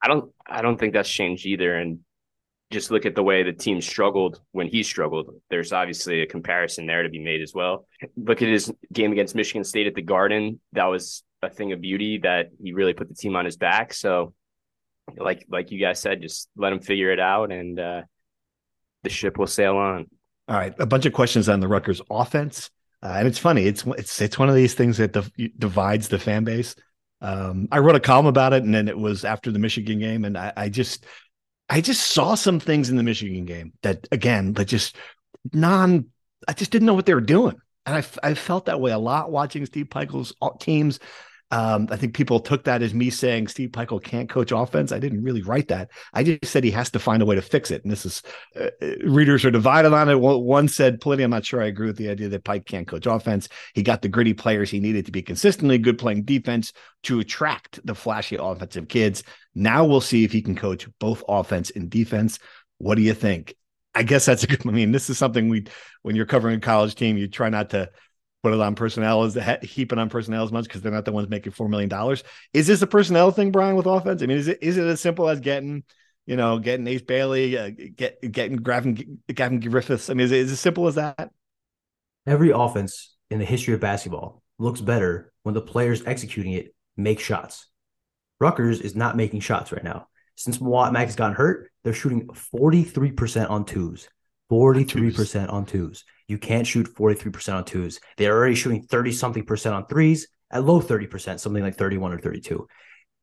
I 0.01 0.07
don't 0.07 0.31
I 0.47 0.61
don't 0.61 0.79
think 0.79 0.93
that's 0.93 1.09
changed 1.09 1.45
either. 1.45 1.75
And 1.75 1.99
just 2.71 2.91
look 2.91 3.05
at 3.05 3.15
the 3.15 3.23
way 3.23 3.43
the 3.43 3.53
team 3.53 3.81
struggled 3.81 4.41
when 4.51 4.67
he 4.67 4.83
struggled. 4.83 5.33
There's 5.49 5.73
obviously 5.73 6.21
a 6.21 6.27
comparison 6.27 6.85
there 6.85 7.03
to 7.03 7.09
be 7.09 7.19
made 7.19 7.41
as 7.41 7.53
well. 7.53 7.87
Look 8.15 8.41
at 8.41 8.47
his 8.47 8.71
game 8.93 9.11
against 9.11 9.35
Michigan 9.35 9.63
State 9.63 9.87
at 9.87 9.95
the 9.95 10.01
Garden. 10.01 10.59
That 10.73 10.85
was 10.85 11.23
a 11.41 11.49
thing 11.49 11.71
of 11.71 11.81
beauty 11.81 12.19
that 12.19 12.49
he 12.61 12.73
really 12.73 12.93
put 12.93 13.07
the 13.07 13.15
team 13.15 13.35
on 13.35 13.45
his 13.45 13.57
back. 13.57 13.93
So, 13.93 14.33
like 15.17 15.45
like 15.49 15.71
you 15.71 15.79
guys 15.79 15.99
said, 15.99 16.21
just 16.21 16.49
let 16.55 16.71
him 16.71 16.79
figure 16.79 17.11
it 17.11 17.19
out, 17.19 17.51
and 17.51 17.79
uh, 17.79 18.01
the 19.03 19.09
ship 19.09 19.39
will 19.39 19.47
sail 19.47 19.75
on. 19.77 20.05
All 20.47 20.55
right, 20.55 20.73
a 20.79 20.85
bunch 20.85 21.05
of 21.05 21.13
questions 21.13 21.49
on 21.49 21.59
the 21.59 21.67
Rutgers 21.67 22.01
offense, 22.11 22.69
uh, 23.01 23.15
and 23.17 23.27
it's 23.27 23.39
funny. 23.39 23.63
It's 23.63 23.83
it's 23.97 24.21
it's 24.21 24.37
one 24.37 24.49
of 24.49 24.55
these 24.55 24.75
things 24.75 24.97
that 24.97 25.13
divides 25.57 26.09
the 26.09 26.19
fan 26.19 26.43
base. 26.43 26.75
Um, 27.21 27.67
I 27.71 27.79
wrote 27.79 27.95
a 27.95 27.99
column 27.99 28.27
about 28.27 28.53
it, 28.53 28.63
and 28.63 28.73
then 28.73 28.87
it 28.87 28.97
was 28.97 29.25
after 29.25 29.51
the 29.51 29.59
Michigan 29.59 29.99
game, 29.99 30.25
and 30.25 30.37
I, 30.37 30.53
I 30.55 30.69
just 30.69 31.05
I 31.69 31.81
just 31.81 32.07
saw 32.07 32.35
some 32.35 32.59
things 32.59 32.89
in 32.89 32.95
the 32.97 33.03
Michigan 33.03 33.45
game 33.45 33.73
that, 33.83 34.07
again, 34.11 34.53
that 34.53 34.65
just 34.65 34.95
non, 35.53 36.07
I 36.47 36.53
just 36.53 36.71
didn't 36.71 36.87
know 36.87 36.93
what 36.93 37.05
they 37.05 37.13
were 37.13 37.21
doing. 37.21 37.55
And 37.85 37.95
I, 37.95 38.29
I 38.29 38.33
felt 38.33 38.65
that 38.65 38.81
way 38.81 38.91
a 38.91 38.97
lot 38.97 39.31
watching 39.31 39.65
Steve 39.65 39.87
Pikiell's 39.87 40.33
uh, 40.41 40.49
teams. 40.59 40.99
Um, 41.51 41.87
I 41.89 41.95
think 41.95 42.13
people 42.13 42.39
took 42.39 42.65
that 42.65 42.83
as 42.83 42.93
me 42.93 43.09
saying 43.09 43.47
Steve 43.47 43.71
Pikiell 43.71 44.03
can't 44.03 44.29
coach 44.29 44.51
offense. 44.51 44.91
I 44.91 44.99
didn't 44.99 45.23
really 45.23 45.41
write 45.41 45.69
that. 45.69 45.89
I 46.13 46.23
just 46.23 46.45
said 46.45 46.63
he 46.63 46.71
has 46.71 46.91
to 46.91 46.99
find 46.99 47.23
a 47.23 47.25
way 47.25 47.35
to 47.35 47.41
fix 47.41 47.71
it. 47.71 47.83
And 47.83 47.91
this 47.91 48.05
is 48.05 48.21
uh, 48.55 48.69
uh 48.81 48.93
readers 49.03 49.43
are 49.45 49.51
divided 49.51 49.93
on 49.93 50.09
it. 50.09 50.19
One 50.19 50.67
said, 50.67 51.01
"Plenty." 51.01 51.23
I'm 51.23 51.31
not 51.31 51.45
sure 51.45 51.61
I 51.61 51.67
agree 51.67 51.87
with 51.87 51.97
the 51.97 52.09
idea 52.09 52.29
that 52.29 52.43
Pike 52.43 52.65
can't 52.65 52.87
coach 52.87 53.07
offense. 53.07 53.49
He 53.73 53.81
got 53.81 54.01
the 54.01 54.09
gritty 54.09 54.33
players 54.33 54.69
he 54.69 54.79
needed 54.79 55.07
to 55.07 55.11
be 55.11 55.21
consistently 55.21 55.77
good 55.79 55.97
playing 55.97 56.23
defense 56.23 56.71
to 57.03 57.19
attract 57.19 57.79
the 57.85 57.95
flashy 57.95 58.37
offensive 58.39 58.87
kids. 58.87 59.23
Now 59.55 59.85
we'll 59.85 60.01
see 60.01 60.23
if 60.23 60.31
he 60.31 60.41
can 60.41 60.55
coach 60.55 60.87
both 60.99 61.23
offense 61.27 61.71
and 61.71 61.89
defense. 61.89 62.39
What 62.77 62.95
do 62.95 63.01
you 63.01 63.13
think? 63.13 63.55
I 63.95 64.03
guess 64.03 64.25
that's 64.25 64.43
a 64.43 64.47
good. 64.47 64.65
I 64.67 64.71
mean, 64.71 64.91
this 64.91 65.09
is 65.09 65.17
something 65.17 65.49
we, 65.49 65.65
when 66.03 66.15
you're 66.15 66.27
covering 66.27 66.57
a 66.57 66.61
college 66.61 66.95
team, 66.95 67.17
you 67.17 67.27
try 67.27 67.49
not 67.49 67.71
to 67.71 67.89
put 68.43 68.53
it 68.53 68.59
on 68.59 68.75
personnel 68.75 69.23
as 69.23 69.37
heap 69.63 69.91
it 69.91 69.99
on 69.99 70.09
personnel 70.09 70.43
as 70.43 70.51
much 70.51 70.65
because 70.65 70.81
they're 70.81 70.91
not 70.91 71.05
the 71.05 71.11
ones 71.11 71.29
making 71.29 71.51
four 71.51 71.67
million 71.67 71.89
dollars. 71.89 72.23
Is 72.53 72.67
this 72.67 72.81
a 72.81 72.87
personnel 72.87 73.31
thing, 73.31 73.51
Brian, 73.51 73.75
with 73.75 73.85
offense? 73.85 74.23
I 74.23 74.27
mean, 74.27 74.37
is 74.37 74.47
it 74.47 74.59
is 74.61 74.77
it 74.77 74.85
as 74.85 75.01
simple 75.01 75.29
as 75.29 75.39
getting, 75.39 75.83
you 76.25 76.35
know, 76.35 76.59
getting 76.59 76.87
Ace 76.87 77.01
Bailey, 77.01 77.57
uh, 77.57 77.71
get 77.95 78.19
getting 78.31 78.57
Gavin 78.57 79.19
Gavin 79.33 79.59
Griffiths? 79.59 80.09
I 80.09 80.13
mean, 80.13 80.25
is 80.25 80.31
it, 80.31 80.49
as 80.49 80.59
simple 80.59 80.87
as 80.87 80.95
that? 80.95 81.31
Every 82.25 82.51
offense 82.51 83.15
in 83.29 83.39
the 83.39 83.45
history 83.45 83.73
of 83.73 83.79
basketball 83.79 84.41
looks 84.57 84.81
better 84.81 85.31
when 85.43 85.55
the 85.55 85.61
players 85.61 86.03
executing 86.05 86.53
it 86.53 86.75
make 86.97 87.19
shots. 87.19 87.67
Rutgers 88.39 88.79
is 88.79 88.95
not 88.95 89.17
making 89.17 89.41
shots 89.41 89.71
right 89.71 89.83
now. 89.83 90.07
since 90.35 90.61
Mag 90.61 90.95
has 90.95 91.15
gotten 91.15 91.35
hurt, 91.35 91.69
they're 91.83 91.93
shooting 91.93 92.27
43% 92.27 93.49
on 93.49 93.65
twos. 93.65 94.07
43% 94.51 95.51
on 95.51 95.65
twos. 95.65 96.05
You 96.27 96.37
can't 96.37 96.67
shoot 96.67 96.93
43% 96.95 97.53
on 97.53 97.65
twos. 97.65 97.99
They're 98.17 98.35
already 98.35 98.55
shooting 98.55 98.83
30 98.83 99.11
something 99.11 99.45
percent 99.45 99.75
on 99.75 99.87
threes 99.87 100.27
at 100.51 100.63
low 100.63 100.81
30%, 100.81 101.39
something 101.39 101.63
like 101.63 101.75
31 101.75 102.13
or 102.13 102.19
32. 102.19 102.67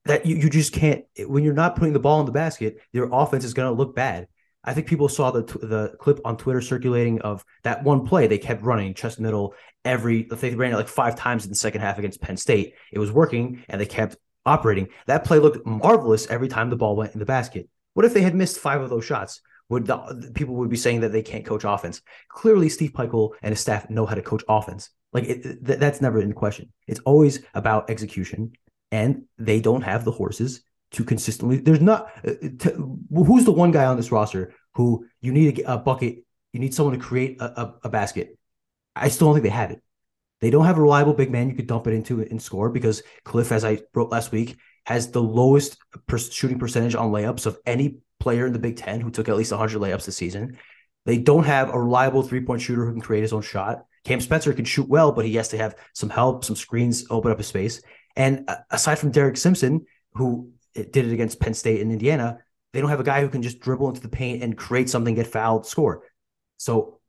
That 0.05 0.25
you, 0.25 0.37
you 0.37 0.51
just 0.51 0.73
can't, 0.73 1.05
when 1.19 1.43
you're 1.43 1.55
not 1.55 1.77
putting 1.77 1.93
the 1.93 2.01
ball 2.01 2.21
in 2.21 2.27
the 2.27 2.33
basket, 2.33 2.79
your 2.93 3.09
offense 3.12 3.45
is 3.45 3.55
going 3.55 3.69
to 3.69 3.77
look 3.77 3.95
bad. 3.95 4.29
I 4.67 4.75
think 4.75 4.89
people 4.89 5.09
saw 5.09 5.31
the 5.31 5.43
the 5.45 5.95
clip 6.01 6.19
on 6.25 6.37
Twitter 6.37 6.61
circulating 6.61 7.21
of 7.21 7.45
that 7.62 7.85
one 7.85 8.05
play 8.05 8.27
they 8.27 8.37
kept 8.37 8.62
running 8.62 8.95
chest 8.95 9.21
middle 9.21 9.55
every. 9.85 10.25
They 10.25 10.57
ran 10.57 10.73
it 10.73 10.77
like 10.77 10.89
five 10.89 11.15
times 11.15 11.45
in 11.45 11.51
the 11.51 11.57
second 11.57 11.83
half 11.83 11.99
against 11.99 12.21
Penn 12.21 12.37
State. 12.37 12.75
It 12.93 12.99
was 12.99 13.12
working, 13.12 13.62
and 13.69 13.81
they 13.81 13.87
kept 13.87 14.17
operating. 14.45 14.89
That 15.07 15.25
play 15.25 15.39
looked 15.39 15.65
marvelous 15.65 16.27
every 16.27 16.49
time 16.49 16.69
the 16.69 16.77
ball 16.77 16.97
went 16.97 17.12
in 17.12 17.21
the 17.21 17.27
basket. 17.27 17.69
What 17.95 18.05
if 18.05 18.12
they 18.12 18.23
had 18.23 18.35
missed 18.35 18.59
five 18.59 18.81
of 18.81 18.91
those 18.91 19.05
shots? 19.05 19.41
Would 19.68 19.87
the, 19.87 20.31
people 20.35 20.55
would 20.57 20.70
be 20.70 20.76
saying 20.76 21.00
that 21.00 21.12
they 21.12 21.22
can't 21.22 21.44
coach 21.44 21.64
offense? 21.64 22.00
Clearly, 22.29 22.68
Steve 22.68 22.92
Pikiell 22.92 23.33
and 23.42 23.52
his 23.52 23.61
staff 23.61 23.90
know 23.90 24.07
how 24.07 24.14
to 24.14 24.22
coach 24.22 24.44
offense. 24.48 24.90
Like 25.12 25.24
it, 25.24 25.42
th- 25.42 25.79
that's 25.79 26.00
never 26.00 26.20
in 26.20 26.33
question. 26.33 26.72
It's 26.87 27.00
always 27.00 27.40
about 27.55 27.90
execution, 27.90 28.52
and 28.92 29.24
they 29.38 29.61
don't 29.61 29.83
have 29.83 30.05
the 30.05 30.12
horses 30.12 30.62
to 30.92 31.05
consistently. 31.05 31.59
There's 31.59 31.81
not 31.81 32.11
uh, 32.26 32.35
to, 32.61 32.98
who's 33.11 33.44
the 33.44 33.52
one 33.52 33.72
guy 33.72 33.87
on 33.87 33.96
this 33.96 34.12
roster 34.12 34.55
who 34.74 35.07
you 35.20 35.33
need 35.33 35.59
a, 35.61 35.74
a 35.74 35.79
bucket. 35.79 36.24
You 36.52 36.61
need 36.61 36.74
someone 36.74 36.94
to 36.98 37.05
create 37.05 37.40
a, 37.40 37.61
a, 37.61 37.74
a 37.85 37.88
basket. 37.88 38.38
I 38.94 39.09
still 39.09 39.29
don't 39.29 39.35
think 39.35 39.44
they 39.44 39.50
have 39.50 39.72
it. 39.72 39.83
They 40.40 40.50
don't 40.50 40.66
have 40.66 40.79
a 40.79 40.83
reliable 40.83 41.14
big 41.14 41.31
man 41.31 41.48
you 41.48 41.55
could 41.55 41.66
dump 41.66 41.87
it 41.87 41.94
into 41.94 42.20
and 42.20 42.40
score 42.40 42.68
because 42.70 43.02
Cliff, 43.24 43.52
as 43.52 43.64
I 43.64 43.81
wrote 43.94 44.11
last 44.11 44.33
week, 44.33 44.57
has 44.87 45.11
the 45.11 45.22
lowest 45.22 45.79
per- 46.07 46.18
shooting 46.18 46.59
percentage 46.59 46.94
on 46.94 47.11
layups 47.11 47.44
of 47.44 47.59
any 47.66 47.99
player 48.20 48.46
in 48.46 48.53
the 48.53 48.59
Big 48.59 48.77
Ten 48.77 49.01
who 49.01 49.11
took 49.11 49.29
at 49.29 49.37
least 49.37 49.51
100 49.51 49.81
layups 49.81 50.07
this 50.07 50.16
season. 50.16 50.59
They 51.05 51.18
don't 51.18 51.44
have 51.44 51.70
a 51.70 51.79
reliable 51.79 52.22
three 52.22 52.40
point 52.40 52.62
shooter 52.62 52.87
who 52.87 52.92
can 52.92 53.01
create 53.01 53.22
his 53.22 53.33
own 53.33 53.42
shot. 53.42 53.85
Cam 54.05 54.20
Spencer 54.20 54.53
can 54.53 54.64
shoot 54.64 54.88
well, 54.88 55.11
but 55.11 55.27
he 55.27 55.35
has 55.35 55.49
to 55.49 55.59
have 55.59 55.75
some 55.92 56.09
help, 56.09 56.44
some 56.44 56.55
screens, 56.55 57.05
open 57.11 57.33
up 57.33 57.40
a 57.40 57.42
space. 57.42 57.83
And 58.14 58.44
uh, 58.49 58.57
aside 58.70 59.01
from 59.01 59.11
Derek 59.11 59.37
Simpson, 59.37 59.87
who 60.14 60.53
did 60.75 60.96
it 60.96 61.12
against 61.12 61.40
Penn 61.40 61.55
State 61.55 61.81
and 61.81 61.90
Indiana, 61.90 62.38
they 62.72 62.81
don't 62.81 62.90
have 62.90 63.01
a 63.01 63.05
guy 63.05 63.20
who 63.20 63.29
can 63.29 63.42
just 63.42 63.59
dribble 63.59 63.88
into 63.88 64.01
the 64.01 64.09
paint 64.09 64.42
and 64.42 64.57
create 64.57 64.88
something, 64.88 65.16
get 65.16 65.27
fouled, 65.27 65.66
score. 65.66 66.05
So 66.59 67.01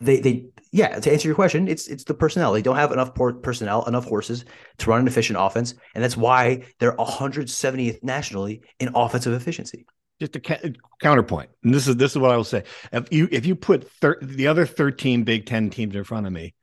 they 0.00 0.20
they 0.20 0.46
yeah 0.72 0.98
to 0.98 1.12
answer 1.12 1.28
your 1.28 1.34
question, 1.34 1.68
it's 1.68 1.86
it's 1.88 2.04
the 2.04 2.14
personnel. 2.14 2.52
They 2.52 2.62
don't 2.62 2.76
have 2.76 2.92
enough 2.92 3.14
personnel, 3.14 3.84
enough 3.84 4.06
horses 4.06 4.44
to 4.78 4.90
run 4.90 5.00
an 5.00 5.06
efficient 5.06 5.38
offense, 5.40 5.74
and 5.94 6.02
that's 6.02 6.16
why 6.16 6.64
they're 6.78 6.96
170th 6.96 8.02
nationally 8.02 8.62
in 8.78 8.90
offensive 8.94 9.34
efficiency. 9.34 9.86
Just 10.20 10.36
a 10.36 10.40
ca- 10.40 10.72
counterpoint, 11.00 11.50
and 11.64 11.74
this 11.74 11.86
is 11.86 11.96
this 11.96 12.12
is 12.12 12.18
what 12.18 12.30
I 12.30 12.36
will 12.36 12.44
say: 12.44 12.64
if 12.92 13.12
you 13.12 13.28
if 13.30 13.46
you 13.46 13.54
put 13.54 13.90
thir- 14.00 14.18
the 14.22 14.46
other 14.46 14.66
13 14.66 15.24
Big 15.24 15.46
Ten 15.46 15.70
teams 15.70 15.94
in 15.94 16.04
front 16.04 16.26
of 16.26 16.32
me, 16.32 16.54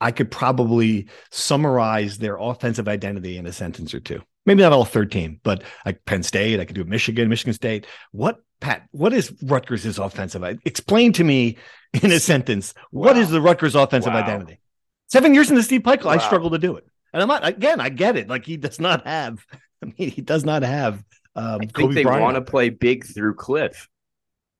I 0.00 0.12
could 0.12 0.30
probably 0.30 1.08
summarize 1.30 2.18
their 2.18 2.36
offensive 2.36 2.88
identity 2.88 3.36
in 3.36 3.46
a 3.46 3.52
sentence 3.52 3.94
or 3.94 4.00
two. 4.00 4.22
Maybe 4.46 4.62
not 4.62 4.72
all 4.72 4.84
13, 4.84 5.40
but 5.42 5.62
like 5.84 6.04
Penn 6.04 6.22
State, 6.22 6.58
I 6.58 6.64
could 6.64 6.76
do 6.76 6.84
Michigan, 6.84 7.28
Michigan 7.28 7.52
State. 7.52 7.86
What, 8.12 8.38
Pat, 8.60 8.86
what 8.90 9.12
is 9.12 9.32
Rutgers' 9.42 9.98
offensive? 9.98 10.42
Explain 10.64 11.12
to 11.14 11.24
me 11.24 11.56
in 12.02 12.10
a 12.10 12.20
sentence, 12.20 12.74
wow. 12.92 13.06
what 13.06 13.16
is 13.16 13.30
the 13.30 13.40
Rutgers 13.40 13.74
offensive 13.74 14.12
wow. 14.12 14.22
identity? 14.22 14.60
Seven 15.08 15.34
years 15.34 15.50
in 15.50 15.56
the 15.56 15.62
Steve 15.62 15.82
Pikiell, 15.82 16.06
wow. 16.06 16.12
I 16.12 16.18
struggle 16.18 16.50
to 16.50 16.58
do 16.58 16.76
it. 16.76 16.84
And 17.12 17.22
I'm 17.22 17.28
not, 17.28 17.46
again, 17.46 17.80
I 17.80 17.88
get 17.88 18.16
it. 18.16 18.28
Like 18.28 18.44
he 18.44 18.56
does 18.56 18.80
not 18.80 19.06
have, 19.06 19.44
I 19.82 19.86
mean, 19.86 20.10
he 20.10 20.20
does 20.20 20.44
not 20.44 20.62
have. 20.62 21.02
Um, 21.34 21.44
I 21.54 21.58
think 21.58 21.72
Kobe 21.72 21.94
they 21.94 22.04
want 22.04 22.34
to 22.34 22.42
play 22.42 22.68
big 22.68 23.06
through 23.06 23.34
Cliff. 23.34 23.88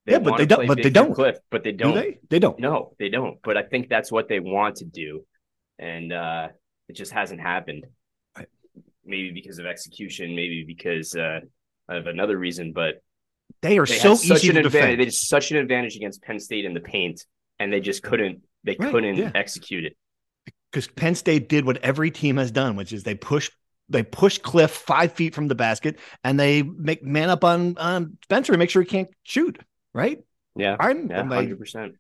They 0.07 0.13
yeah, 0.13 0.21
but 0.21 0.39
they 0.39 0.47
don't. 0.47 0.67
But 0.67 0.83
they 0.83 0.91
don't. 0.91 1.13
Cliff, 1.13 1.37
but 1.51 1.65
they 1.65 1.73
don't. 1.73 1.93
Do 1.93 2.01
they? 2.01 2.19
they 2.31 2.39
don't. 2.39 2.59
No, 2.59 2.95
they 2.99 3.11
don't. 3.11 3.39
But 3.43 3.59
I 3.59 3.63
think 3.63 3.89
that's 3.91 4.11
what 4.11 4.29
they 4.29 4.41
want 4.41 4.77
to 4.77 4.87
do, 4.87 5.27
and 5.79 6.13
uh, 6.13 6.49
it 6.89 6.95
just 6.95 7.13
hasn't 7.13 7.41
happened. 7.41 7.85
Maybe 9.05 9.33
because 9.33 9.59
of 9.59 9.67
execution, 9.67 10.35
maybe 10.35 10.65
because 10.67 11.15
uh, 11.15 11.41
of 11.89 12.07
another 12.07 12.39
reason. 12.39 12.73
But 12.73 13.03
they 13.63 13.79
are 13.79 13.87
they 13.87 13.99
so 13.99 14.13
easy 14.13 14.53
to 14.53 14.63
defend. 14.63 15.01
They 15.01 15.05
had 15.05 15.15
such 15.15 15.51
an 15.51 15.57
advantage 15.57 15.97
against 15.97 16.23
Penn 16.23 16.39
State 16.39 16.65
in 16.65 16.75
the 16.75 16.81
paint, 16.81 17.25
and 17.59 17.73
they 17.73 17.81
just 17.81 18.03
couldn't. 18.03 18.43
They 18.65 18.77
right, 18.79 18.91
couldn't 18.91 19.17
yeah. 19.17 19.31
execute 19.35 19.85
it 19.85 19.97
because 20.71 20.89
Penn 20.89 21.15
State 21.15 21.49
did 21.49 21.65
what 21.65 21.79
every 21.79 22.11
team 22.11 22.37
has 22.37 22.51
done, 22.51 22.77
which 22.77 22.93
is 22.93 23.05
they 23.05 23.15
push 23.15 23.51
they 23.89 24.03
push 24.03 24.39
Cliff 24.39 24.71
five 24.71 25.13
feet 25.13 25.35
from 25.35 25.49
the 25.49 25.55
basket 25.55 25.99
and 26.23 26.39
they 26.39 26.63
make 26.63 27.03
man 27.03 27.31
up 27.31 27.45
on 27.45 27.79
on 27.79 28.19
Spencer 28.25 28.53
and 28.53 28.59
make 28.59 28.71
sure 28.71 28.83
he 28.83 28.89
can't 28.89 29.09
shoot 29.23 29.59
right? 29.99 30.23
Yeah, 30.57 30.77
I'm 30.79 31.09
hundred 31.11 31.59
percent. 31.59 31.95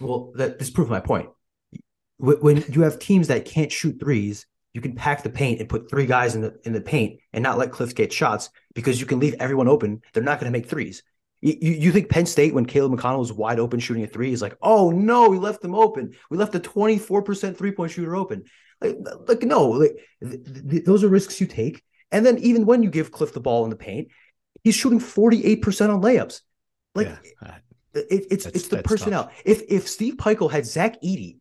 Well, 0.00 0.32
that 0.36 0.58
this 0.58 0.70
proves 0.70 0.90
my 0.90 1.00
point. 1.00 1.28
When 2.18 2.64
you 2.68 2.82
have 2.82 2.98
teams 2.98 3.28
that 3.28 3.44
can't 3.44 3.70
shoot 3.70 4.00
threes, 4.00 4.46
you 4.74 4.80
can 4.80 4.94
pack 4.94 5.22
the 5.22 5.30
paint 5.30 5.60
and 5.60 5.68
put 5.68 5.88
three 5.88 6.06
guys 6.06 6.34
in 6.34 6.40
the 6.42 6.58
in 6.64 6.72
the 6.72 6.80
paint 6.80 7.20
and 7.32 7.42
not 7.42 7.58
let 7.58 7.70
Cliff 7.70 7.94
get 7.94 8.12
shots 8.12 8.50
because 8.78 9.00
you 9.00 9.06
can 9.06 9.18
leave 9.18 9.34
everyone 9.40 9.66
open. 9.66 10.00
They're 10.12 10.22
not 10.22 10.38
going 10.38 10.52
to 10.52 10.56
make 10.56 10.68
threes. 10.68 11.02
You, 11.40 11.56
you 11.60 11.90
think 11.90 12.08
Penn 12.08 12.26
State, 12.26 12.54
when 12.54 12.64
Caleb 12.64 12.92
McConnell 12.92 13.18
was 13.18 13.32
wide 13.32 13.58
open 13.58 13.80
shooting 13.80 14.04
a 14.04 14.06
three, 14.06 14.32
is 14.32 14.40
like, 14.40 14.56
oh 14.62 14.92
no, 14.92 15.28
we 15.28 15.36
left 15.36 15.62
them 15.62 15.74
open. 15.74 16.14
We 16.30 16.38
left 16.38 16.54
a 16.54 16.60
24% 16.60 17.56
three 17.56 17.72
point 17.72 17.90
shooter 17.90 18.14
open. 18.14 18.44
Like, 18.80 18.98
like 19.26 19.42
no, 19.42 19.70
like, 19.70 19.96
th- 20.22 20.44
th- 20.70 20.84
those 20.84 21.02
are 21.02 21.08
risks 21.08 21.40
you 21.40 21.48
take. 21.48 21.82
And 22.12 22.24
then 22.24 22.38
even 22.38 22.66
when 22.66 22.84
you 22.84 22.88
give 22.88 23.10
Cliff 23.10 23.32
the 23.32 23.40
ball 23.40 23.64
in 23.64 23.70
the 23.70 23.76
paint, 23.76 24.12
he's 24.62 24.76
shooting 24.76 25.00
48% 25.00 25.92
on 25.92 26.00
layups. 26.00 26.42
Like 26.94 27.08
yeah. 27.42 27.56
it, 27.94 28.26
it's 28.30 28.46
it's 28.46 28.68
the 28.68 28.84
personnel. 28.84 29.24
Tough. 29.24 29.42
If 29.44 29.62
if 29.68 29.88
Steve 29.88 30.18
Pikiell 30.18 30.52
had 30.52 30.66
Zach 30.66 31.02
Edey, 31.02 31.38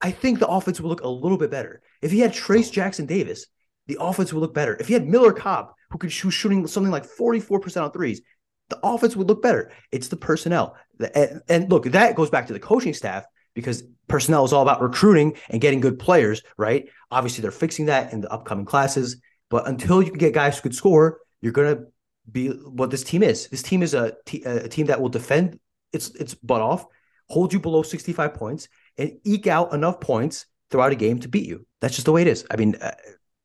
I 0.00 0.10
think 0.10 0.40
the 0.40 0.48
offense 0.48 0.80
would 0.80 0.88
look 0.88 1.02
a 1.02 1.08
little 1.08 1.38
bit 1.38 1.52
better. 1.52 1.82
If 2.02 2.10
he 2.10 2.18
had 2.18 2.32
Trayce 2.32 2.72
Jackson-Davis, 2.72 3.46
the 3.86 3.98
offense 4.00 4.32
would 4.32 4.40
look 4.40 4.54
better. 4.54 4.76
If 4.78 4.88
he 4.88 4.94
had 4.94 5.06
Miller 5.06 5.32
Kopp, 5.32 5.74
who 5.90 5.98
could 5.98 6.12
shoot 6.12 6.30
shooting 6.30 6.66
something 6.66 6.90
like 6.90 7.06
44% 7.06 7.82
on 7.82 7.92
threes, 7.92 8.22
the 8.70 8.78
offense 8.82 9.14
would 9.14 9.28
look 9.28 9.42
better. 9.42 9.70
It's 9.92 10.08
the 10.08 10.16
personnel. 10.16 10.76
And, 11.14 11.42
and 11.48 11.70
look, 11.70 11.84
that 11.84 12.16
goes 12.16 12.30
back 12.30 12.46
to 12.46 12.52
the 12.52 12.60
coaching 12.60 12.94
staff 12.94 13.24
because 13.54 13.84
personnel 14.08 14.44
is 14.44 14.52
all 14.52 14.62
about 14.62 14.80
recruiting 14.80 15.36
and 15.50 15.60
getting 15.60 15.80
good 15.80 15.98
players, 15.98 16.42
right? 16.56 16.88
Obviously, 17.10 17.42
they're 17.42 17.50
fixing 17.50 17.86
that 17.86 18.12
in 18.12 18.20
the 18.20 18.32
upcoming 18.32 18.64
classes. 18.64 19.20
But 19.50 19.68
until 19.68 20.02
you 20.02 20.10
can 20.10 20.18
get 20.18 20.34
guys 20.34 20.56
who 20.56 20.62
could 20.62 20.74
score, 20.74 21.20
you're 21.40 21.52
going 21.52 21.76
to 21.76 21.84
be 22.30 22.48
what 22.48 22.90
this 22.90 23.04
team 23.04 23.22
is. 23.22 23.48
This 23.48 23.62
team 23.62 23.82
is 23.82 23.94
a, 23.94 24.14
t- 24.24 24.42
a 24.44 24.68
team 24.68 24.86
that 24.86 25.00
will 25.00 25.10
defend 25.10 25.60
its 25.92 26.10
its 26.16 26.34
butt 26.34 26.60
off, 26.60 26.86
hold 27.28 27.52
you 27.52 27.60
below 27.60 27.82
65 27.82 28.34
points, 28.34 28.68
and 28.98 29.18
eke 29.24 29.46
out 29.46 29.72
enough 29.72 30.00
points 30.00 30.46
throughout 30.70 30.92
a 30.92 30.96
game 30.96 31.20
to 31.20 31.28
beat 31.28 31.46
you. 31.46 31.66
That's 31.80 31.94
just 31.94 32.06
the 32.06 32.12
way 32.12 32.22
it 32.22 32.28
is. 32.28 32.44
I 32.50 32.56
mean, 32.56 32.74
uh, 32.76 32.94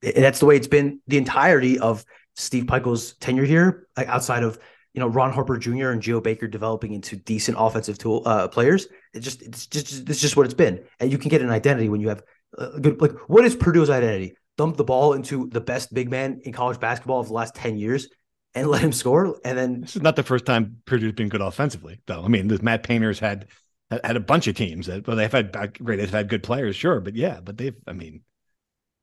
that's 0.01 0.39
the 0.39 0.45
way 0.45 0.55
it's 0.55 0.67
been 0.67 1.01
the 1.07 1.17
entirety 1.17 1.79
of 1.79 2.05
Steve 2.35 2.65
Pikiell's 2.65 3.13
tenure 3.15 3.45
here, 3.45 3.87
like 3.97 4.07
outside 4.07 4.43
of 4.43 4.59
you 4.93 4.99
know 4.99 5.07
Ron 5.07 5.31
Harper 5.31 5.57
Jr. 5.57 5.89
and 5.89 6.01
Geo 6.01 6.21
Baker 6.21 6.47
developing 6.47 6.93
into 6.93 7.15
decent 7.15 7.57
offensive 7.59 7.97
tool 7.97 8.23
uh, 8.25 8.47
players. 8.47 8.87
It 9.13 9.19
just 9.21 9.41
it's 9.41 9.67
just 9.67 10.09
it's 10.09 10.21
just 10.21 10.37
what 10.37 10.45
it's 10.45 10.53
been, 10.53 10.83
and 10.99 11.11
you 11.11 11.17
can 11.17 11.29
get 11.29 11.41
an 11.41 11.49
identity 11.49 11.89
when 11.89 12.01
you 12.01 12.09
have 12.09 12.23
a 12.57 12.79
good 12.79 13.01
like 13.01 13.13
what 13.27 13.45
is 13.45 13.55
Purdue's 13.55 13.89
identity? 13.89 14.35
Dump 14.57 14.77
the 14.77 14.83
ball 14.83 15.13
into 15.13 15.47
the 15.49 15.61
best 15.61 15.93
big 15.93 16.09
man 16.09 16.41
in 16.43 16.51
college 16.51 16.79
basketball 16.79 17.19
of 17.19 17.27
the 17.27 17.33
last 17.33 17.55
ten 17.55 17.77
years 17.77 18.07
and 18.55 18.67
let 18.67 18.81
him 18.81 18.91
score. 18.91 19.39
And 19.45 19.57
then 19.57 19.81
this 19.81 19.95
is 19.95 20.01
not 20.01 20.15
the 20.15 20.23
first 20.23 20.45
time 20.45 20.77
Purdue's 20.85 21.13
been 21.13 21.29
good 21.29 21.41
offensively, 21.41 22.01
though. 22.07 22.23
I 22.23 22.27
mean, 22.27 22.47
the 22.47 22.61
Matt 22.61 22.83
Painter's 22.83 23.19
had 23.19 23.47
had 23.91 24.15
a 24.15 24.21
bunch 24.21 24.47
of 24.47 24.55
teams 24.55 24.87
that, 24.87 25.07
well, 25.07 25.17
they've 25.17 25.31
had 25.31 25.51
great, 25.83 25.97
they've 25.97 26.09
had 26.09 26.29
good 26.29 26.43
players, 26.43 26.75
sure, 26.75 26.99
but 26.99 27.15
yeah, 27.15 27.39
but 27.41 27.57
they've, 27.57 27.75
I 27.87 27.93
mean, 27.93 28.21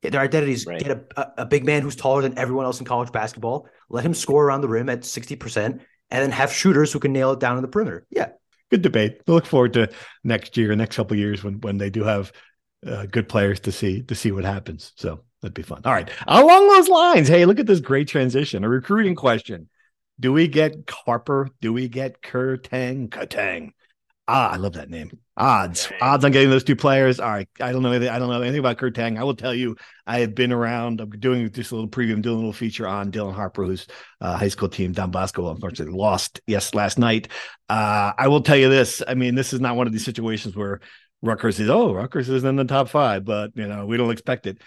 yeah, 0.07 0.11
their 0.11 0.21
identities 0.21 0.67
right. 0.67 0.81
get 0.81 1.13
a, 1.17 1.33
a 1.39 1.47
big 1.47 1.65
man 1.65 1.83
who's 1.83 1.97
taller 1.97 2.23
than 2.23 2.39
everyone 2.39 2.65
else 2.65 2.81
in 2.81 2.87
college 2.87 3.13
basketball, 3.13 3.69
let 3.89 4.05
him 4.05 4.15
score 4.15 4.45
around 4.45 4.63
the 4.63 4.69
rim 4.69 4.89
at 4.89 5.05
sixty 5.05 5.37
percent, 5.37 5.83
and 6.11 6.23
then 6.23 6.31
have 6.31 6.53
shooters 6.53 6.93
who 6.93 6.99
can 6.99 7.13
nail 7.13 7.33
it 7.33 7.41
down 7.41 7.57
in 7.57 7.63
the 7.63 7.69
perimeter. 7.69 8.07
Yeah, 8.11 8.31
good 8.71 8.83
debate. 8.83 9.21
I 9.29 9.33
look 9.33 9.47
forward 9.47 9.75
to 9.75 9.91
next 10.25 10.57
year, 10.57 10.75
next 10.75 10.97
couple 10.97 11.17
years 11.17 11.45
when 11.45 11.61
when 11.61 11.79
they 11.79 11.91
do 11.91 12.05
have 12.05 12.33
uh, 12.87 13.07
good 13.07 13.29
players 13.29 13.61
to 13.61 13.73
see 13.73 14.03
to 14.03 14.15
see 14.15 14.33
what 14.33 14.45
happens. 14.45 14.93
So 14.97 15.23
That'd 15.43 15.55
be 15.55 15.63
fun. 15.63 15.83
All 15.85 15.93
right. 15.93 16.11
Along 16.27 16.67
those 16.67 16.89
lines, 16.89 17.29
hey, 17.29 17.45
look 17.45 17.61
at 17.61 17.67
this 17.67 17.79
great 17.79 18.09
transition. 18.09 18.65
A 18.65 18.69
recruiting 18.69 19.15
question. 19.15 19.69
Do 20.19 20.33
we 20.33 20.49
get 20.49 20.75
Harper? 20.91 21.51
Do 21.61 21.73
we 21.73 21.89
get 21.89 22.23
Kurtang? 22.23 23.11
Kurtang. 23.11 23.73
Ah, 24.29 24.51
I 24.51 24.57
love 24.57 24.73
that 24.73 24.91
name. 24.91 25.17
Odds. 25.37 25.89
Odds 26.01 26.25
on 26.25 26.33
getting 26.33 26.51
those 26.51 26.65
two 26.65 26.75
players. 26.75 27.21
All 27.21 27.31
right. 27.31 27.49
I 27.61 27.71
don't 27.71 27.83
know 27.83 27.93
anything. 27.93 28.09
I 28.09 28.19
don't 28.19 28.29
know 28.29 28.43
anything 28.43 28.59
about 28.59 28.77
Kurtang. 28.77 29.19
I 29.19 29.23
will 29.23 29.37
tell 29.37 29.55
you, 29.55 29.77
I 30.05 30.19
have 30.21 30.35
been 30.35 30.53
around. 30.53 31.01
I'm 31.01 31.11
doing 31.11 31.49
just 31.53 31.71
a 31.71 31.77
little 31.77 31.89
preview. 31.89 32.13
I'm 32.13 32.23
doing 32.23 32.35
a 32.35 32.39
little 32.39 32.53
feature 32.53 32.89
on 32.89 33.13
Dylan 33.13 33.35
Harper, 33.35 33.65
whose 33.65 33.87
uh, 34.21 34.37
high 34.37 34.49
school 34.49 34.69
team, 34.69 34.91
Don 34.91 35.13
Bosco, 35.13 35.49
unfortunately 35.49 35.97
lost 35.97 36.41
yes 36.49 36.75
last 36.75 36.99
night. 36.99 37.29
Uh, 37.69 38.13
I 38.19 38.27
will 38.27 38.41
tell 38.41 38.57
you 38.57 38.69
this. 38.69 39.01
I 39.07 39.15
mean, 39.15 39.37
this 39.37 39.53
is 39.53 39.61
not 39.61 39.77
one 39.77 39.87
of 39.87 39.93
these 39.93 40.05
situations 40.05 40.57
where 40.57 40.81
Rutgers 41.23 41.61
is, 41.61 41.71
oh, 41.71 41.95
Rutgers 41.95 42.29
is 42.29 42.43
in 42.43 42.57
the 42.57 42.65
top 42.65 42.89
five, 42.89 43.25
but 43.25 43.53
you 43.55 43.69
know, 43.69 43.87
we 43.87 43.97
don't 43.97 44.11
expect 44.11 44.47
it. 44.47 44.59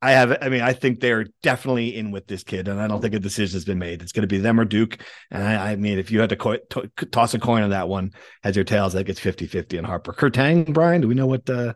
I 0.00 0.12
have. 0.12 0.38
I 0.40 0.48
mean, 0.48 0.60
I 0.60 0.72
think 0.72 1.00
they're 1.00 1.26
definitely 1.42 1.96
in 1.96 2.12
with 2.12 2.28
this 2.28 2.44
kid, 2.44 2.68
and 2.68 2.80
I 2.80 2.86
don't 2.86 3.00
think 3.00 3.14
a 3.14 3.18
decision 3.18 3.56
has 3.56 3.64
been 3.64 3.80
made. 3.80 4.00
It's 4.00 4.12
going 4.12 4.22
to 4.22 4.28
be 4.28 4.38
them 4.38 4.60
or 4.60 4.64
Duke. 4.64 5.02
And 5.30 5.42
I, 5.42 5.72
I 5.72 5.76
mean, 5.76 5.98
if 5.98 6.12
you 6.12 6.20
had 6.20 6.30
to, 6.30 6.36
co- 6.36 6.58
to, 6.70 6.90
toss 7.10 7.34
a 7.34 7.40
coin 7.40 7.62
on 7.62 7.70
that 7.70 7.88
one, 7.88 8.12
heads 8.44 8.56
or 8.56 8.62
tails, 8.62 8.94
I 8.94 8.98
think 8.98 9.08
it's 9.08 9.20
50-50 9.20 9.78
on 9.78 9.84
Harper. 9.84 10.12
Kurtang, 10.12 10.72
Brian, 10.72 11.00
do 11.00 11.08
we 11.08 11.14
know 11.14 11.26
what 11.26 11.50
uh, 11.50 11.74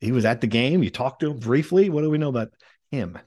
he 0.00 0.12
was 0.12 0.26
at 0.26 0.42
the 0.42 0.46
game? 0.46 0.82
You 0.82 0.90
talked 0.90 1.20
to 1.20 1.30
him 1.30 1.38
briefly. 1.38 1.88
What 1.88 2.02
do 2.02 2.10
we 2.10 2.18
know 2.18 2.28
about 2.28 2.48
him? 2.90 3.18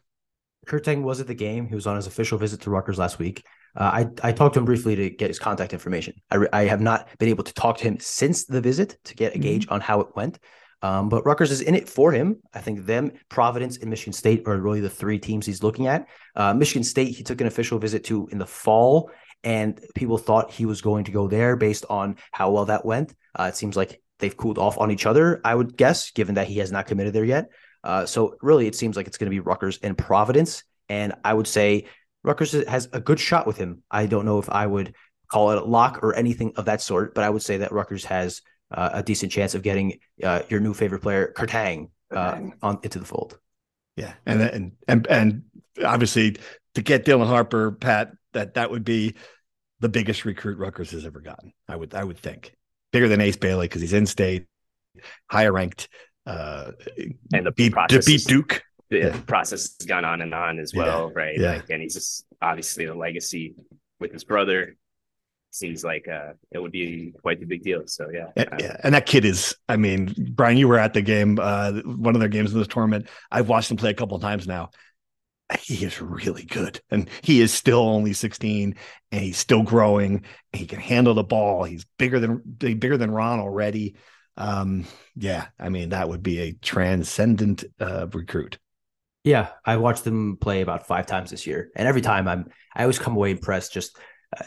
Kurtang 0.67 1.01
was 1.01 1.19
at 1.19 1.27
the 1.27 1.33
game. 1.33 1.67
He 1.67 1.73
was 1.73 1.87
on 1.87 1.95
his 1.95 2.05
official 2.05 2.37
visit 2.37 2.61
to 2.61 2.69
Rutgers 2.69 2.99
last 2.99 3.17
week. 3.17 3.43
Uh, 3.75 4.05
I 4.23 4.29
I 4.29 4.31
talked 4.33 4.53
to 4.55 4.59
him 4.59 4.65
briefly 4.65 4.95
to 4.95 5.09
get 5.09 5.29
his 5.29 5.39
contact 5.39 5.71
information. 5.73 6.15
I, 6.29 6.35
re- 6.35 6.49
I 6.51 6.63
have 6.63 6.81
not 6.81 7.07
been 7.19 7.29
able 7.29 7.43
to 7.43 7.53
talk 7.53 7.77
to 7.77 7.83
him 7.83 7.99
since 7.99 8.45
the 8.45 8.59
visit 8.59 8.97
to 9.05 9.15
get 9.15 9.35
a 9.35 9.39
gauge 9.39 9.65
mm-hmm. 9.65 9.73
on 9.75 9.81
how 9.81 10.01
it 10.01 10.15
went. 10.15 10.39
Um, 10.81 11.09
but 11.09 11.25
Rutgers 11.25 11.51
is 11.51 11.61
in 11.61 11.75
it 11.75 11.89
for 11.89 12.11
him. 12.11 12.37
I 12.53 12.59
think 12.59 12.85
them, 12.85 13.11
Providence, 13.29 13.77
and 13.77 13.89
Michigan 13.89 14.13
State 14.13 14.43
are 14.47 14.57
really 14.57 14.81
the 14.81 14.89
three 14.89 15.19
teams 15.19 15.45
he's 15.45 15.63
looking 15.63 15.87
at. 15.87 16.07
Uh, 16.35 16.53
Michigan 16.53 16.83
State, 16.83 17.15
he 17.15 17.23
took 17.23 17.41
an 17.41 17.47
official 17.47 17.79
visit 17.79 18.03
to 18.05 18.27
in 18.31 18.37
the 18.37 18.45
fall, 18.45 19.09
and 19.43 19.79
people 19.95 20.17
thought 20.17 20.51
he 20.51 20.65
was 20.65 20.81
going 20.81 21.05
to 21.05 21.11
go 21.11 21.27
there 21.27 21.55
based 21.55 21.85
on 21.89 22.17
how 22.31 22.51
well 22.51 22.65
that 22.65 22.85
went. 22.85 23.15
Uh, 23.37 23.45
it 23.45 23.55
seems 23.55 23.75
like 23.75 24.01
they've 24.19 24.37
cooled 24.37 24.57
off 24.57 24.77
on 24.77 24.91
each 24.91 25.05
other, 25.05 25.41
I 25.43 25.55
would 25.55 25.77
guess, 25.77 26.11
given 26.11 26.35
that 26.35 26.47
he 26.47 26.59
has 26.59 26.71
not 26.71 26.87
committed 26.87 27.13
there 27.13 27.25
yet. 27.25 27.49
Uh, 27.83 28.05
so 28.05 28.35
really, 28.41 28.67
it 28.67 28.75
seems 28.75 28.95
like 28.95 29.07
it's 29.07 29.17
going 29.17 29.27
to 29.27 29.35
be 29.35 29.39
Rutgers 29.39 29.79
and 29.81 29.97
Providence. 29.97 30.63
And 30.89 31.13
I 31.23 31.33
would 31.33 31.47
say 31.47 31.85
Rutgers 32.23 32.51
has 32.67 32.89
a 32.93 32.99
good 32.99 33.19
shot 33.19 33.47
with 33.47 33.57
him. 33.57 33.83
I 33.89 34.05
don't 34.05 34.25
know 34.25 34.39
if 34.39 34.49
I 34.49 34.65
would 34.65 34.93
call 35.31 35.51
it 35.51 35.57
a 35.57 35.65
lock 35.65 36.03
or 36.03 36.15
anything 36.15 36.53
of 36.55 36.65
that 36.65 36.81
sort, 36.81 37.13
but 37.13 37.23
I 37.23 37.29
would 37.29 37.41
say 37.41 37.57
that 37.57 37.71
Rutgers 37.71 38.05
has 38.05 38.41
uh, 38.71 38.89
a 38.93 39.03
decent 39.03 39.31
chance 39.31 39.55
of 39.55 39.61
getting 39.63 39.99
uh, 40.23 40.41
your 40.49 40.59
new 40.59 40.73
favorite 40.73 41.01
player, 41.01 41.33
Kurtang, 41.35 41.89
uh, 42.11 42.39
on 42.61 42.79
into 42.83 42.99
the 42.99 43.05
fold. 43.05 43.37
Yeah, 43.95 44.13
and 44.25 44.41
and 44.41 44.71
and 44.87 45.07
and 45.07 45.43
obviously 45.83 46.37
to 46.75 46.81
get 46.81 47.05
Dylan 47.05 47.27
Harper, 47.27 47.71
Pat, 47.71 48.11
that 48.33 48.53
that 48.55 48.69
would 48.69 48.83
be 48.83 49.15
the 49.79 49.89
biggest 49.89 50.25
recruit 50.25 50.57
Rutgers 50.57 50.91
has 50.91 51.05
ever 51.05 51.19
gotten. 51.19 51.53
I 51.67 51.75
would 51.75 51.93
I 51.93 52.03
would 52.03 52.17
think 52.19 52.53
bigger 52.91 53.07
than 53.07 53.21
Ace 53.21 53.37
Bailey 53.37 53.67
because 53.67 53.81
he's 53.81 53.93
in 53.93 54.05
state, 54.05 54.45
higher 55.29 55.51
ranked, 55.51 55.87
uh, 56.25 56.71
and 57.33 57.45
the 57.45 57.51
beat, 57.51 57.73
to 57.89 58.01
beat 58.05 58.25
Duke. 58.25 58.63
The 58.89 58.97
yeah. 58.99 59.19
process 59.25 59.75
has 59.79 59.85
gone 59.85 60.05
on 60.05 60.21
and 60.21 60.33
on 60.33 60.59
as 60.59 60.73
well, 60.73 61.11
yeah. 61.13 61.21
right? 61.21 61.37
Yeah. 61.37 61.51
Like, 61.53 61.69
and 61.69 61.81
he's 61.81 61.95
just 61.95 62.25
obviously 62.41 62.85
the 62.85 62.95
legacy 62.95 63.55
with 63.99 64.13
his 64.13 64.23
brother 64.23 64.77
seems 65.57 65.83
like 65.83 66.07
uh, 66.07 66.33
it 66.51 66.59
would 66.59 66.71
be 66.71 67.13
quite 67.21 67.39
the 67.39 67.45
big 67.45 67.63
deal. 67.63 67.83
So 67.85 68.09
yeah, 68.11 68.27
and, 68.35 68.49
yeah, 68.59 68.77
and 68.83 68.93
that 68.95 69.05
kid 69.05 69.25
is. 69.25 69.55
I 69.67 69.77
mean, 69.77 70.13
Brian, 70.31 70.57
you 70.57 70.67
were 70.67 70.79
at 70.79 70.93
the 70.93 71.01
game, 71.01 71.39
uh, 71.41 71.73
one 71.83 72.15
of 72.15 72.19
their 72.19 72.29
games 72.29 72.53
in 72.53 72.59
this 72.59 72.67
tournament. 72.67 73.07
I've 73.31 73.49
watched 73.49 73.71
him 73.71 73.77
play 73.77 73.89
a 73.89 73.95
couple 73.95 74.15
of 74.15 74.21
times 74.21 74.47
now. 74.47 74.69
He 75.61 75.85
is 75.85 76.01
really 76.01 76.43
good, 76.43 76.81
and 76.91 77.09
he 77.21 77.39
is 77.39 77.53
still 77.53 77.79
only 77.79 78.11
16, 78.11 78.75
and 79.11 79.21
he's 79.21 79.37
still 79.37 79.63
growing. 79.63 80.25
he 80.51 80.65
can 80.65 80.79
handle 80.79 81.13
the 81.13 81.23
ball. 81.23 81.63
He's 81.63 81.85
bigger 81.97 82.19
than 82.19 82.41
bigger 82.57 82.97
than 82.97 83.11
Ron 83.11 83.39
already. 83.39 83.95
Um, 84.35 84.85
yeah, 85.15 85.47
I 85.59 85.69
mean 85.69 85.89
that 85.89 86.09
would 86.09 86.21
be 86.21 86.39
a 86.39 86.53
transcendent 86.53 87.63
uh, 87.79 88.07
recruit. 88.13 88.59
Yeah, 89.23 89.49
I 89.65 89.77
watched 89.77 90.03
them 90.03 90.37
play 90.37 90.61
about 90.61 90.87
five 90.87 91.05
times 91.07 91.31
this 91.31 91.47
year, 91.47 91.69
and 91.75 91.87
every 91.87 92.01
time 92.01 92.27
I'm 92.27 92.49
I 92.75 92.83
always 92.83 92.99
come 92.99 93.15
away 93.15 93.31
impressed. 93.31 93.73
Just 93.73 93.97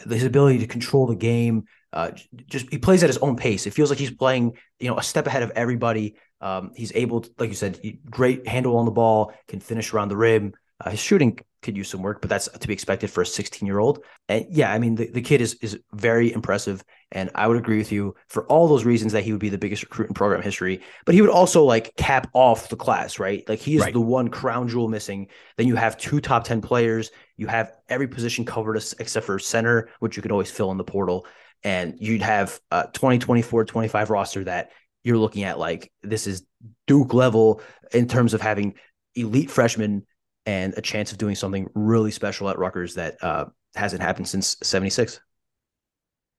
his 0.09 0.23
ability 0.23 0.59
to 0.59 0.67
control 0.67 1.07
the 1.07 1.15
game. 1.15 1.65
Uh, 1.93 2.11
just 2.47 2.69
he 2.69 2.77
plays 2.77 3.03
at 3.03 3.09
his 3.09 3.17
own 3.17 3.35
pace. 3.35 3.67
It 3.67 3.73
feels 3.73 3.89
like 3.89 3.99
he's 3.99 4.11
playing, 4.11 4.53
you 4.79 4.87
know, 4.87 4.97
a 4.97 5.03
step 5.03 5.27
ahead 5.27 5.43
of 5.43 5.51
everybody. 5.51 6.15
Um, 6.39 6.71
he's 6.75 6.91
able, 6.95 7.21
to, 7.21 7.29
like 7.37 7.49
you 7.49 7.55
said, 7.55 7.79
great 8.09 8.47
handle 8.47 8.77
on 8.77 8.85
the 8.85 8.91
ball, 8.91 9.33
can 9.47 9.59
finish 9.59 9.93
around 9.93 10.09
the 10.09 10.17
rim. 10.17 10.53
Uh, 10.83 10.91
his 10.91 10.99
shooting 10.99 11.37
could 11.61 11.77
use 11.77 11.89
some 11.89 12.01
work, 12.01 12.21
but 12.21 12.29
that's 12.29 12.47
to 12.47 12.67
be 12.67 12.73
expected 12.73 13.09
for 13.09 13.21
a 13.21 13.25
16 13.25 13.65
year 13.65 13.79
old. 13.79 14.03
And 14.27 14.45
yeah, 14.49 14.71
I 14.71 14.79
mean, 14.79 14.95
the, 14.95 15.07
the 15.07 15.21
kid 15.21 15.41
is 15.41 15.55
is 15.55 15.79
very 15.93 16.33
impressive. 16.33 16.83
And 17.11 17.29
I 17.35 17.47
would 17.47 17.57
agree 17.57 17.77
with 17.77 17.91
you 17.91 18.15
for 18.29 18.45
all 18.45 18.67
those 18.67 18.85
reasons 18.85 19.13
that 19.13 19.23
he 19.23 19.31
would 19.31 19.41
be 19.41 19.49
the 19.49 19.57
biggest 19.57 19.83
recruit 19.83 20.07
in 20.07 20.13
program 20.13 20.41
history. 20.41 20.81
But 21.05 21.13
he 21.15 21.21
would 21.21 21.29
also 21.29 21.63
like 21.63 21.95
cap 21.97 22.29
off 22.33 22.69
the 22.69 22.77
class, 22.77 23.19
right? 23.19 23.47
Like 23.49 23.59
he 23.59 23.75
is 23.75 23.81
right. 23.81 23.93
the 23.93 24.01
one 24.01 24.29
crown 24.29 24.67
jewel 24.67 24.87
missing. 24.87 25.27
Then 25.57 25.67
you 25.67 25.75
have 25.75 25.97
two 25.97 26.21
top 26.21 26.45
10 26.45 26.61
players. 26.61 27.11
You 27.35 27.47
have 27.47 27.73
every 27.89 28.07
position 28.07 28.45
covered 28.45 28.77
except 28.77 29.25
for 29.25 29.39
center, 29.39 29.89
which 29.99 30.15
you 30.15 30.21
could 30.21 30.31
always 30.31 30.51
fill 30.51 30.71
in 30.71 30.77
the 30.77 30.83
portal. 30.83 31.25
And 31.63 31.95
you'd 31.99 32.21
have 32.21 32.59
a 32.71 32.89
2024 32.93 33.65
25 33.65 34.09
roster 34.09 34.43
that 34.45 34.71
you're 35.03 35.17
looking 35.17 35.43
at 35.43 35.59
like 35.59 35.91
this 36.01 36.27
is 36.27 36.45
Duke 36.87 37.13
level 37.13 37.61
in 37.93 38.07
terms 38.07 38.33
of 38.33 38.41
having 38.41 38.75
elite 39.15 39.51
freshmen 39.51 40.05
and 40.45 40.73
a 40.77 40.81
chance 40.81 41.11
of 41.11 41.17
doing 41.17 41.35
something 41.35 41.69
really 41.75 42.11
special 42.11 42.49
at 42.49 42.57
Rutgers 42.57 42.95
that 42.95 43.23
uh, 43.23 43.45
hasn't 43.75 44.01
happened 44.01 44.27
since 44.27 44.57
76. 44.63 45.19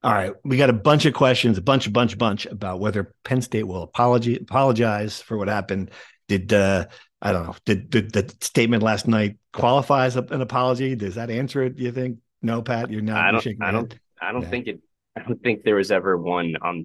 All 0.02 0.12
right. 0.12 0.32
We 0.44 0.56
got 0.56 0.70
a 0.70 0.74
bunch 0.74 1.06
of 1.06 1.14
questions, 1.14 1.58
a 1.58 1.62
bunch, 1.62 1.86
a 1.86 1.90
bunch, 1.90 2.18
bunch 2.18 2.46
about 2.46 2.80
whether 2.80 3.14
Penn 3.24 3.40
State 3.40 3.62
will 3.62 3.82
apology, 3.82 4.36
apologize 4.36 5.20
for 5.20 5.36
what 5.36 5.48
happened. 5.48 5.90
Did, 6.26 6.52
uh, 6.52 6.86
I 7.20 7.32
don't 7.32 7.46
know, 7.46 7.54
did, 7.64 7.90
did 7.90 8.12
the 8.12 8.34
statement 8.40 8.82
last 8.82 9.06
night 9.06 9.38
qualify 9.52 10.06
as 10.06 10.16
an 10.16 10.40
apology? 10.40 10.96
Does 10.96 11.14
that 11.14 11.30
answer 11.30 11.62
it, 11.62 11.76
Do 11.76 11.84
you 11.84 11.92
think? 11.92 12.18
No, 12.40 12.62
Pat, 12.62 12.90
you're 12.90 13.02
not. 13.02 13.24
I 13.24 13.30
don't, 13.30 13.62
I 13.62 13.70
don't, 13.70 13.98
I 14.20 14.32
don't 14.32 14.42
yeah. 14.42 14.48
think 14.48 14.66
it, 14.66 14.80
I 15.14 15.22
don't 15.22 15.40
think 15.40 15.62
there 15.62 15.76
was 15.76 15.92
ever 15.92 16.16
one. 16.16 16.56
Um, 16.60 16.84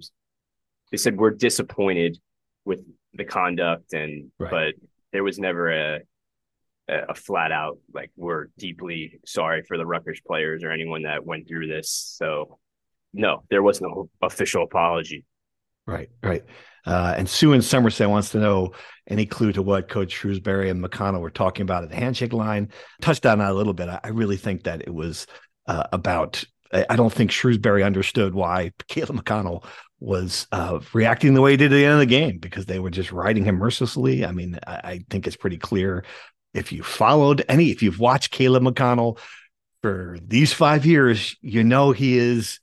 they 0.92 0.98
said 0.98 1.18
we're 1.18 1.32
disappointed 1.32 2.20
with 2.66 2.84
the 3.14 3.26
conduct 3.26 3.94
and, 3.94 4.30
right. 4.38 4.52
but 4.52 4.90
there 5.12 5.24
was 5.24 5.40
never 5.40 5.72
a, 5.72 6.02
a 6.90 7.14
flat 7.14 7.52
out 7.52 7.80
like 7.94 8.12
we're 8.16 8.48
deeply 8.58 9.20
sorry 9.26 9.64
for 9.64 9.78
the 9.78 9.86
Rutgers 9.86 10.22
players 10.26 10.64
or 10.64 10.72
anyone 10.72 11.04
that 11.04 11.26
went 11.26 11.48
through 11.48 11.68
this. 11.68 12.16
So 12.18 12.60
no, 13.14 13.44
there 13.50 13.64
was 13.64 13.82
no 13.82 14.10
official 14.22 14.64
apology. 14.64 15.26
Right, 15.86 16.10
right. 16.22 16.44
Uh, 16.86 17.16
and 17.18 17.30
Sue 17.30 17.54
in 17.54 17.62
Somerset 17.62 18.10
wants 18.10 18.30
to 18.30 18.40
know 18.40 18.72
any 19.08 19.26
clue 19.26 19.52
to 19.54 19.62
what 19.62 19.90
Coach 19.90 20.16
Shrewsberry 20.16 20.70
and 20.70 20.84
McConnell 20.84 21.22
were 21.22 21.30
talking 21.30 21.64
about 21.64 21.84
at 21.84 21.90
the 21.90 21.96
handshake 21.96 22.34
line. 22.34 22.70
Touched 23.02 23.26
on 23.26 23.40
that 23.40 23.52
a 23.52 23.54
little 23.54 23.74
bit. 23.74 23.90
I, 23.90 24.00
I 24.04 24.10
really 24.10 24.38
think 24.38 24.64
that 24.64 24.82
it 24.82 24.94
was 24.94 25.28
uh, 25.68 25.88
about. 25.92 26.44
I 26.74 26.98
don't 26.98 27.14
think 27.14 27.32
Shrewsberry 27.32 27.86
understood 27.86 28.36
why 28.36 28.72
Caleb 28.90 29.24
McConnell 29.24 29.64
was 30.02 30.48
uh, 30.52 30.80
reacting 30.94 31.34
the 31.34 31.42
way 31.42 31.52
he 31.52 31.58
did 31.58 31.72
at 31.72 31.76
the 31.76 31.86
end 31.86 31.94
of 31.94 32.00
the 32.00 32.06
game 32.06 32.40
because 32.40 32.66
they 32.66 32.80
were 32.80 32.90
just 32.90 33.14
riding 33.14 33.46
him 33.46 33.56
mercilessly. 33.56 34.26
I 34.26 34.32
mean, 34.32 34.60
I, 34.68 34.76
I 34.84 35.06
think 35.10 35.28
it's 35.28 35.38
pretty 35.38 35.58
clear 35.58 36.04
if 36.58 36.72
you 36.72 36.84
followed 36.84 37.46
any, 37.48 37.70
if 37.70 37.84
you've 37.84 38.00
watched 38.00 38.32
Caleb 38.32 38.64
McConnell 38.64 39.20
for 39.82 40.18
these 40.26 40.52
five 40.52 40.86
years, 40.86 41.36
you 41.42 41.64
know 41.64 41.92
he 41.92 42.18
is 42.18 42.60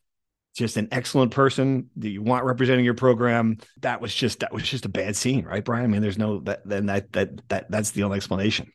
just 0.54 0.76
an 0.76 0.88
excellent 0.92 1.32
person 1.32 1.90
that 1.96 2.10
you 2.10 2.22
want 2.22 2.44
representing 2.44 2.84
your 2.84 2.94
program. 2.94 3.58
That 3.80 4.00
was 4.00 4.14
just 4.14 4.40
that 4.40 4.52
was 4.52 4.62
just 4.62 4.84
a 4.84 4.88
bad 4.88 5.16
scene, 5.16 5.44
right, 5.44 5.64
Brian? 5.64 5.84
I 5.84 5.88
mean, 5.88 6.02
there's 6.02 6.18
no 6.18 6.40
that 6.40 6.66
then 6.66 6.86
that 6.86 7.12
that 7.12 7.48
that 7.48 7.70
that's 7.70 7.92
the 7.92 8.02
only 8.02 8.16
explanation. 8.16 8.72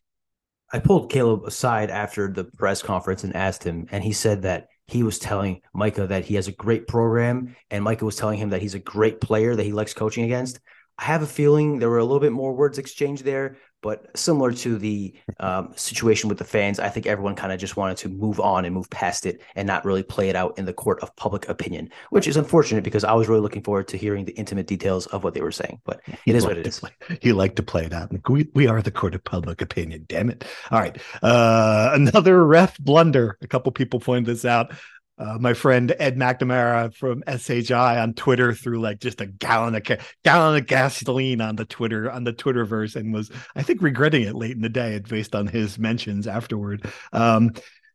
I 0.72 0.80
pulled 0.80 1.12
Caleb 1.12 1.46
aside 1.46 1.90
after 1.90 2.32
the 2.32 2.44
press 2.44 2.82
conference 2.82 3.24
and 3.24 3.36
asked 3.36 3.64
him, 3.64 3.88
and 3.92 4.04
he 4.04 4.14
said 4.14 4.44
that 4.44 4.68
he 4.88 5.04
was 5.04 5.20
telling 5.20 5.62
Micah 5.74 6.08
that 6.08 6.26
he 6.26 6.36
has 6.36 6.48
a 6.48 6.52
great 6.52 6.88
program, 6.88 7.56
and 7.70 7.84
Micah 7.84 8.06
was 8.06 8.16
telling 8.16 8.38
him 8.38 8.50
that 8.50 8.62
he's 8.62 8.76
a 8.76 8.80
great 8.80 9.20
player 9.20 9.56
that 9.56 9.64
he 9.64 9.72
likes 9.72 9.94
coaching 9.94 10.26
against. 10.26 10.60
I 10.98 11.06
have 11.06 11.22
a 11.22 11.28
feeling 11.28 11.80
there 11.80 11.90
were 11.90 12.00
a 12.00 12.04
little 12.04 12.20
bit 12.20 12.34
more 12.34 12.54
words 12.54 12.78
exchanged 12.78 13.24
there, 13.24 13.56
but 13.82 14.18
similar 14.18 14.52
to 14.52 14.78
the 14.78 15.14
um, 15.40 15.74
situation 15.76 16.30
with 16.30 16.38
the 16.38 16.44
fans, 16.44 16.80
I 16.80 16.90
think 16.90 17.06
everyone 17.06 17.36
kind 17.36 17.54
of 17.54 17.60
just 17.60 17.78
wanted 17.78 17.98
to 17.98 18.10
move 18.10 18.40
on 18.40 18.66
and 18.66 18.76
move 18.76 18.90
past 18.90 19.26
it 19.26 19.42
and 19.56 19.66
not 19.68 19.86
really 19.86 20.04
play 20.04 20.30
it 20.30 20.36
out 20.36 20.58
in 20.58 20.66
the 20.66 20.74
court 20.74 21.00
of 21.02 21.16
public 21.16 21.48
opinion, 21.48 21.90
which 22.10 22.28
is 22.28 22.38
unfortunate 22.38 22.84
because 22.84 23.04
I 23.04 23.14
was 23.14 23.28
really 23.28 23.42
looking 23.42 23.64
forward 23.64 23.88
to 23.90 23.98
hearing 23.98 24.26
the 24.26 24.34
intimate 24.34 24.68
details 24.68 25.08
of 25.08 25.24
what 25.24 25.34
they 25.34 25.42
were 25.42 25.52
saying. 25.52 25.80
But 25.86 26.02
it 26.08 26.20
he 26.26 26.32
is 26.32 26.46
what 26.46 26.58
it 26.58 26.68
is. 26.68 26.80
Play, 26.80 26.92
he 27.22 27.32
liked 27.32 27.56
to 27.58 27.64
play 27.64 27.86
it 27.86 27.94
out. 27.94 28.12
We, 28.30 28.50
we 28.54 28.68
are 28.68 28.82
the 28.82 28.92
court 28.92 29.16
of 29.16 29.24
public 29.24 29.62
opinion, 29.62 30.06
damn 30.08 30.30
it. 30.30 30.46
All 30.72 30.80
right. 30.80 30.98
Uh, 31.22 31.92
another 31.94 32.46
ref 32.46 32.78
blunder. 32.80 33.38
A 33.42 33.48
couple 33.48 33.72
people 33.72 34.00
pointed 34.00 34.26
this 34.26 34.46
out 34.46 34.74
uh, 35.20 35.38
my 35.38 35.54
friend 35.54 35.94
Ed 36.00 36.16
McNamara 36.16 36.94
from 36.94 37.24
SHI 37.28 38.00
on 38.00 38.14
Twitter 38.14 38.54
threw 38.54 38.80
like 38.80 39.00
just 39.00 39.20
a 39.20 39.26
gallon 39.26 39.76
of 39.76 39.84
gallon 40.24 40.58
of 40.58 40.66
gasoline 40.66 41.42
on 41.42 41.58
the 41.58 41.66
Twitter 41.66 42.10
on 42.10 42.24
the 42.24 42.32
Twitterverse 42.34 42.96
and 42.96 43.14
was 43.14 43.30
I 43.56 43.62
think 43.62 43.82
regretting 43.82 44.24
it 44.24 44.36
late 44.36 44.56
in 44.56 44.62
the 44.62 44.70
day 44.70 45.00
based 45.00 45.36
on 45.36 45.48
his 45.48 45.78
mentions 45.78 46.26
afterward. 46.26 46.86
Um, 47.12 47.52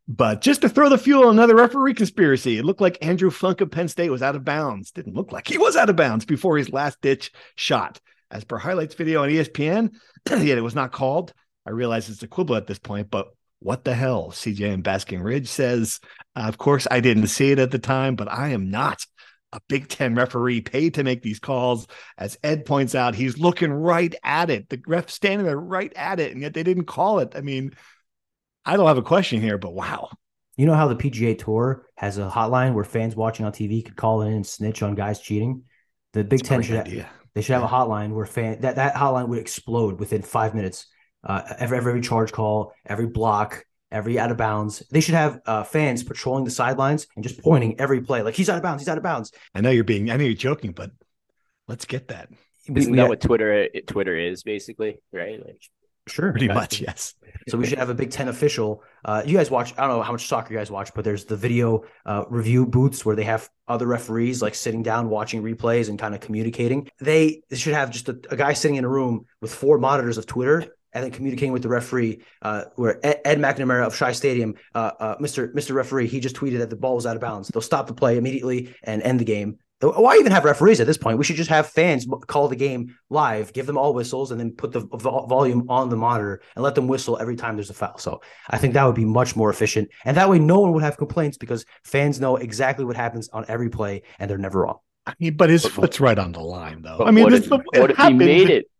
but 0.07 0.43
just 0.43 0.61
to 0.61 0.69
throw 0.69 0.91
the 0.91 0.99
fuel 0.99 1.29
on 1.29 1.39
another 1.39 1.57
referee 1.57 1.95
conspiracy, 1.95 2.59
it 2.59 2.65
looked 2.65 2.83
like 2.83 2.99
Andrew 3.01 3.31
Funk 3.31 3.63
of 3.63 3.71
Penn 3.71 3.89
State 3.89 4.11
was 4.11 4.23
out 4.23 4.37
of 4.37 4.45
bounds. 4.45 4.91
Didn't 4.91 5.15
look 5.15 5.33
like 5.33 5.49
he 5.49 5.57
was 5.57 5.77
out 5.77 5.89
of 5.89 5.97
bounds 5.97 6.27
before 6.27 6.59
his 6.59 6.71
last 6.71 7.01
ditch 7.01 7.33
shot. 7.57 8.01
As 8.31 8.45
per 8.45 8.59
highlights 8.59 8.95
video 8.95 9.23
on 9.23 9.31
ESPN, 9.31 9.95
yet 10.29 10.59
it 10.59 10.63
was 10.63 10.75
not 10.75 10.93
called. 10.93 11.33
I 11.67 11.71
realize 11.71 12.11
it's 12.11 12.23
a 12.23 12.29
quibble 12.29 12.57
at 12.57 12.67
this 12.67 12.79
point, 12.79 13.11
but 13.11 13.29
what 13.61 13.85
the 13.85 13.95
hell? 13.95 14.31
CJ 14.31 14.75
and 14.75 14.83
Basking 14.83 15.21
Ridge 15.21 15.49
says, 15.49 16.01
uh, 16.37 16.45
of 16.49 16.59
course, 16.59 16.87
I 16.91 17.01
didn't 17.01 17.29
see 17.29 17.51
it 17.51 17.59
at 17.59 17.71
the 17.71 17.79
time, 17.79 18.17
but 18.17 18.31
I 18.31 18.49
am 18.49 18.71
not 18.71 19.05
a 19.53 19.61
Big 19.69 19.89
Ten 19.89 20.15
referee 20.15 20.61
paid 20.61 20.95
to 20.95 21.05
make 21.05 21.23
these 21.23 21.39
calls. 21.39 21.87
As 22.19 22.37
Ed 22.43 22.67
points 22.67 22.95
out, 22.95 23.15
he's 23.15 23.39
looking 23.39 23.73
right 23.73 24.15
at 24.23 24.51
it. 24.51 24.69
The 24.69 24.83
ref 24.87 25.09
standing 25.09 25.47
there 25.47 25.59
right 25.59 25.93
at 25.95 26.21
it, 26.21 26.33
and 26.33 26.43
yet 26.43 26.55
they 26.55 26.65
didn't 26.65 26.87
call 26.87 27.21
it. 27.21 27.35
I 27.37 27.41
mean, 27.41 27.73
I 28.65 28.77
don't 28.77 28.89
have 28.89 28.99
a 28.99 29.03
question 29.03 29.41
here, 29.41 29.59
but 29.59 29.73
wow. 29.73 30.11
You 30.57 30.67
know 30.67 30.75
how 30.75 30.89
the 30.89 30.97
PGA 30.97 31.39
Tour 31.39 31.87
has 31.97 32.19
a 32.19 32.29
hotline 32.29 32.75
where 32.75 32.85
fans 32.85 33.17
watching 33.17 33.47
on 33.47 33.53
TV 33.53 33.85
could 33.85 33.97
call 33.97 34.23
in 34.23 34.33
and 34.33 34.47
snitch 34.47 34.83
on 34.83 34.95
guys 34.95 35.21
cheating? 35.21 35.63
The 36.13 36.25
Big 36.25 36.43
Ten 36.45 36.63
should 36.63 36.77
have, 36.77 37.09
they 37.35 37.43
should 37.43 37.55
have 37.55 37.65
a 37.65 37.69
hotline 37.69 38.13
where 38.13 38.27
fan 38.27 38.61
that 38.61 38.77
that 38.77 38.95
hotline 38.95 39.29
would 39.29 39.39
explode 39.39 39.99
within 39.99 40.23
five 40.23 40.55
minutes. 40.55 40.87
Uh, 41.25 41.43
every 41.59 41.79
every 41.79 42.01
charge 42.01 42.33
call, 42.33 42.73
every 42.87 43.07
block, 43.07 43.65
every 43.91 44.19
out 44.19 44.31
of 44.31 44.37
bounds. 44.37 44.83
They 44.91 45.01
should 45.01 45.15
have 45.15 45.41
uh, 45.47 45.65
fans 45.65 46.03
patrolling 46.03 46.45
the 46.45 46.51
sidelines 46.51 47.07
and 47.17 47.23
just 47.23 47.41
pointing 47.43 47.81
every 47.81 48.03
play, 48.03 48.23
like 48.23 48.35
he's 48.35 48.51
out 48.51 48.57
of 48.57 48.63
bounds, 48.63 48.83
he's 48.83 48.89
out 48.89 48.99
of 48.99 49.05
bounds. 49.05 49.33
I 49.55 49.61
know 49.61 49.71
you're 49.71 49.85
being, 49.85 50.11
I 50.11 50.17
know 50.17 50.25
you're 50.25 50.35
joking, 50.35 50.73
but 50.73 50.91
let's 51.69 51.85
get 51.85 52.09
that. 52.09 52.29
Isn't 52.75 52.93
we, 52.93 52.97
that 52.99 53.09
what 53.09 53.21
Twitter 53.21 53.69
Twitter 53.87 54.17
is 54.17 54.43
basically, 54.43 54.99
right? 55.13 55.45
Like 55.45 55.61
Sure. 56.07 56.33
Pretty 56.33 56.49
much, 56.49 56.81
yes. 56.81 57.15
So 57.49 57.57
we 57.57 57.67
should 57.67 57.79
have 57.79 57.89
a 57.89 57.95
Big 57.95 58.11
Ten 58.11 58.29
official. 58.29 58.83
Uh, 59.05 59.23
you 59.25 59.37
guys 59.37 59.51
watch, 59.51 59.73
I 59.79 59.87
don't 59.87 59.97
know 59.97 60.03
how 60.03 60.13
much 60.13 60.27
soccer 60.27 60.53
you 60.53 60.59
guys 60.59 60.71
watch, 60.71 60.91
but 60.95 61.05
there's 61.05 61.25
the 61.25 61.37
video 61.37 61.85
uh, 62.05 62.25
review 62.29 62.67
booths 62.67 63.05
where 63.05 63.17
they 63.17 63.25
have 63.25 63.49
other 63.67 63.87
referees 63.87 64.43
like 64.43 64.55
sitting 64.55 64.83
down 64.83 65.09
watching 65.09 65.43
replays 65.43 65.89
and 65.89 65.99
kind 65.99 66.15
of 66.15 66.21
communicating. 66.21 66.89
They 67.01 67.43
should 67.53 67.75
have 67.75 67.91
just 67.91 68.09
a, 68.09 68.19
a 68.31 68.37
guy 68.37 68.53
sitting 68.53 68.77
in 68.77 68.85
a 68.85 68.89
room 68.89 69.27
with 69.41 69.55
four 69.55 69.79
monitors 69.79 70.19
of 70.19 70.27
Twitter 70.27 70.67
and 70.95 71.05
then 71.05 71.11
communicating 71.11 71.53
with 71.53 71.63
the 71.63 71.69
referee. 71.69 72.23
Uh, 72.41 72.65
where 72.77 73.05
Ed, 73.05 73.21
Ed, 73.25 73.39
McNamara 73.39 73.87
of 73.87 73.95
Shea 73.95 74.13
Stadium, 74.13 74.55
uh, 74.75 74.93
uh, 74.99 75.17
Mr. 75.19 75.53
Mr. 75.53 75.75
Referee, 75.75 76.07
he 76.07 76.21
just 76.21 76.37
tweeted 76.37 76.59
that 76.59 76.71
the 76.71 76.77
ball 76.77 76.95
was 76.95 77.07
out 77.07 77.17
of 77.17 77.21
bounds. 77.21 77.49
They'll 77.49 77.61
stop 77.61 77.87
the 77.87 77.95
play 77.95 78.17
immediately 78.17 78.75
and 78.83 79.03
end 79.03 79.21
the 79.21 79.25
game. 79.25 79.59
Why 79.81 80.17
even 80.17 80.33
have 80.33 80.45
referees 80.45 80.81
at 80.81 80.87
this 80.87 80.97
point? 80.97 81.19
We 81.19 81.25
should 81.25 81.37
just 81.37 81.51
have 81.51 81.67
fans 81.67 82.07
call 82.27 82.49
the 82.49 82.57
game 82.57 82.97
live, 83.11 83.53
give 83.53 83.67
them 83.67 83.77
all 83.77 83.93
whistles, 83.93 84.31
and 84.31 84.41
then 84.41 84.53
put 84.53 84.73
the 84.73 84.81
volume 84.81 85.67
on 85.69 85.91
the 85.91 85.97
monitor 85.97 86.41
and 86.55 86.63
let 86.63 86.75
them 86.75 86.89
whistle 86.89 87.19
every 87.21 87.37
time 87.37 87.57
there's 87.57 87.71
a 87.71 87.75
foul. 87.75 87.99
So 87.99 88.23
I 88.49 88.57
think 88.57 88.75
that 88.75 88.85
would 88.85 88.95
be 88.95 89.05
much 89.05 89.37
more 89.37 89.51
efficient, 89.51 89.91
and 90.05 90.17
that 90.17 90.31
way 90.31 90.39
no 90.39 90.61
one 90.61 90.73
would 90.73 90.83
have 90.83 90.97
complaints 90.97 91.37
because 91.37 91.67
fans 91.83 92.19
know 92.19 92.37
exactly 92.37 92.85
what 92.85 92.97
happens 92.97 93.29
on 93.31 93.45
every 93.49 93.69
play 93.69 94.03
and 94.19 94.31
they're 94.31 94.39
never 94.39 94.63
wrong. 94.63 94.79
I 95.07 95.15
mean, 95.21 95.37
but 95.37 95.51
his 95.51 95.67
foot's 95.67 96.01
right 96.01 96.19
on 96.19 96.33
the 96.33 96.41
line, 96.41 96.81
though. 96.81 97.01
I 97.05 97.11
mean, 97.11 97.25
what 97.25 97.35
if, 97.35 97.51
what 97.51 97.91
if 97.91 97.97
he 97.99 98.13
made 98.15 98.49
it? 98.49 98.71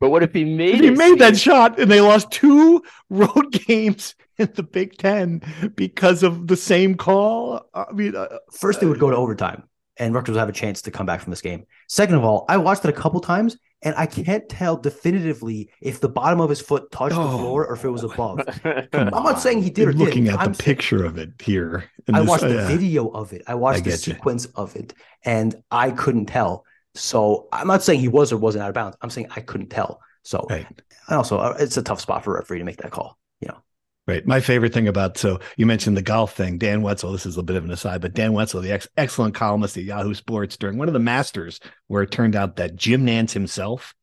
But 0.00 0.10
what 0.10 0.22
if 0.22 0.32
he 0.32 0.44
made 0.44 0.76
if 0.76 0.80
he 0.80 0.90
made 0.90 1.18
that 1.18 1.36
shot 1.36 1.78
and 1.78 1.90
they 1.90 2.00
lost 2.00 2.30
two 2.30 2.82
road 3.10 3.52
games 3.66 4.14
in 4.38 4.50
the 4.54 4.62
Big 4.62 4.98
Ten 4.98 5.42
because 5.74 6.22
of 6.22 6.46
the 6.46 6.56
same 6.56 6.96
call? 6.96 7.68
I 7.74 7.92
mean, 7.92 8.16
uh, 8.16 8.38
first 8.52 8.80
they 8.80 8.86
would 8.86 9.00
go 9.00 9.10
to 9.10 9.16
overtime 9.16 9.64
and 9.98 10.14
Rutgers 10.14 10.34
would 10.34 10.40
have 10.40 10.48
a 10.48 10.52
chance 10.52 10.82
to 10.82 10.90
come 10.90 11.06
back 11.06 11.20
from 11.20 11.30
this 11.30 11.40
game. 11.40 11.66
Second 11.88 12.16
of 12.16 12.24
all, 12.24 12.44
I 12.48 12.56
watched 12.58 12.84
it 12.84 12.88
a 12.88 12.92
couple 12.92 13.20
times 13.20 13.56
and 13.82 13.94
I 13.96 14.06
can't 14.06 14.48
tell 14.48 14.76
definitively 14.76 15.70
if 15.80 16.00
the 16.00 16.08
bottom 16.08 16.40
of 16.40 16.50
his 16.50 16.60
foot 16.60 16.90
touched 16.90 17.14
oh. 17.14 17.22
the 17.22 17.38
floor 17.38 17.66
or 17.66 17.74
if 17.74 17.84
it 17.84 17.90
was 17.90 18.04
above. 18.04 18.40
I'm 18.92 19.10
not 19.10 19.40
saying 19.40 19.62
he 19.62 19.70
did 19.70 19.82
You're 19.82 19.90
or 19.90 19.94
looking 19.94 20.24
didn't. 20.24 20.40
at 20.40 20.46
I'm 20.46 20.52
the 20.52 20.62
picture 20.62 21.04
of 21.04 21.18
it 21.18 21.30
here. 21.40 21.84
I 22.12 22.22
watched 22.22 22.42
the 22.42 22.64
uh, 22.64 22.68
video 22.68 23.08
of 23.08 23.32
it. 23.32 23.42
I 23.46 23.54
watched 23.54 23.80
I 23.86 23.90
the 23.90 23.92
sequence 23.92 24.46
you. 24.46 24.52
of 24.56 24.76
it, 24.76 24.94
and 25.24 25.54
I 25.70 25.90
couldn't 25.90 26.26
tell. 26.26 26.64
So 26.98 27.48
I'm 27.52 27.66
not 27.66 27.82
saying 27.82 28.00
he 28.00 28.08
was 28.08 28.32
or 28.32 28.36
wasn't 28.36 28.64
out 28.64 28.68
of 28.68 28.74
bounds. 28.74 28.96
I'm 29.00 29.10
saying 29.10 29.28
I 29.34 29.40
couldn't 29.40 29.68
tell. 29.68 30.00
So, 30.22 30.46
right. 30.50 30.66
and 31.08 31.16
also, 31.16 31.38
uh, 31.38 31.56
it's 31.58 31.76
a 31.76 31.82
tough 31.82 32.00
spot 32.00 32.24
for 32.24 32.34
a 32.34 32.40
referee 32.40 32.58
to 32.58 32.64
make 32.64 32.78
that 32.78 32.90
call. 32.90 33.18
You 33.40 33.48
know. 33.48 33.58
Right. 34.06 34.26
My 34.26 34.40
favorite 34.40 34.72
thing 34.72 34.88
about 34.88 35.18
so 35.18 35.40
you 35.56 35.66
mentioned 35.66 35.96
the 35.96 36.02
golf 36.02 36.34
thing. 36.34 36.58
Dan 36.58 36.82
Wetzel, 36.82 37.12
this 37.12 37.26
is 37.26 37.36
a 37.36 37.42
bit 37.42 37.56
of 37.56 37.64
an 37.64 37.70
aside, 37.70 38.00
but 38.00 38.14
Dan 38.14 38.32
Wetzel, 38.32 38.60
the 38.60 38.72
ex- 38.72 38.88
excellent 38.96 39.34
columnist 39.34 39.76
at 39.76 39.84
Yahoo 39.84 40.14
Sports 40.14 40.56
during 40.56 40.78
one 40.78 40.88
of 40.88 40.94
the 40.94 41.00
Masters, 41.00 41.60
where 41.88 42.02
it 42.02 42.10
turned 42.10 42.36
out 42.36 42.56
that 42.56 42.76
Jim 42.76 43.06
Nantz 43.06 43.32
himself 43.32 43.94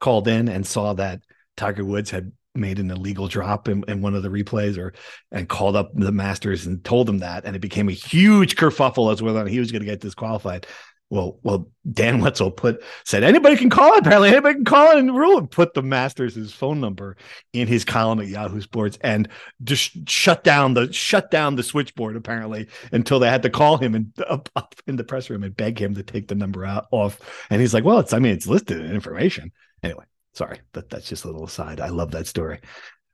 called 0.00 0.26
in 0.26 0.48
and 0.48 0.66
saw 0.66 0.94
that 0.94 1.22
Tiger 1.56 1.84
Woods 1.84 2.10
had 2.10 2.32
made 2.54 2.78
an 2.78 2.90
illegal 2.90 3.28
drop 3.28 3.68
in, 3.68 3.84
in 3.88 4.02
one 4.02 4.14
of 4.14 4.22
the 4.22 4.28
replays 4.28 4.76
or 4.76 4.92
and 5.30 5.48
called 5.48 5.74
up 5.74 5.90
the 5.94 6.12
Masters 6.12 6.66
and 6.66 6.84
told 6.84 7.06
them 7.06 7.18
that. 7.18 7.44
And 7.44 7.56
it 7.56 7.60
became 7.60 7.88
a 7.88 7.92
huge 7.92 8.56
kerfuffle 8.56 9.12
as 9.12 9.22
whether 9.22 9.46
he 9.46 9.58
was 9.58 9.72
going 9.72 9.82
to 9.82 9.86
get 9.86 10.00
disqualified 10.00 10.66
well, 11.12 11.38
well, 11.42 11.68
Dan 11.92 12.22
Wetzel 12.22 12.50
put 12.50 12.82
said 13.04 13.22
anybody 13.22 13.54
can 13.54 13.68
call 13.68 13.92
it. 13.92 13.98
Apparently, 13.98 14.30
anybody 14.30 14.54
can 14.54 14.64
call 14.64 14.92
it 14.92 14.98
and 14.98 15.14
rule 15.14 15.36
and 15.36 15.50
put 15.50 15.74
the 15.74 15.82
Masters' 15.82 16.50
phone 16.54 16.80
number 16.80 17.18
in 17.52 17.68
his 17.68 17.84
column 17.84 18.18
at 18.18 18.28
Yahoo 18.28 18.62
Sports 18.62 18.96
and 19.02 19.28
just 19.62 20.08
shut 20.08 20.42
down 20.42 20.72
the 20.72 20.90
shut 20.90 21.30
down 21.30 21.56
the 21.56 21.62
switchboard 21.62 22.16
apparently 22.16 22.66
until 22.92 23.18
they 23.18 23.28
had 23.28 23.42
to 23.42 23.50
call 23.50 23.76
him 23.76 23.94
and 23.94 24.10
up, 24.26 24.48
up 24.56 24.74
in 24.86 24.96
the 24.96 25.04
press 25.04 25.28
room 25.28 25.42
and 25.42 25.54
beg 25.54 25.78
him 25.78 25.94
to 25.96 26.02
take 26.02 26.28
the 26.28 26.34
number 26.34 26.64
out 26.64 26.86
off. 26.92 27.20
And 27.50 27.60
he's 27.60 27.74
like, 27.74 27.84
"Well, 27.84 27.98
it's 27.98 28.14
I 28.14 28.18
mean, 28.18 28.32
it's 28.32 28.46
listed 28.46 28.80
in 28.80 28.90
information 28.90 29.52
anyway." 29.82 30.04
Sorry, 30.32 30.60
but 30.72 30.88
that's 30.88 31.10
just 31.10 31.24
a 31.24 31.26
little 31.26 31.44
aside. 31.44 31.78
I 31.78 31.88
love 31.88 32.12
that 32.12 32.26
story. 32.26 32.60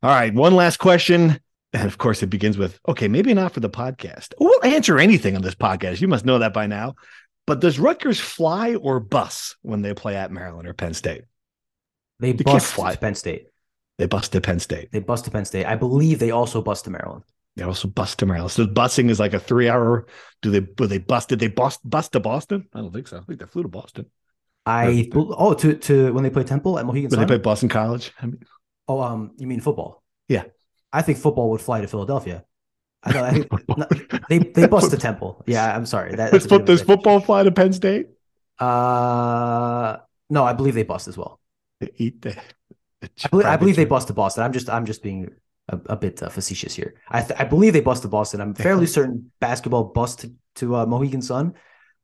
All 0.05 0.11
right, 0.11 0.33
one 0.33 0.55
last 0.55 0.77
question. 0.77 1.41
And 1.73 1.87
of 1.87 1.99
course, 1.99 2.23
it 2.23 2.29
begins 2.29 2.57
with, 2.57 2.79
okay, 2.89 3.09
maybe 3.09 3.35
not 3.35 3.53
for 3.53 3.61
the 3.61 3.69
podcast. 3.69 4.33
We'll 4.39 4.65
answer 4.65 4.99
anything 4.99 5.37
on 5.37 5.43
this 5.43 5.55
podcast. 5.55 6.01
You 6.01 6.09
must 6.09 6.25
know 6.25 6.39
that 6.39 6.55
by 6.55 6.67
now. 6.67 6.95
But 7.49 7.61
does 7.61 7.79
Rutgers 7.79 8.21
fly 8.21 8.75
or 8.75 9.01
bus 9.01 9.57
when 9.63 9.81
they 9.81 9.95
play 9.95 10.17
at 10.17 10.31
Maryland 10.31 10.69
or 10.69 10.75
Penn 10.75 10.93
State? 10.93 11.23
They, 12.21 12.33
they 12.33 12.45
bust 12.45 12.75
fly. 12.75 12.93
to 12.93 12.99
Penn 12.99 13.15
State. 13.15 13.47
They 13.97 14.05
bust 14.05 14.33
to 14.33 14.43
Penn 14.43 14.61
State. 14.61 14.93
They 14.93 15.01
bust 15.01 15.25
to 15.25 15.31
Penn 15.31 15.47
State. 15.47 15.65
I 15.65 15.75
believe 15.75 16.19
they 16.19 16.31
also 16.31 16.61
bust 16.61 16.85
to 16.85 16.91
Maryland. 16.91 17.25
They 17.57 17.65
also 17.65 17.89
bust 17.89 18.19
to 18.19 18.27
Maryland. 18.27 18.51
So 18.51 18.67
busing 18.67 19.09
is 19.09 19.19
like 19.19 19.33
a 19.33 19.41
three 19.41 19.67
hour. 19.67 20.07
Do 20.43 20.51
they? 20.51 20.61
Were 20.79 20.89
they 20.89 20.99
bust? 20.99 21.31
Did 21.31 21.39
they 21.39 21.49
bust 21.49 21.81
bust 21.89 22.13
to 22.13 22.21
Boston? 22.21 22.69
I 22.75 22.81
don't 22.81 22.93
think 22.93 23.09
so. 23.09 23.17
I 23.17 23.21
think 23.23 23.41
they 23.41 23.47
flew 23.47 23.63
to 23.63 23.69
Boston. 23.69 24.11
I 24.67 25.09
oh 25.15 25.55
to 25.55 25.75
to 25.75 26.13
when 26.13 26.25
they 26.25 26.31
play 26.31 26.45
Temple 26.45 26.79
at 26.79 26.85
Mohegan. 26.85 27.09
When 27.09 27.19
they 27.19 27.27
play 27.27 27.39
Boston 27.39 27.71
College. 27.71 28.13
I 28.21 28.27
mean, 28.27 28.43
oh, 28.89 29.01
um, 29.01 29.31
you 29.39 29.47
mean 29.47 29.61
football? 29.61 30.05
Yeah, 30.29 30.45
I 30.93 31.01
think 31.01 31.17
football 31.17 31.51
would 31.53 31.63
fly 31.63 31.81
to 31.81 31.89
Philadelphia. 31.89 32.45
I 33.03 33.13
know. 33.13 33.25
I 33.25 33.33
think 33.33 33.49
they 34.29 34.39
they 34.39 34.67
bust 34.69 34.91
the 34.91 34.97
temple. 34.97 35.43
Yeah, 35.47 35.75
I'm 35.75 35.87
sorry. 35.87 36.15
That, 36.15 36.33
does, 36.33 36.47
foot, 36.47 36.65
does 36.65 36.83
football 36.83 37.21
fly 37.21 37.43
to 37.43 37.53
Penn 37.53 37.73
State? 37.73 38.09
Uh, 38.59 39.99
no, 40.31 40.45
I 40.45 40.53
believe 40.53 40.75
they 40.75 40.83
bust 40.83 41.09
as 41.09 41.17
well. 41.17 41.41
They 41.81 41.91
eat 41.97 42.23
the. 42.23 42.37
I 43.01 43.29
believe, 43.31 43.47
I 43.47 43.57
believe 43.57 43.77
they 43.77 43.85
bust 43.85 44.09
to 44.09 44.13
Boston. 44.13 44.43
I'm 44.43 44.53
just 44.53 44.69
I'm 44.69 44.85
just 44.85 45.03
being 45.03 45.31
a, 45.69 45.79
a 45.87 45.97
bit 45.97 46.23
uh, 46.23 46.29
facetious 46.29 46.75
here. 46.75 46.95
I 47.09 47.23
th- 47.23 47.39
I 47.39 47.45
believe 47.45 47.73
they 47.73 47.81
bust 47.81 48.03
to 48.03 48.09
Boston. 48.09 48.41
I'm 48.41 48.55
fairly 48.55 48.87
certain 48.87 49.31
basketball 49.41 49.85
bust 49.85 50.21
to, 50.21 50.33
to 50.57 50.77
uh, 50.77 50.87
Mohegan 50.87 51.23
Sun. 51.23 51.55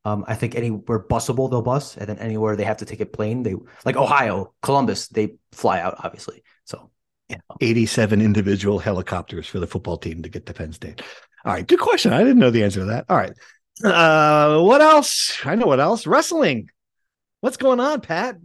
Um, 0.04 0.24
I 0.28 0.34
think 0.34 0.54
anywhere 0.54 1.00
busable 1.00 1.48
they'll 1.48 1.62
bust, 1.62 1.96
and 1.96 2.08
then 2.08 2.18
anywhere 2.18 2.56
they 2.56 2.64
have 2.64 2.76
to 2.78 2.84
take 2.84 3.00
a 3.00 3.06
plane, 3.06 3.42
they 3.42 3.54
like 3.84 3.96
Ohio, 3.96 4.52
Columbus, 4.62 5.08
they 5.08 5.36
fly 5.52 5.80
out 5.80 5.96
obviously. 6.04 6.42
So 7.30 7.38
87 7.60 8.20
individual 8.20 8.78
helicopters 8.78 9.46
for 9.46 9.58
the 9.58 9.66
football 9.66 9.96
team 9.96 10.22
to 10.22 10.28
get 10.28 10.46
to 10.46 10.52
Penn 10.52 10.72
State. 10.72 11.02
All 11.44 11.52
right, 11.52 11.66
good 11.66 11.80
question. 11.80 12.12
I 12.12 12.18
didn't 12.18 12.38
know 12.38 12.50
the 12.50 12.64
answer 12.64 12.80
to 12.80 12.86
that. 12.86 13.06
All 13.08 13.16
right. 13.16 13.32
Uh, 13.82 14.60
what 14.62 14.80
else? 14.80 15.38
I 15.44 15.54
know 15.54 15.66
what 15.66 15.80
else. 15.80 16.06
Wrestling. 16.06 16.70
What's 17.40 17.56
going 17.56 17.80
on, 17.80 18.00
Pat? 18.00 18.36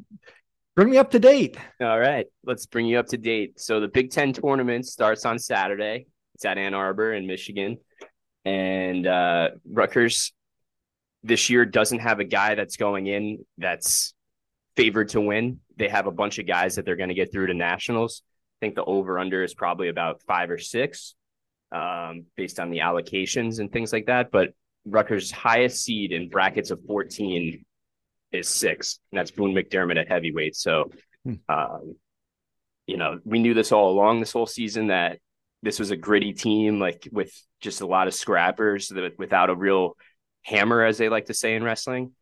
Bring 0.75 0.89
me 0.89 0.97
up 0.97 1.11
to 1.11 1.19
date. 1.19 1.57
All 1.81 1.99
right, 1.99 2.25
let's 2.45 2.65
bring 2.65 2.85
you 2.85 2.99
up 2.99 3.07
to 3.07 3.17
date. 3.17 3.59
So 3.59 3.79
the 3.79 3.87
Big 3.87 4.11
Ten 4.11 4.33
tournament 4.33 4.85
starts 4.85 5.25
on 5.25 5.39
Saturday. 5.39 6.07
It's 6.35 6.45
at 6.45 6.57
Ann 6.57 6.73
Arbor 6.73 7.13
in 7.13 7.27
Michigan, 7.27 7.77
and 8.45 9.05
uh, 9.05 9.49
Rutgers 9.69 10.31
this 11.23 11.49
year 11.49 11.65
doesn't 11.65 11.99
have 11.99 12.19
a 12.19 12.23
guy 12.23 12.55
that's 12.55 12.77
going 12.77 13.07
in 13.07 13.45
that's 13.57 14.13
favored 14.77 15.09
to 15.09 15.21
win. 15.21 15.59
They 15.75 15.89
have 15.89 16.07
a 16.07 16.11
bunch 16.11 16.39
of 16.39 16.47
guys 16.47 16.75
that 16.75 16.85
they're 16.85 16.95
going 16.95 17.09
to 17.09 17.15
get 17.15 17.31
through 17.31 17.47
to 17.47 17.53
nationals 17.53 18.23
think 18.59 18.75
the 18.75 18.83
over 18.83 19.19
under 19.19 19.43
is 19.43 19.53
probably 19.53 19.89
about 19.89 20.21
five 20.23 20.49
or 20.49 20.57
six 20.57 21.15
um, 21.71 22.25
based 22.35 22.59
on 22.59 22.69
the 22.69 22.79
allocations 22.79 23.59
and 23.59 23.71
things 23.71 23.93
like 23.93 24.07
that. 24.07 24.31
But 24.31 24.53
Rutgers' 24.85 25.31
highest 25.31 25.83
seed 25.83 26.11
in 26.11 26.29
brackets 26.29 26.71
of 26.71 26.79
14 26.87 27.63
is 28.31 28.47
six, 28.47 28.99
and 29.11 29.19
that's 29.19 29.31
Boone 29.31 29.53
McDermott 29.53 29.99
at 29.99 30.07
heavyweight. 30.07 30.55
So, 30.55 30.91
hmm. 31.23 31.35
um, 31.47 31.95
you 32.87 32.97
know, 32.97 33.19
we 33.23 33.39
knew 33.39 33.53
this 33.53 33.71
all 33.71 33.91
along 33.91 34.19
this 34.19 34.31
whole 34.31 34.45
season 34.45 34.87
that 34.87 35.19
this 35.61 35.79
was 35.79 35.91
a 35.91 35.97
gritty 35.97 36.33
team, 36.33 36.79
like 36.79 37.07
with 37.11 37.31
just 37.61 37.81
a 37.81 37.87
lot 37.87 38.07
of 38.07 38.13
scrappers 38.13 38.87
that, 38.89 39.17
without 39.17 39.49
a 39.49 39.55
real 39.55 39.95
hammer, 40.43 40.83
as 40.83 40.97
they 40.97 41.09
like 41.09 41.25
to 41.25 41.33
say 41.33 41.55
in 41.55 41.63
wrestling. 41.63 42.13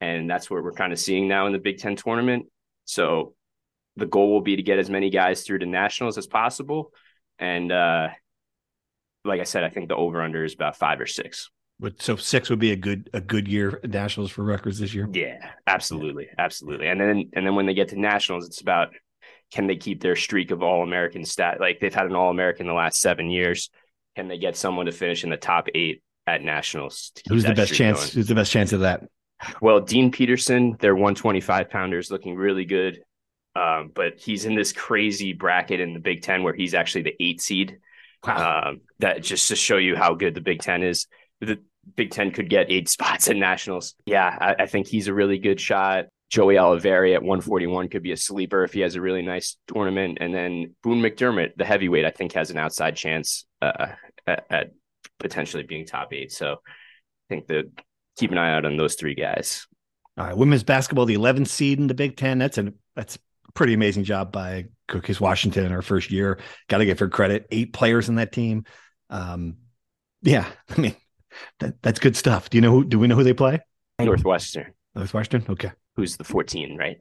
And 0.00 0.28
that's 0.28 0.50
what 0.50 0.62
we're 0.62 0.72
kind 0.72 0.92
of 0.92 0.98
seeing 0.98 1.28
now 1.28 1.46
in 1.46 1.52
the 1.52 1.58
Big 1.58 1.78
Ten 1.78 1.96
tournament. 1.96 2.46
So 2.84 3.34
the 3.96 4.06
goal 4.06 4.32
will 4.32 4.40
be 4.40 4.56
to 4.56 4.62
get 4.62 4.78
as 4.78 4.90
many 4.90 5.10
guys 5.10 5.42
through 5.42 5.58
to 5.58 5.66
nationals 5.66 6.18
as 6.18 6.26
possible. 6.26 6.92
And 7.38 7.72
uh, 7.72 8.08
like 9.24 9.40
I 9.40 9.44
said, 9.44 9.64
I 9.64 9.68
think 9.68 9.88
the 9.88 9.96
over 9.96 10.22
under 10.22 10.44
is 10.44 10.54
about 10.54 10.76
five 10.76 11.00
or 11.00 11.06
six. 11.06 11.50
But 11.78 12.00
so 12.00 12.16
six 12.16 12.48
would 12.48 12.58
be 12.58 12.72
a 12.72 12.76
good 12.76 13.10
a 13.12 13.20
good 13.20 13.46
year 13.46 13.80
nationals 13.84 14.30
for 14.30 14.42
Rutgers 14.42 14.78
this 14.78 14.94
year. 14.94 15.08
Yeah, 15.12 15.50
absolutely, 15.66 16.28
absolutely. 16.38 16.88
And 16.88 16.98
then 16.98 17.30
and 17.34 17.46
then 17.46 17.54
when 17.54 17.66
they 17.66 17.74
get 17.74 17.88
to 17.88 18.00
nationals, 18.00 18.46
it's 18.46 18.62
about 18.62 18.94
can 19.52 19.66
they 19.66 19.76
keep 19.76 20.00
their 20.00 20.16
streak 20.16 20.50
of 20.50 20.62
all 20.62 20.82
American 20.82 21.24
stat? 21.24 21.60
Like 21.60 21.80
they've 21.80 21.94
had 21.94 22.06
an 22.06 22.16
all 22.16 22.30
American 22.30 22.66
the 22.66 22.72
last 22.72 23.00
seven 23.00 23.30
years. 23.30 23.70
Can 24.16 24.28
they 24.28 24.38
get 24.38 24.56
someone 24.56 24.86
to 24.86 24.92
finish 24.92 25.22
in 25.22 25.30
the 25.30 25.36
top 25.36 25.68
eight 25.74 26.02
at 26.26 26.42
nationals? 26.42 27.12
Who's 27.28 27.44
the 27.44 27.54
best 27.54 27.74
chance? 27.74 27.98
Going? 28.00 28.10
Who's 28.12 28.28
the 28.28 28.34
best 28.34 28.50
chance 28.50 28.72
of 28.72 28.80
that? 28.80 29.04
Well, 29.60 29.80
Dean 29.80 30.10
Peterson, 30.10 30.76
their 30.80 30.94
125 30.94 31.68
pounder 31.68 31.98
is 31.98 32.10
looking 32.10 32.36
really 32.36 32.64
good. 32.64 33.02
Um, 33.56 33.90
but 33.94 34.18
he's 34.18 34.44
in 34.44 34.54
this 34.54 34.72
crazy 34.72 35.32
bracket 35.32 35.80
in 35.80 35.94
the 35.94 36.00
Big 36.00 36.22
Ten 36.22 36.42
where 36.42 36.54
he's 36.54 36.74
actually 36.74 37.02
the 37.02 37.16
eight 37.20 37.40
seed. 37.40 37.78
Wow. 38.26 38.68
Um, 38.68 38.80
that 38.98 39.22
just 39.22 39.48
to 39.48 39.56
show 39.56 39.78
you 39.78 39.96
how 39.96 40.14
good 40.14 40.34
the 40.34 40.40
Big 40.40 40.60
Ten 40.60 40.82
is. 40.82 41.06
The 41.40 41.58
Big 41.94 42.10
Ten 42.10 42.32
could 42.32 42.50
get 42.50 42.70
eight 42.70 42.88
spots 42.88 43.28
in 43.28 43.38
nationals. 43.38 43.94
Yeah, 44.04 44.26
I, 44.26 44.64
I 44.64 44.66
think 44.66 44.86
he's 44.86 45.08
a 45.08 45.14
really 45.14 45.38
good 45.38 45.60
shot. 45.60 46.06
Joey 46.28 46.56
Olivieri 46.56 47.14
at 47.14 47.22
141 47.22 47.88
could 47.88 48.02
be 48.02 48.12
a 48.12 48.16
sleeper 48.16 48.64
if 48.64 48.72
he 48.72 48.80
has 48.80 48.96
a 48.96 49.00
really 49.00 49.22
nice 49.22 49.56
tournament. 49.68 50.18
And 50.20 50.34
then 50.34 50.74
Boone 50.82 51.00
McDermott, 51.00 51.56
the 51.56 51.64
heavyweight, 51.64 52.04
I 52.04 52.10
think 52.10 52.32
has 52.32 52.50
an 52.50 52.58
outside 52.58 52.96
chance 52.96 53.46
uh, 53.62 53.92
at, 54.26 54.44
at, 54.50 54.70
potentially 55.18 55.62
being 55.62 55.86
top 55.86 56.12
eight. 56.12 56.30
So 56.30 56.54
I 56.54 57.26
think 57.28 57.46
that 57.46 57.70
keep 58.18 58.32
an 58.32 58.38
eye 58.38 58.52
out 58.52 58.66
on 58.66 58.76
those 58.76 58.96
three 58.96 59.14
guys. 59.14 59.66
All 60.18 60.26
right, 60.26 60.36
women's 60.36 60.64
basketball, 60.64 61.06
the 61.06 61.16
11th 61.16 61.48
seed 61.48 61.78
in 61.78 61.86
the 61.86 61.94
Big 61.94 62.16
Ten. 62.16 62.38
That's 62.38 62.58
a 62.58 62.74
that's 62.96 63.18
pretty 63.56 63.74
amazing 63.74 64.04
job 64.04 64.30
by 64.30 64.66
Coquese 64.86 65.20
Washington 65.20 65.64
in 65.64 65.72
her 65.72 65.82
first 65.82 66.12
year. 66.12 66.38
Got 66.68 66.78
to 66.78 66.86
give 66.86 67.00
her 67.00 67.08
credit. 67.08 67.46
Eight 67.50 67.72
players 67.72 68.08
in 68.08 68.16
that 68.16 68.30
team. 68.30 68.64
Um, 69.10 69.56
yeah, 70.22 70.46
I 70.76 70.80
mean 70.80 70.96
that, 71.58 71.82
that's 71.82 71.98
good 71.98 72.16
stuff. 72.16 72.50
Do 72.50 72.58
you 72.58 72.62
know 72.62 72.70
who? 72.70 72.84
Do 72.84 72.98
we 72.98 73.08
know 73.08 73.16
who 73.16 73.24
they 73.24 73.34
play? 73.34 73.60
Northwestern. 73.98 74.72
Northwestern. 74.94 75.44
Okay. 75.48 75.72
Who's 75.96 76.16
the 76.16 76.24
14, 76.24 76.76
right? 76.76 76.98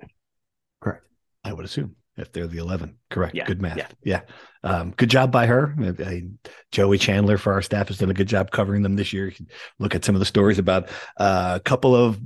Correct. 0.81 1.05
I 1.43 1.51
would 1.51 1.65
assume 1.65 1.95
if 2.17 2.31
they're 2.31 2.47
the 2.47 2.59
11. 2.59 2.95
Correct. 3.09 3.35
Yeah. 3.35 3.45
Good 3.45 3.61
math. 3.61 3.77
Yeah. 3.77 3.87
yeah. 4.03 4.21
Um, 4.63 4.91
good 4.91 5.09
job 5.09 5.31
by 5.31 5.45
her. 5.47 5.75
I, 5.77 6.03
I, 6.03 6.23
Joey 6.71 6.97
Chandler 6.97 7.37
for 7.37 7.51
our 7.53 7.61
staff 7.61 7.89
has 7.89 7.97
done 7.97 8.09
a 8.09 8.13
good 8.13 8.27
job 8.27 8.51
covering 8.51 8.83
them 8.83 8.95
this 8.95 9.11
year. 9.11 9.33
look 9.79 9.95
at 9.95 10.05
some 10.05 10.15
of 10.15 10.19
the 10.19 10.25
stories 10.25 10.59
about 10.59 10.89
uh, 11.17 11.53
a 11.55 11.59
couple 11.59 11.93
of 11.93 12.19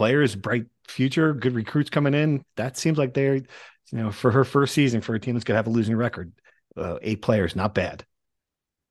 players, 0.00 0.34
bright 0.34 0.64
future, 0.88 1.34
good 1.34 1.54
recruits 1.54 1.90
coming 1.90 2.14
in. 2.14 2.42
That 2.56 2.78
seems 2.78 2.96
like 2.96 3.12
they're, 3.12 3.34
you 3.34 3.44
know, 3.92 4.10
for 4.10 4.30
her 4.30 4.44
first 4.44 4.72
season 4.72 5.02
for 5.02 5.14
a 5.14 5.20
team 5.20 5.34
that's 5.34 5.44
going 5.44 5.52
to 5.52 5.58
have 5.58 5.66
a 5.66 5.70
losing 5.70 5.94
record, 5.94 6.32
uh, 6.74 6.96
eight 7.02 7.20
players, 7.20 7.54
not 7.54 7.74
bad. 7.74 8.06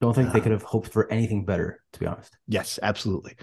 Don't 0.01 0.14
think 0.14 0.34
they 0.34 0.39
could 0.39 0.51
have 0.51 0.62
hoped 0.62 0.89
for 0.89 1.12
anything 1.12 1.45
better, 1.45 1.82
to 1.93 1.99
be 1.99 2.05
honest. 2.05 2.38
Yes, 2.47 2.78
absolutely. 2.84 3.38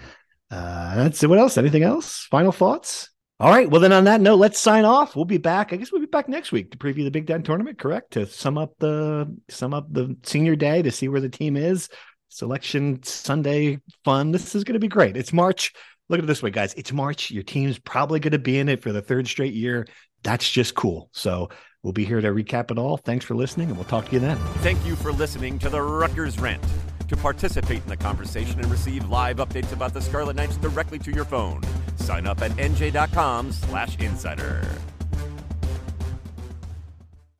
Uh, 0.49 0.95
that's 0.95 1.21
what 1.27 1.39
else? 1.39 1.57
Anything 1.57 1.83
else? 1.83 2.25
Final 2.31 2.53
thoughts? 2.53 3.09
All 3.37 3.51
right. 3.51 3.69
Well, 3.69 3.81
then 3.81 3.91
on 3.91 4.05
that 4.05 4.21
note, 4.21 4.37
let's 4.37 4.59
sign 4.59 4.85
off. 4.85 5.13
We'll 5.13 5.25
be 5.25 5.37
back. 5.37 5.73
I 5.73 5.75
guess 5.75 5.91
we'll 5.91 5.99
be 5.99 6.07
back 6.07 6.29
next 6.29 6.53
week 6.53 6.71
to 6.71 6.77
preview 6.77 7.03
the 7.03 7.11
Big 7.11 7.27
Ten 7.27 7.43
tournament. 7.43 7.79
Correct 7.79 8.11
to 8.13 8.27
sum 8.27 8.57
up 8.57 8.75
the 8.79 9.29
sum 9.49 9.73
up 9.73 9.91
the 9.91 10.15
senior 10.23 10.55
day 10.55 10.83
to 10.83 10.89
see 10.89 11.09
where 11.09 11.19
the 11.19 11.27
team 11.27 11.57
is. 11.57 11.89
Selection 12.29 13.03
Sunday 13.03 13.79
fun. 14.05 14.31
This 14.31 14.55
is 14.55 14.63
going 14.63 14.75
to 14.75 14.79
be 14.79 14.87
great. 14.87 15.17
It's 15.17 15.33
March. 15.33 15.73
Look 16.09 16.19
at 16.19 16.23
it 16.23 16.27
this 16.27 16.41
way, 16.41 16.51
guys. 16.51 16.73
It's 16.75 16.93
March. 16.93 17.31
Your 17.31 17.43
team's 17.43 17.79
probably 17.79 18.19
going 18.19 18.31
to 18.31 18.39
be 18.39 18.59
in 18.59 18.69
it 18.69 18.81
for 18.81 18.91
the 18.91 19.01
third 19.01 19.27
straight 19.27 19.53
year. 19.53 19.87
That's 20.23 20.49
just 20.49 20.73
cool. 20.73 21.09
So 21.11 21.49
we'll 21.83 21.93
be 21.93 22.05
here 22.05 22.21
to 22.21 22.29
recap 22.29 22.71
it 22.71 22.77
all. 22.77 22.97
Thanks 22.97 23.25
for 23.25 23.35
listening, 23.35 23.67
and 23.67 23.77
we'll 23.77 23.85
talk 23.85 24.05
to 24.07 24.11
you 24.13 24.19
then. 24.19 24.37
Thank 24.61 24.83
you 24.85 24.95
for 24.95 25.11
listening 25.11 25.59
to 25.59 25.69
the 25.69 25.81
Rutgers 25.81 26.39
Rant. 26.39 26.63
To 27.09 27.15
participate 27.15 27.83
in 27.83 27.89
the 27.89 27.97
conversation 27.97 28.59
and 28.59 28.69
receive 28.69 29.07
live 29.09 29.37
updates 29.37 29.71
about 29.71 29.93
the 29.93 30.01
Scarlet 30.01 30.35
Knights 30.35 30.57
directly 30.57 30.99
to 30.99 31.11
your 31.11 31.25
phone, 31.25 31.61
sign 31.97 32.27
up 32.27 32.41
at 32.41 32.51
nj.com 32.51 33.51
slash 33.51 33.97
insider. 33.99 34.61